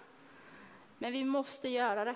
Men 0.98 1.12
vi 1.12 1.24
måste 1.24 1.68
göra 1.68 2.04
det. 2.04 2.14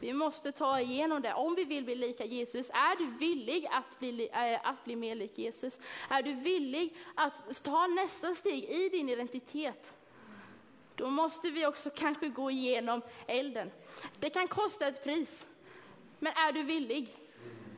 Vi 0.00 0.12
måste 0.12 0.52
ta 0.52 0.80
igenom 0.80 1.22
det. 1.22 1.34
Om 1.34 1.54
vi 1.54 1.64
vill 1.64 1.84
bli 1.84 1.94
lika 1.94 2.24
Jesus, 2.24 2.70
är 2.70 2.96
du 2.96 3.10
villig 3.10 3.66
att 3.70 3.98
bli, 3.98 4.28
äh, 4.32 4.68
att 4.68 4.84
bli 4.84 4.96
mer 4.96 5.14
lik 5.14 5.38
Jesus? 5.38 5.80
Är 6.08 6.22
du 6.22 6.34
villig 6.34 6.96
att 7.14 7.64
ta 7.64 7.86
nästa 7.86 8.34
steg 8.34 8.64
i 8.64 8.88
din 8.88 9.08
identitet? 9.08 9.92
Då 10.94 11.10
måste 11.10 11.50
vi 11.50 11.66
också 11.66 11.90
kanske 11.90 12.28
gå 12.28 12.50
igenom 12.50 13.02
elden. 13.26 13.70
Det 14.18 14.30
kan 14.30 14.48
kosta 14.48 14.86
ett 14.86 15.04
pris, 15.04 15.46
men 16.18 16.32
är 16.32 16.52
du 16.52 16.62
villig? 16.62 17.16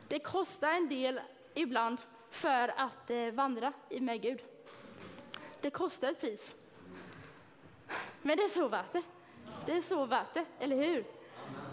Det 0.07 0.19
kostar 0.19 0.71
en 0.71 0.89
del 0.89 1.21
ibland 1.53 1.97
för 2.29 2.73
att 2.77 3.09
eh, 3.09 3.31
vandra 3.31 3.73
med 3.89 4.21
Gud. 4.21 4.41
Det 5.61 5.69
kostar 5.69 6.11
ett 6.11 6.21
pris. 6.21 6.55
Men 8.21 8.37
det 8.37 8.43
är 8.43 8.49
så 8.49 8.67
värt 8.67 8.93
det. 8.93 9.03
Det 9.65 9.71
är 9.71 9.81
så 9.81 10.05
värt 10.05 10.33
det, 10.33 10.45
eller 10.59 10.75
hur? 10.75 11.16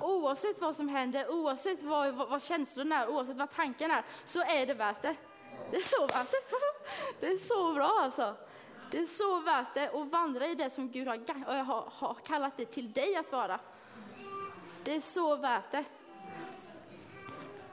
Oavsett 0.00 0.60
vad 0.60 0.76
som 0.76 0.88
händer, 0.88 1.30
oavsett 1.30 1.82
vad, 1.82 2.14
vad, 2.14 2.28
vad 2.28 2.42
känslorna 2.42 3.02
är, 3.02 3.08
oavsett 3.08 3.36
vad 3.36 3.52
tankarna 3.52 3.98
är, 3.98 4.04
så 4.24 4.40
är 4.40 4.66
det 4.66 4.74
värt 4.74 5.02
det. 5.02 5.16
Det 5.70 5.76
är 5.76 5.82
så 5.82 6.06
värt 6.06 6.30
det. 6.30 6.56
Det 7.20 7.26
är 7.26 7.38
så 7.38 7.72
bra 7.72 8.00
alltså. 8.02 8.34
Det 8.90 8.98
är 8.98 9.06
så 9.06 9.40
värt 9.40 9.74
det 9.74 9.88
att 9.88 10.08
vandra 10.08 10.46
i 10.46 10.54
det 10.54 10.70
som 10.70 10.90
Gud 10.90 11.08
har, 11.08 11.62
har, 11.62 11.88
har 11.92 12.14
kallat 12.14 12.56
det 12.56 12.66
till 12.66 12.92
dig 12.92 13.16
att 13.16 13.32
vara. 13.32 13.60
Det 14.84 14.96
är 14.96 15.00
så 15.00 15.36
värt 15.36 15.70
det. 15.70 15.84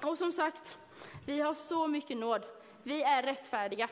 Och 0.03 0.17
som 0.17 0.31
sagt, 0.31 0.77
vi 1.25 1.41
har 1.41 1.53
så 1.53 1.87
mycket 1.87 2.17
nåd. 2.17 2.45
Vi 2.83 3.03
är 3.03 3.23
rättfärdiga. 3.23 3.89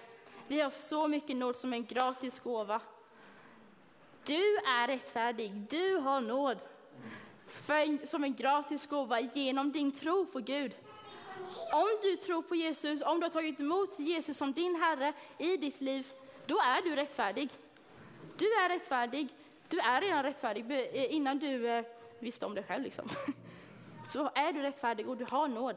Vi 0.47 0.61
har 0.61 0.71
så 0.71 1.07
mycket 1.07 1.35
nåd 1.35 1.55
som 1.55 1.73
en 1.73 1.85
gratis 1.85 2.39
gåva. 2.39 2.81
Du 4.25 4.57
är 4.57 4.87
rättfärdig, 4.87 5.51
du 5.69 5.97
har 5.97 6.21
nåd 6.21 6.57
en, 7.67 8.07
som 8.07 8.23
en 8.23 8.35
gratis 8.35 8.87
gåva 8.87 9.19
genom 9.19 9.71
din 9.71 9.91
tro 9.91 10.25
på 10.25 10.39
Gud. 10.39 10.75
Om 11.71 11.87
du 12.01 12.15
tror 12.15 12.41
på 12.41 12.55
Jesus, 12.55 13.01
om 13.01 13.19
du 13.19 13.25
har 13.25 13.29
tagit 13.29 13.59
emot 13.59 13.99
Jesus 13.99 14.37
som 14.37 14.53
din 14.53 14.75
Herre 14.75 15.13
i 15.37 15.57
ditt 15.57 15.81
liv, 15.81 16.11
då 16.45 16.55
är 16.59 16.81
du 16.81 16.95
rättfärdig. 16.95 17.49
Du 18.37 18.45
är 18.45 18.69
rättfärdig. 18.69 19.27
Du 19.67 19.79
är 19.79 20.01
redan 20.01 20.23
rättfärdig 20.23 20.71
eh, 20.71 21.15
innan 21.15 21.39
du 21.39 21.67
eh, 21.67 21.85
visste 22.19 22.45
om 22.45 22.55
det 22.55 22.63
själv. 22.63 22.83
Liksom. 22.83 23.09
Så 24.07 24.31
är 24.35 24.53
du 24.53 24.61
rättfärdig 24.61 25.09
och 25.09 25.17
du 25.17 25.25
har 25.29 25.47
nåd. 25.47 25.75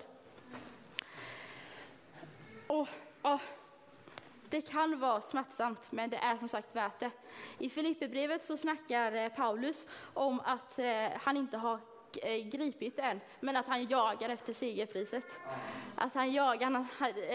Och, 2.66 2.88
och 3.22 3.40
det 4.53 4.61
kan 4.61 5.00
vara 5.00 5.20
smärtsamt, 5.20 5.92
men 5.92 6.11
det 6.11 6.16
är 6.16 6.36
som 6.36 6.48
sagt 6.48 6.76
värt 6.76 7.00
det. 7.00 7.11
I 7.59 7.70
Filipperbrevet 7.70 8.44
så 8.44 8.57
snackar 8.57 9.12
eh, 9.12 9.28
Paulus 9.28 9.86
om 10.14 10.40
att 10.44 10.78
eh, 10.78 11.09
han 11.20 11.36
inte 11.36 11.57
har 11.57 11.80
eh, 12.22 12.48
gripit 12.48 12.98
än, 12.98 13.20
men 13.40 13.57
att 13.57 13.66
han 13.66 13.84
jagar 13.84 14.28
efter 14.28 14.53
segerpriset. 14.53 15.24
Att 15.94 16.14
han 16.14 16.32
jagar, 16.32 16.86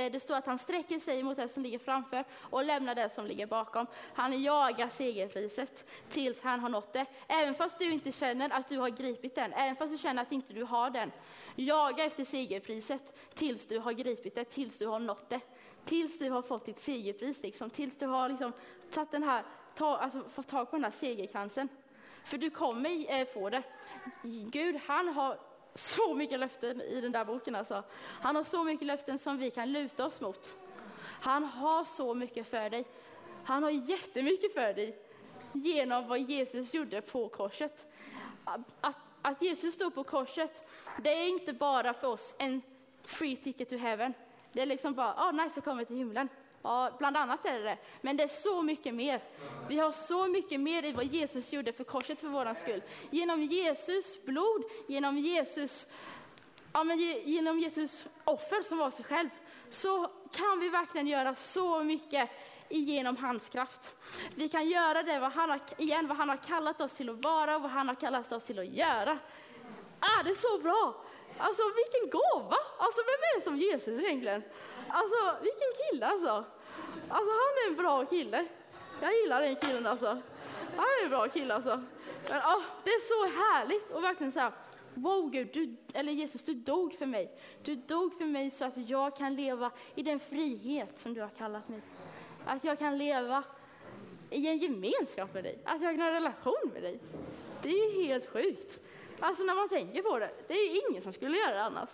det 0.10 0.20
står 0.20 0.36
att 0.36 0.46
han 0.46 0.58
sträcker 0.58 1.00
sig 1.00 1.24
mot 1.24 1.38
det 1.38 1.48
som 1.48 1.64
ligger 1.64 1.80
framför 1.80 2.26
och 2.40 2.64
lämnar 2.64 2.96
det 2.96 3.10
som 3.10 3.26
ligger 3.26 3.48
bakom. 3.48 3.88
Han 4.14 4.42
jagar 4.44 4.90
segerpriset 4.90 5.86
tills 6.10 6.42
han 6.42 6.60
har 6.60 6.70
nått 6.70 6.94
det. 6.94 7.06
Även 7.28 7.54
fast 7.54 7.80
du 7.80 7.92
inte 7.92 8.12
känner 8.12 8.50
att 8.50 8.70
du 8.70 8.78
har 8.80 8.90
gripit 8.90 9.36
den, 9.36 9.54
även 9.54 9.76
fast 9.76 9.94
du 9.94 9.98
känner 9.98 10.22
att 10.22 10.32
inte 10.32 10.54
du 10.54 10.64
har 10.64 10.90
den. 10.90 11.12
Jaga 11.56 12.04
efter 12.06 12.24
segerpriset 12.24 13.18
tills 13.34 13.68
du 13.68 13.80
har 13.80 13.92
gripit 13.92 14.36
det, 14.36 14.46
tills 14.46 14.80
du 14.80 14.88
har 14.88 15.00
nått 15.00 15.30
det. 15.30 15.40
Tills 15.88 16.20
du 16.20 16.30
har 16.30 16.42
fått 16.42 16.66
ditt 16.66 16.80
segerpris, 16.80 17.44
liksom. 17.44 17.70
tills 17.70 17.98
du 17.98 18.06
har 18.06 18.30
liksom, 18.30 18.54
tagit 18.92 19.12
den 19.12 19.24
här, 19.24 19.44
ta, 19.76 19.98
alltså, 19.98 20.24
fått 20.30 20.48
tag 20.48 20.70
på 20.70 20.76
den 20.76 20.84
här 20.84 20.92
segerkransen. 20.92 21.70
För 22.24 22.38
du 22.38 22.50
kommer 22.50 23.20
eh, 23.20 23.28
få 23.28 23.50
det. 23.50 23.64
Gud, 24.52 24.76
han 24.86 25.08
har 25.08 25.40
så 25.76 26.16
mycket 26.16 26.40
löften 26.40 26.82
i 26.82 27.02
den 27.02 27.12
där 27.12 27.26
boken 27.26 27.56
alltså. 27.56 27.84
Han 28.22 28.36
har 28.36 28.44
så 28.44 28.64
mycket 28.64 28.88
löften 28.88 29.20
som 29.20 29.38
vi 29.38 29.52
kan 29.52 29.72
luta 29.72 30.06
oss 30.06 30.22
mot. 30.22 30.56
Han 31.22 31.44
har 31.44 31.86
så 31.86 32.14
mycket 32.14 32.48
för 32.48 32.70
dig. 32.70 32.86
Han 33.44 33.64
har 33.64 33.70
jättemycket 33.70 34.54
för 34.54 34.74
dig 34.74 34.98
genom 35.54 36.08
vad 36.08 36.20
Jesus 36.20 36.74
gjorde 36.74 37.02
på 37.02 37.30
korset. 37.30 37.86
Att, 38.44 38.96
att 39.22 39.42
Jesus 39.42 39.76
stod 39.76 39.96
på 39.96 40.04
korset, 40.04 40.68
det 41.04 41.10
är 41.10 41.28
inte 41.28 41.54
bara 41.54 41.94
för 41.94 42.08
oss 42.08 42.36
en 42.38 42.62
free 43.04 43.36
ticket 43.36 43.70
to 43.70 43.76
heaven. 43.76 44.14
Det 44.58 44.62
är 44.62 44.66
liksom 44.66 44.94
bara, 44.94 45.14
ah, 45.18 45.32
nice 45.32 45.60
att 45.60 45.66
komma 45.66 45.86
till 45.86 45.96
himlen. 45.96 46.30
Ja, 46.62 46.92
bland 47.00 47.18
annat 47.18 47.46
är 47.46 47.54
det 47.54 47.64
det. 47.64 47.78
Men 48.02 48.18
det 48.18 48.24
är 48.24 48.28
så 48.28 48.62
mycket 48.62 48.96
mer. 48.96 49.24
Vi 49.70 49.80
har 49.80 49.92
så 49.92 50.28
mycket 50.28 50.60
mer 50.60 50.86
i 50.86 50.92
vad 50.92 51.06
Jesus 51.06 51.54
gjorde 51.54 51.74
för 51.74 51.84
korset 51.84 52.20
för 52.20 52.28
våran 52.28 52.56
skull. 52.56 52.84
Genom 53.10 53.44
Jesus 53.44 54.26
blod, 54.26 54.64
genom 54.88 55.18
Jesus, 55.18 55.88
ja, 56.74 56.84
men 56.84 57.00
genom 57.00 57.60
Jesus 57.60 58.06
offer 58.24 58.62
som 58.62 58.78
var 58.78 58.92
sig 58.92 59.06
själv, 59.06 59.30
så 59.70 60.12
kan 60.32 60.60
vi 60.60 60.70
verkligen 60.70 61.08
göra 61.08 61.36
så 61.36 61.84
mycket 61.84 62.30
genom 62.70 63.18
hans 63.18 63.50
kraft. 63.50 63.92
Vi 64.36 64.50
kan 64.50 64.70
göra 64.70 65.04
det 65.04 65.20
vad 65.20 65.32
han 65.32 65.50
har, 65.50 65.60
igen, 65.78 66.08
vad 66.08 66.18
han 66.18 66.30
har 66.30 66.38
kallat 66.38 66.82
oss 66.82 66.94
till 66.94 67.10
att 67.10 67.24
vara 67.24 67.56
och 67.56 67.62
vad 67.62 67.72
han 67.72 67.88
har 67.88 67.96
kallat 67.96 68.32
oss 68.32 68.46
till 68.46 68.60
att 68.60 68.68
göra. 68.68 69.18
Ah, 70.00 70.24
det 70.24 70.30
är 70.30 70.36
så 70.36 70.60
bra! 70.60 71.07
Alltså 71.38 71.64
vilken 71.76 72.20
gåva! 72.20 72.58
Alltså 72.78 73.02
vem 73.02 73.22
är 73.38 73.42
som 73.42 73.58
Jesus 73.58 74.00
egentligen? 74.00 74.44
Alltså 74.90 75.16
vilken 75.42 75.72
kille 75.82 76.06
alltså! 76.06 76.46
Alltså 77.10 77.32
han 77.32 77.54
är 77.64 77.68
en 77.70 77.76
bra 77.76 78.06
kille. 78.06 78.48
Jag 79.02 79.14
gillar 79.16 79.42
den 79.42 79.56
killen 79.56 79.86
alltså. 79.86 80.08
Han 80.76 80.86
är 81.00 81.04
en 81.04 81.10
bra 81.10 81.28
kille 81.28 81.54
alltså. 81.54 81.84
Men 82.30 82.38
oh, 82.38 82.64
det 82.84 82.90
är 82.90 83.00
så 83.00 83.38
härligt 83.38 83.92
och 83.92 84.04
verkligen 84.04 84.32
så 84.32 84.40
här, 84.40 84.52
wow 84.94 85.30
Gud, 85.32 85.50
du, 85.54 85.76
eller 85.94 86.12
Jesus 86.12 86.44
du 86.44 86.54
dog 86.54 86.94
för 86.94 87.06
mig. 87.06 87.38
Du 87.64 87.76
dog 87.76 88.18
för 88.18 88.26
mig 88.26 88.52
så 88.52 88.66
att 88.66 88.90
jag 88.90 89.16
kan 89.16 89.36
leva 89.36 89.72
i 89.96 90.04
den 90.04 90.20
frihet 90.20 91.00
som 91.00 91.14
du 91.14 91.22
har 91.22 91.30
kallat 91.30 91.70
mig 91.70 91.82
Att 92.46 92.64
jag 92.64 92.80
kan 92.80 92.98
leva 92.98 93.44
i 94.30 94.48
en 94.48 94.58
gemenskap 94.58 95.34
med 95.34 95.44
dig, 95.44 95.60
att 95.66 95.82
jag 95.82 95.94
kan 95.94 96.02
ha 96.02 96.08
en 96.08 96.14
relation 96.14 96.72
med 96.74 96.84
dig. 96.84 97.00
Det 97.62 97.70
är 97.70 97.94
ju 97.94 98.04
helt 98.06 98.26
sjukt. 98.26 98.80
Alltså 99.20 99.44
när 99.44 99.56
man 99.56 99.70
tänker 99.70 100.02
på 100.02 100.20
det, 100.20 100.32
det 100.48 100.54
är 100.54 100.74
ju 100.74 100.82
ingen 100.90 101.04
som 101.04 101.14
skulle 101.14 101.38
göra 101.38 101.54
det 101.54 101.64
annars. 101.64 101.90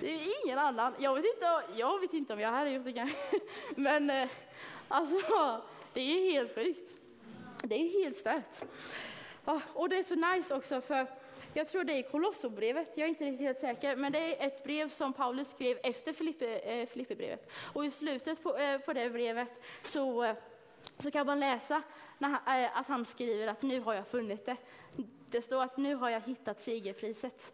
Det 0.00 0.10
är 0.10 0.44
ingen 0.44 0.58
annan. 0.58 0.94
Jag 0.98 1.14
vet 1.14 1.24
inte, 1.34 1.62
jag 1.74 2.00
vet 2.00 2.12
inte 2.12 2.32
om 2.32 2.40
jag 2.40 2.50
hade 2.50 2.70
gjort 2.70 2.84
det 2.84 2.92
kanske. 2.92 3.16
Men 3.74 4.10
eh, 4.10 4.28
alltså, 4.88 5.60
det 5.92 6.00
är 6.00 6.32
helt 6.32 6.54
sjukt. 6.54 6.96
Det 7.62 7.74
är 7.74 8.04
helt 8.04 8.16
stört. 8.16 8.60
Ah, 9.44 9.60
och 9.74 9.88
det 9.88 9.96
är 9.96 10.02
så 10.02 10.14
nice 10.14 10.54
också 10.54 10.80
för 10.80 11.06
jag 11.54 11.68
tror 11.68 11.84
det 11.84 11.92
är 11.92 12.02
Kolosserbrevet, 12.02 12.96
jag 12.96 13.04
är 13.04 13.08
inte 13.08 13.24
riktigt 13.24 13.40
helt 13.40 13.58
säker, 13.58 13.96
men 13.96 14.12
det 14.12 14.18
är 14.18 14.46
ett 14.46 14.64
brev 14.64 14.90
som 14.90 15.12
Paulus 15.12 15.50
skrev 15.50 15.78
efter 15.82 16.12
Filipperbrevet. 16.86 17.46
Eh, 17.48 17.76
och 17.76 17.84
i 17.84 17.90
slutet 17.90 18.42
på, 18.42 18.56
eh, 18.56 18.78
på 18.78 18.92
det 18.92 19.10
brevet 19.10 19.48
så, 19.84 20.24
eh, 20.24 20.36
så 20.98 21.10
kan 21.10 21.26
man 21.26 21.40
läsa 21.40 21.82
när, 22.18 22.30
eh, 22.30 22.78
att 22.78 22.86
han 22.86 23.06
skriver 23.06 23.46
att 23.46 23.62
nu 23.62 23.80
har 23.80 23.94
jag 23.94 24.08
funnit 24.08 24.46
det. 24.46 24.56
Det 25.30 25.42
står 25.42 25.62
att 25.62 25.76
nu 25.76 25.94
har 25.94 26.10
jag 26.10 26.20
hittat 26.20 26.60
segerpriset. 26.60 27.52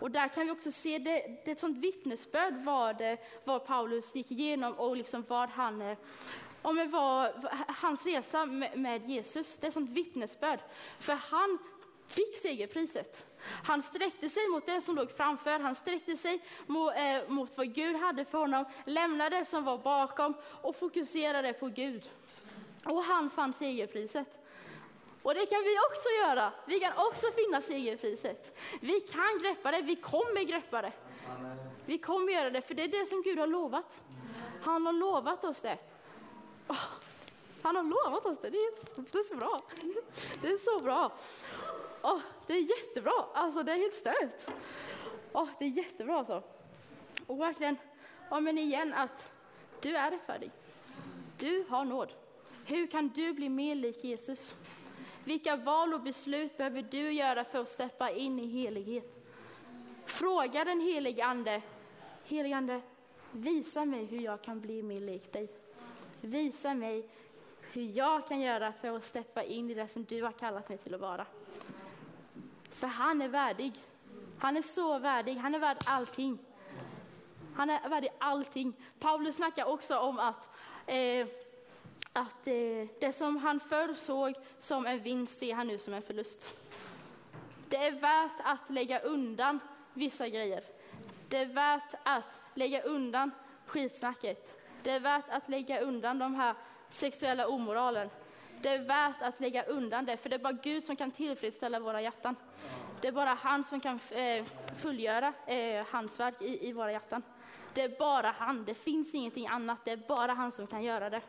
Och 0.00 0.10
där 0.10 0.28
kan 0.28 0.46
vi 0.46 0.52
också 0.52 0.72
se, 0.72 0.98
det, 0.98 1.10
det 1.44 1.50
är 1.50 1.52
ett 1.52 1.60
sånt 1.60 1.78
vittnesbörd 1.78 2.54
vad, 2.64 3.02
vad 3.44 3.66
Paulus 3.66 4.14
gick 4.14 4.30
igenom 4.30 4.74
och 4.74 4.96
liksom 4.96 5.24
vad 5.28 5.48
han, 5.48 5.96
och 6.62 6.74
med 6.74 6.90
vad, 6.90 7.48
hans 7.68 8.06
resa 8.06 8.46
med, 8.46 8.78
med 8.78 9.10
Jesus, 9.10 9.56
det 9.56 9.66
är 9.66 9.68
ett 9.68 9.74
sånt 9.74 9.90
vittnesbörd. 9.90 10.60
För 10.98 11.12
han 11.12 11.58
fick 12.06 12.36
segerpriset. 12.36 13.24
Han 13.64 13.82
sträckte 13.82 14.28
sig 14.28 14.48
mot 14.48 14.66
det 14.66 14.80
som 14.80 14.96
låg 14.96 15.10
framför, 15.10 15.58
han 15.58 15.74
sträckte 15.74 16.16
sig 16.16 16.44
mot, 16.66 16.92
eh, 16.96 17.28
mot 17.28 17.56
vad 17.56 17.74
Gud 17.74 17.96
hade 17.96 18.24
för 18.24 18.38
honom, 18.38 18.64
lämnade 18.84 19.38
det 19.38 19.44
som 19.44 19.64
var 19.64 19.78
bakom 19.78 20.34
och 20.62 20.76
fokuserade 20.76 21.52
på 21.52 21.66
Gud. 21.66 22.10
Och 22.84 23.02
han 23.02 23.30
fann 23.30 23.52
segerpriset. 23.52 24.37
Och 25.22 25.34
det 25.34 25.46
kan 25.46 25.62
vi 25.62 25.76
också 25.90 26.08
göra. 26.22 26.52
Vi 26.66 26.80
kan 26.80 26.92
också 26.96 27.26
finna 27.32 27.60
segerpriset. 27.60 28.58
Vi 28.80 29.00
kan 29.00 29.38
greppa 29.42 29.70
det, 29.70 29.82
vi 29.82 29.96
kommer 29.96 30.42
greppa 30.42 30.82
det. 30.82 30.92
Vi 31.86 31.98
kommer 31.98 32.32
göra 32.32 32.50
det, 32.50 32.62
för 32.62 32.74
det 32.74 32.82
är 32.82 32.88
det 32.88 33.06
som 33.06 33.22
Gud 33.22 33.38
har 33.38 33.46
lovat. 33.46 34.00
Han 34.62 34.86
har 34.86 34.92
lovat 34.92 35.44
oss 35.44 35.60
det. 35.60 35.78
Han 37.62 37.76
har 37.76 37.82
lovat 37.82 38.26
oss 38.26 38.38
det, 38.38 38.50
det 38.50 38.58
är, 38.58 38.72
det 39.12 39.18
är 39.18 39.24
så 39.24 39.36
bra. 39.36 39.62
Det 40.42 40.48
är 40.48 40.58
så 40.58 40.80
bra. 40.80 41.12
Oh, 42.02 42.20
det 42.46 42.52
är 42.52 42.60
jättebra, 42.78 43.24
alltså 43.34 43.62
det 43.62 43.72
är 43.72 43.76
helt 43.76 43.94
stört. 43.94 44.54
Oh, 45.32 45.48
det 45.58 45.64
är 45.64 45.68
jättebra 45.68 46.18
alltså. 46.18 46.42
Och 47.26 47.40
verkligen, 47.40 47.76
ja 48.30 48.40
men 48.40 48.58
igen 48.58 48.94
att 48.94 49.30
du 49.80 49.96
är 49.96 50.10
rättfärdig. 50.10 50.50
Du 51.38 51.64
har 51.68 51.84
nåd. 51.84 52.12
Hur 52.64 52.86
kan 52.86 53.08
du 53.08 53.32
bli 53.32 53.48
mer 53.48 53.74
lik 53.74 54.04
Jesus? 54.04 54.54
Vilka 55.28 55.56
val 55.56 55.94
och 55.94 56.00
beslut 56.00 56.56
behöver 56.56 56.82
du 56.82 57.12
göra 57.12 57.44
för 57.44 57.58
att 57.58 57.68
steppa 57.68 58.10
in 58.10 58.38
i 58.38 58.46
helighet? 58.46 59.24
Fråga 60.06 60.64
den 60.64 60.80
helige 60.80 61.24
Ande, 61.24 61.62
helige 62.24 62.56
Ande, 62.56 62.80
visa 63.32 63.84
mig 63.84 64.04
hur 64.04 64.20
jag 64.20 64.42
kan 64.42 64.60
bli 64.60 64.82
mer 64.82 65.00
lik 65.00 65.32
dig. 65.32 65.48
Visa 66.20 66.74
mig 66.74 67.08
hur 67.72 67.82
jag 67.82 68.28
kan 68.28 68.40
göra 68.40 68.72
för 68.72 68.96
att 68.96 69.04
steppa 69.04 69.42
in 69.42 69.70
i 69.70 69.74
det 69.74 69.88
som 69.88 70.04
du 70.04 70.22
har 70.22 70.32
kallat 70.32 70.68
mig 70.68 70.78
till 70.78 70.94
att 70.94 71.00
vara. 71.00 71.26
För 72.72 72.86
han 72.86 73.22
är 73.22 73.28
värdig. 73.28 73.72
Han 74.38 74.56
är 74.56 74.62
så 74.62 74.98
värdig, 74.98 75.34
han 75.34 75.54
är 75.54 75.58
värd 75.58 75.78
allting. 75.84 76.38
Han 77.54 77.70
är 77.70 77.88
värdig 77.88 78.10
allting. 78.18 78.72
Paulus 78.98 79.36
snackar 79.36 79.64
också 79.64 79.98
om 79.98 80.18
att 80.18 80.48
eh, 80.86 81.26
att 82.12 82.46
eh, 82.46 82.88
det 83.00 83.12
som 83.12 83.36
han 83.36 83.60
förr 83.60 83.94
såg 83.94 84.34
som 84.58 84.86
en 84.86 85.02
vinst 85.02 85.38
ser 85.38 85.54
han 85.54 85.66
nu 85.66 85.78
som 85.78 85.94
en 85.94 86.02
förlust. 86.02 86.52
Det 87.68 87.76
är 87.76 87.92
värt 87.92 88.40
att 88.44 88.70
lägga 88.70 89.00
undan 89.00 89.60
vissa 89.94 90.28
grejer. 90.28 90.64
Det 91.28 91.36
är 91.36 91.46
värt 91.46 91.94
att 92.02 92.24
lägga 92.54 92.82
undan 92.82 93.30
skitsnacket. 93.66 94.58
Det 94.82 94.90
är 94.90 95.00
värt 95.00 95.28
att 95.28 95.48
lägga 95.48 95.80
undan 95.80 96.18
de 96.18 96.34
här 96.34 96.54
sexuella 96.88 97.48
omoralen. 97.48 98.10
Det 98.62 98.68
är 98.68 98.84
värt 98.84 99.22
att 99.22 99.40
lägga 99.40 99.62
undan 99.62 100.04
det, 100.04 100.16
för 100.16 100.28
det 100.28 100.36
är 100.36 100.40
bara 100.40 100.52
Gud 100.52 100.84
som 100.84 100.96
kan 100.96 101.10
tillfredsställa 101.10 101.80
våra 101.80 102.02
hjärtan. 102.02 102.36
Det 103.00 103.08
är 103.08 103.12
bara 103.12 103.34
han 103.34 103.64
som 103.64 103.80
kan 103.80 104.00
eh, 104.10 104.44
fullgöra 104.76 105.32
eh, 105.46 105.86
hans 105.90 106.20
verk 106.20 106.42
i, 106.42 106.68
i 106.68 106.72
våra 106.72 106.92
hjärtan. 106.92 107.22
Det 107.74 107.82
är 107.82 107.98
bara 107.98 108.30
han, 108.38 108.64
det 108.64 108.74
finns 108.74 109.14
ingenting 109.14 109.46
annat, 109.46 109.78
det 109.84 109.90
är 109.90 109.96
bara 109.96 110.32
han 110.32 110.52
som 110.52 110.66
kan 110.66 110.82
göra 110.82 111.10
det. 111.10 111.20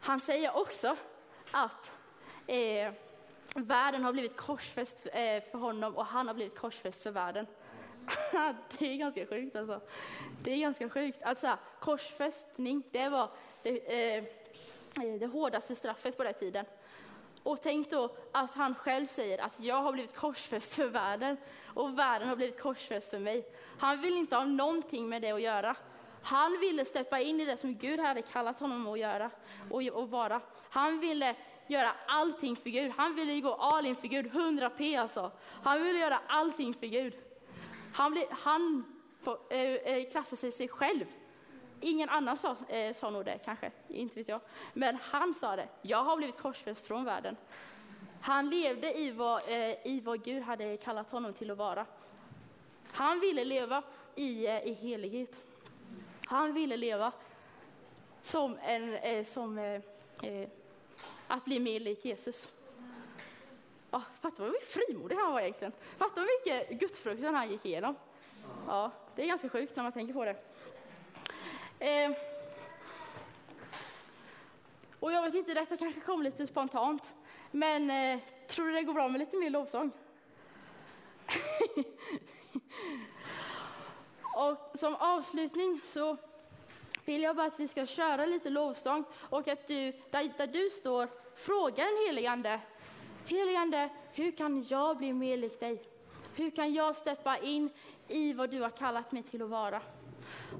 Han 0.00 0.20
säger 0.20 0.56
också 0.56 0.96
att 1.50 1.92
eh, 2.46 2.92
världen 3.54 4.04
har 4.04 4.12
blivit 4.12 4.36
korsfäst 4.36 5.06
eh, 5.06 5.42
för 5.50 5.58
honom 5.58 5.96
och 5.96 6.06
han 6.06 6.26
har 6.26 6.34
blivit 6.34 6.58
korsfäst 6.58 7.02
för 7.02 7.10
världen. 7.10 7.46
det 8.78 8.86
är 8.86 8.96
ganska 8.96 9.26
sjukt 9.26 9.56
alltså. 9.56 9.80
Det 10.42 10.52
är 10.52 10.58
ganska 10.58 10.90
sjukt. 10.90 11.22
Alltså, 11.22 11.58
korsfästning, 11.80 12.82
det 12.90 13.08
var 13.08 13.30
det, 13.62 14.16
eh, 14.16 14.24
eh, 15.04 15.14
det 15.20 15.26
hårdaste 15.26 15.74
straffet 15.74 16.16
på 16.16 16.24
den 16.24 16.34
tiden. 16.34 16.64
Och 17.42 17.62
tänk 17.62 17.90
då 17.90 18.16
att 18.32 18.54
han 18.54 18.74
själv 18.74 19.06
säger 19.06 19.38
att 19.38 19.60
jag 19.60 19.82
har 19.82 19.92
blivit 19.92 20.14
korsfäst 20.14 20.74
för 20.74 20.86
världen 20.86 21.36
och 21.66 21.98
världen 21.98 22.28
har 22.28 22.36
blivit 22.36 22.60
korsfäst 22.60 23.10
för 23.10 23.18
mig. 23.18 23.46
Han 23.78 24.00
vill 24.00 24.16
inte 24.16 24.36
ha 24.36 24.44
någonting 24.44 25.08
med 25.08 25.22
det 25.22 25.30
att 25.30 25.42
göra. 25.42 25.76
Han 26.22 26.60
ville 26.60 26.84
steppa 26.84 27.20
in 27.20 27.40
i 27.40 27.44
det 27.44 27.56
som 27.56 27.74
Gud 27.74 28.00
hade 28.00 28.22
kallat 28.22 28.60
honom 28.60 28.88
att 28.88 28.98
göra 28.98 29.30
och, 29.70 29.82
och 29.82 30.10
vara. 30.10 30.40
Han 30.70 31.00
ville 31.00 31.36
göra 31.66 31.92
allting 32.06 32.56
för 32.56 32.70
Gud. 32.70 32.92
Han 32.96 33.14
ville 33.14 33.40
gå 33.40 33.54
all 33.54 33.86
in 33.86 33.96
för 33.96 34.08
Gud, 34.08 34.26
100 34.26 34.70
p 34.70 34.96
alltså. 34.96 35.30
Han 35.62 35.82
ville 35.82 35.98
göra 35.98 36.20
allting 36.26 36.74
för 36.74 36.86
Gud. 36.86 37.14
Han, 37.92 38.12
blev, 38.12 38.24
han 38.30 38.84
äh, 39.50 39.58
eh, 39.58 39.74
eh, 39.74 40.10
klassade 40.10 40.52
sig 40.52 40.68
själv. 40.68 41.04
Ingen 41.80 42.08
annan 42.08 42.36
sa, 42.36 42.56
äh, 42.68 42.92
sa 42.92 43.10
nog 43.10 43.24
det 43.24 43.38
kanske, 43.44 43.70
inte 43.88 44.14
vet 44.14 44.28
jag. 44.28 44.40
Men 44.72 44.98
han 45.02 45.34
sa 45.34 45.56
det. 45.56 45.68
Jag 45.82 46.04
har 46.04 46.16
blivit 46.16 46.36
korsfäst 46.36 46.86
från 46.86 47.04
världen. 47.04 47.36
Han 48.20 48.50
levde 48.50 48.98
i 48.98 49.10
vad, 49.10 49.42
eh, 49.48 49.86
i 49.86 50.00
vad 50.04 50.24
Gud 50.24 50.42
hade 50.42 50.76
kallat 50.76 51.10
honom 51.10 51.32
till 51.32 51.50
att 51.50 51.58
vara. 51.58 51.86
Han 52.92 53.20
ville 53.20 53.44
leva 53.44 53.82
i, 54.14 54.46
eh, 54.46 54.62
i 54.66 54.72
helighet. 54.72 55.42
Han 56.30 56.52
ville 56.52 56.76
leva 56.76 57.12
som, 58.22 58.58
en, 58.62 58.94
eh, 58.94 59.24
som 59.24 59.58
eh, 59.58 59.80
eh, 60.22 60.48
att 61.26 61.44
bli 61.44 61.58
mer 61.58 61.80
lik 61.80 62.04
Jesus. 62.04 62.50
Ja, 63.90 64.02
fattar 64.20 64.44
vad 64.44 64.54
frimodig 64.62 65.16
han 65.16 65.32
var 65.32 65.40
egentligen. 65.40 65.72
Fattar 65.96 66.20
hur 66.20 66.40
mycket 66.40 66.80
gudsfruktan 66.80 67.34
han 67.34 67.50
gick 67.50 67.66
igenom. 67.66 67.94
Ja, 68.66 68.90
det 69.14 69.22
är 69.22 69.26
ganska 69.26 69.48
sjukt 69.48 69.76
när 69.76 69.82
man 69.82 69.92
tänker 69.92 70.14
på 70.14 70.24
det. 70.24 70.36
Eh, 71.78 72.12
och 75.00 75.12
jag 75.12 75.22
vet 75.22 75.34
inte, 75.34 75.54
detta 75.54 75.76
kanske 75.76 76.00
kom 76.00 76.22
lite 76.22 76.46
spontant, 76.46 77.14
men 77.50 77.90
eh, 77.90 78.20
tror 78.46 78.66
du 78.66 78.72
det 78.72 78.82
går 78.82 78.94
bra 78.94 79.08
med 79.08 79.18
lite 79.18 79.36
mer 79.36 79.50
lovsång? 79.50 79.90
Och 84.40 84.78
som 84.78 84.94
avslutning 84.94 85.80
så 85.84 86.16
vill 87.04 87.22
jag 87.22 87.36
bara 87.36 87.46
att 87.46 87.60
vi 87.60 87.68
ska 87.68 87.86
köra 87.86 88.26
lite 88.26 88.50
lovsång 88.50 89.04
och 89.18 89.48
att 89.48 89.66
du, 89.66 89.92
där, 90.10 90.32
där 90.38 90.46
du 90.46 90.70
står, 90.70 91.08
frågar 91.36 91.84
den 91.84 92.06
heligande. 92.06 92.60
Heligande, 93.26 93.88
hur 94.12 94.30
kan 94.32 94.66
jag 94.68 94.96
bli 94.96 95.12
mer 95.12 95.36
lik 95.36 95.60
dig? 95.60 95.82
Hur 96.34 96.50
kan 96.50 96.74
jag 96.74 96.96
steppa 96.96 97.38
in 97.38 97.70
i 98.08 98.32
vad 98.32 98.50
du 98.50 98.60
har 98.60 98.70
kallat 98.70 99.12
mig 99.12 99.22
till 99.22 99.42
att 99.42 99.48
vara? 99.48 99.82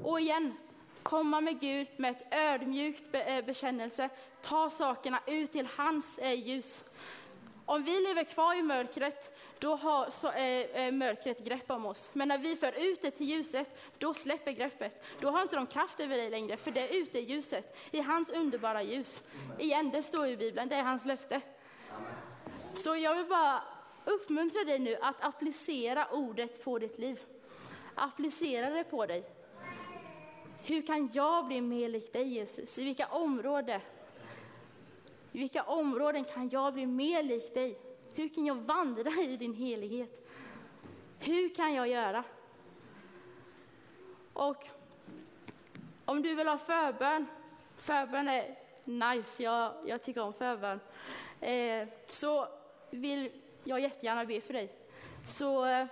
Och 0.04 0.20
igen, 0.20 0.54
komma 1.02 1.40
med 1.40 1.60
Gud 1.60 1.86
med 1.96 2.10
ett 2.10 2.34
ödmjukt 2.34 3.14
eh, 3.14 3.44
bekännelse, 3.44 4.08
ta 4.42 4.70
sakerna 4.70 5.20
ut 5.26 5.52
till 5.52 5.68
hans 5.76 6.18
eh, 6.18 6.48
ljus. 6.48 6.82
Om 7.66 7.84
vi 7.84 8.00
lever 8.00 8.24
kvar 8.24 8.54
i 8.54 8.62
mörkret, 8.62 9.39
då 9.60 9.76
har 9.76 10.10
så, 10.10 10.28
äh, 10.28 10.92
mörkret 10.92 11.38
grepp 11.38 11.70
om 11.70 11.86
oss. 11.86 12.10
Men 12.12 12.28
när 12.28 12.38
vi 12.38 12.56
för 12.56 12.90
ut 12.90 13.02
det 13.02 13.10
till 13.10 13.26
ljuset, 13.26 13.78
då 13.98 14.14
släpper 14.14 14.52
greppet. 14.52 15.04
Då 15.20 15.30
har 15.30 15.42
inte 15.42 15.56
de 15.56 15.66
kraft 15.66 16.00
över 16.00 16.16
dig 16.16 16.30
längre, 16.30 16.56
för 16.56 16.70
det 16.70 16.80
är 16.88 17.02
ute 17.02 17.18
i 17.18 17.22
ljuset, 17.22 17.76
i 17.90 18.00
hans 18.00 18.30
underbara 18.30 18.82
ljus. 18.82 19.22
Igen, 19.58 19.90
det 19.90 20.02
står 20.02 20.26
i 20.26 20.36
Bibeln, 20.36 20.68
det 20.68 20.76
är 20.76 20.82
hans 20.82 21.04
löfte. 21.04 21.40
Så 22.74 22.96
jag 22.96 23.14
vill 23.14 23.26
bara 23.26 23.62
uppmuntra 24.04 24.64
dig 24.64 24.78
nu 24.78 24.96
att 25.00 25.24
applicera 25.24 26.08
ordet 26.10 26.64
på 26.64 26.78
ditt 26.78 26.98
liv. 26.98 27.20
Applicera 27.94 28.70
det 28.70 28.84
på 28.84 29.06
dig. 29.06 29.24
Hur 30.62 30.82
kan 30.82 31.10
jag 31.12 31.46
bli 31.46 31.60
mer 31.60 31.88
lik 31.88 32.12
dig 32.12 32.28
Jesus? 32.28 32.78
I 32.78 32.84
vilka 32.84 33.06
områden? 33.06 33.80
I 35.32 35.38
vilka 35.38 35.62
områden 35.62 36.24
kan 36.24 36.48
jag 36.48 36.74
bli 36.74 36.86
mer 36.86 37.22
lik 37.22 37.54
dig? 37.54 37.89
Hur 38.20 38.28
kan 38.28 38.46
jag 38.46 38.54
vandra 38.54 39.10
i 39.10 39.36
din 39.36 39.54
helighet? 39.54 40.28
Hur 41.18 41.54
kan 41.54 41.74
jag 41.74 41.88
göra? 41.88 42.24
Och 44.32 44.66
om 46.04 46.22
du 46.22 46.34
vill 46.34 46.48
ha 46.48 46.58
förbön, 46.58 47.26
förbön 47.76 48.28
är 48.28 48.58
nice, 48.84 49.42
jag, 49.42 49.72
jag 49.86 50.02
tycker 50.02 50.20
om 50.20 50.32
förbön, 50.32 50.80
eh, 51.40 51.88
så 52.08 52.48
vill 52.90 53.30
jag 53.64 53.80
jättegärna 53.80 54.24
be 54.24 54.40
för 54.40 54.52
dig. 54.52 54.74
Så 55.26 55.64
eh, 55.64 55.86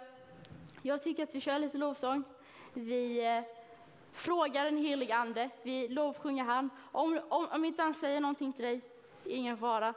jag 0.83 1.03
tycker 1.03 1.23
att 1.23 1.35
vi 1.35 1.41
kör 1.41 1.59
lite 1.59 1.79
lovsång. 1.79 2.25
Vi 2.75 3.27
eh, 3.27 3.43
frågar 4.13 4.65
den 4.65 4.77
helige 4.77 5.17
Ande, 5.17 5.51
vi 5.63 5.89
lovsjunger 5.89 6.45
han. 6.45 6.71
Om, 6.93 7.21
om, 7.29 7.47
om 7.53 7.65
inte 7.65 7.83
han 7.83 7.95
säger 7.95 8.21
någonting 8.21 8.53
till 8.53 8.65
dig, 8.65 8.81
ingen 9.25 9.59
fara. 9.59 9.95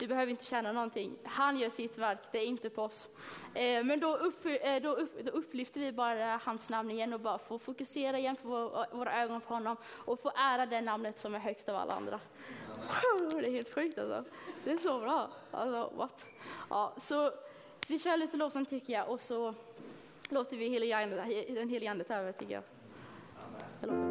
Du 0.00 0.06
behöver 0.06 0.30
inte 0.30 0.44
känna 0.44 0.72
någonting. 0.72 1.18
Han 1.24 1.58
gör 1.58 1.70
sitt 1.70 1.98
verk, 1.98 2.18
det 2.32 2.38
är 2.38 2.44
inte 2.44 2.70
på 2.70 2.82
oss. 2.82 3.08
Eh, 3.54 3.84
men 3.84 4.00
då, 4.00 4.16
upp, 4.16 4.46
eh, 4.46 4.82
då, 4.82 4.94
upp, 4.94 5.24
då, 5.24 5.30
upplyfter 5.30 5.80
vi 5.80 5.92
bara 5.92 6.40
hans 6.44 6.70
namn 6.70 6.90
igen 6.90 7.12
och 7.12 7.20
bara 7.20 7.38
får 7.38 7.58
fokusera 7.58 8.18
igen 8.18 8.36
på 8.36 8.48
vår, 8.48 8.96
våra 8.96 9.22
ögon 9.22 9.40
på 9.40 9.54
honom 9.54 9.76
och 9.86 10.20
få 10.20 10.32
ära 10.36 10.66
det 10.66 10.80
namnet 10.80 11.18
som 11.18 11.34
är 11.34 11.38
högst 11.38 11.68
av 11.68 11.76
alla 11.76 11.94
andra. 11.94 12.20
Det 13.30 13.46
är 13.46 13.50
helt 13.50 13.74
sjukt 13.74 13.98
alltså. 13.98 14.24
Det 14.64 14.70
är 14.70 14.78
så 14.78 15.00
bra. 15.00 15.30
Alltså, 15.50 15.92
what? 15.96 16.28
Ja, 16.70 16.94
så 16.98 17.30
vi 17.88 17.98
kör 17.98 18.16
lite 18.16 18.36
lovsång 18.36 18.66
tycker 18.66 18.92
jag 18.92 19.08
och 19.08 19.20
så 19.20 19.54
låter 20.28 20.56
vi 20.56 20.64
den 21.54 21.68
helige 21.68 21.90
ande 21.90 22.04
ta 22.04 22.14
över 22.14 22.32
tycker 22.32 22.54
jag. 22.54 22.62
Amen. 23.82 24.09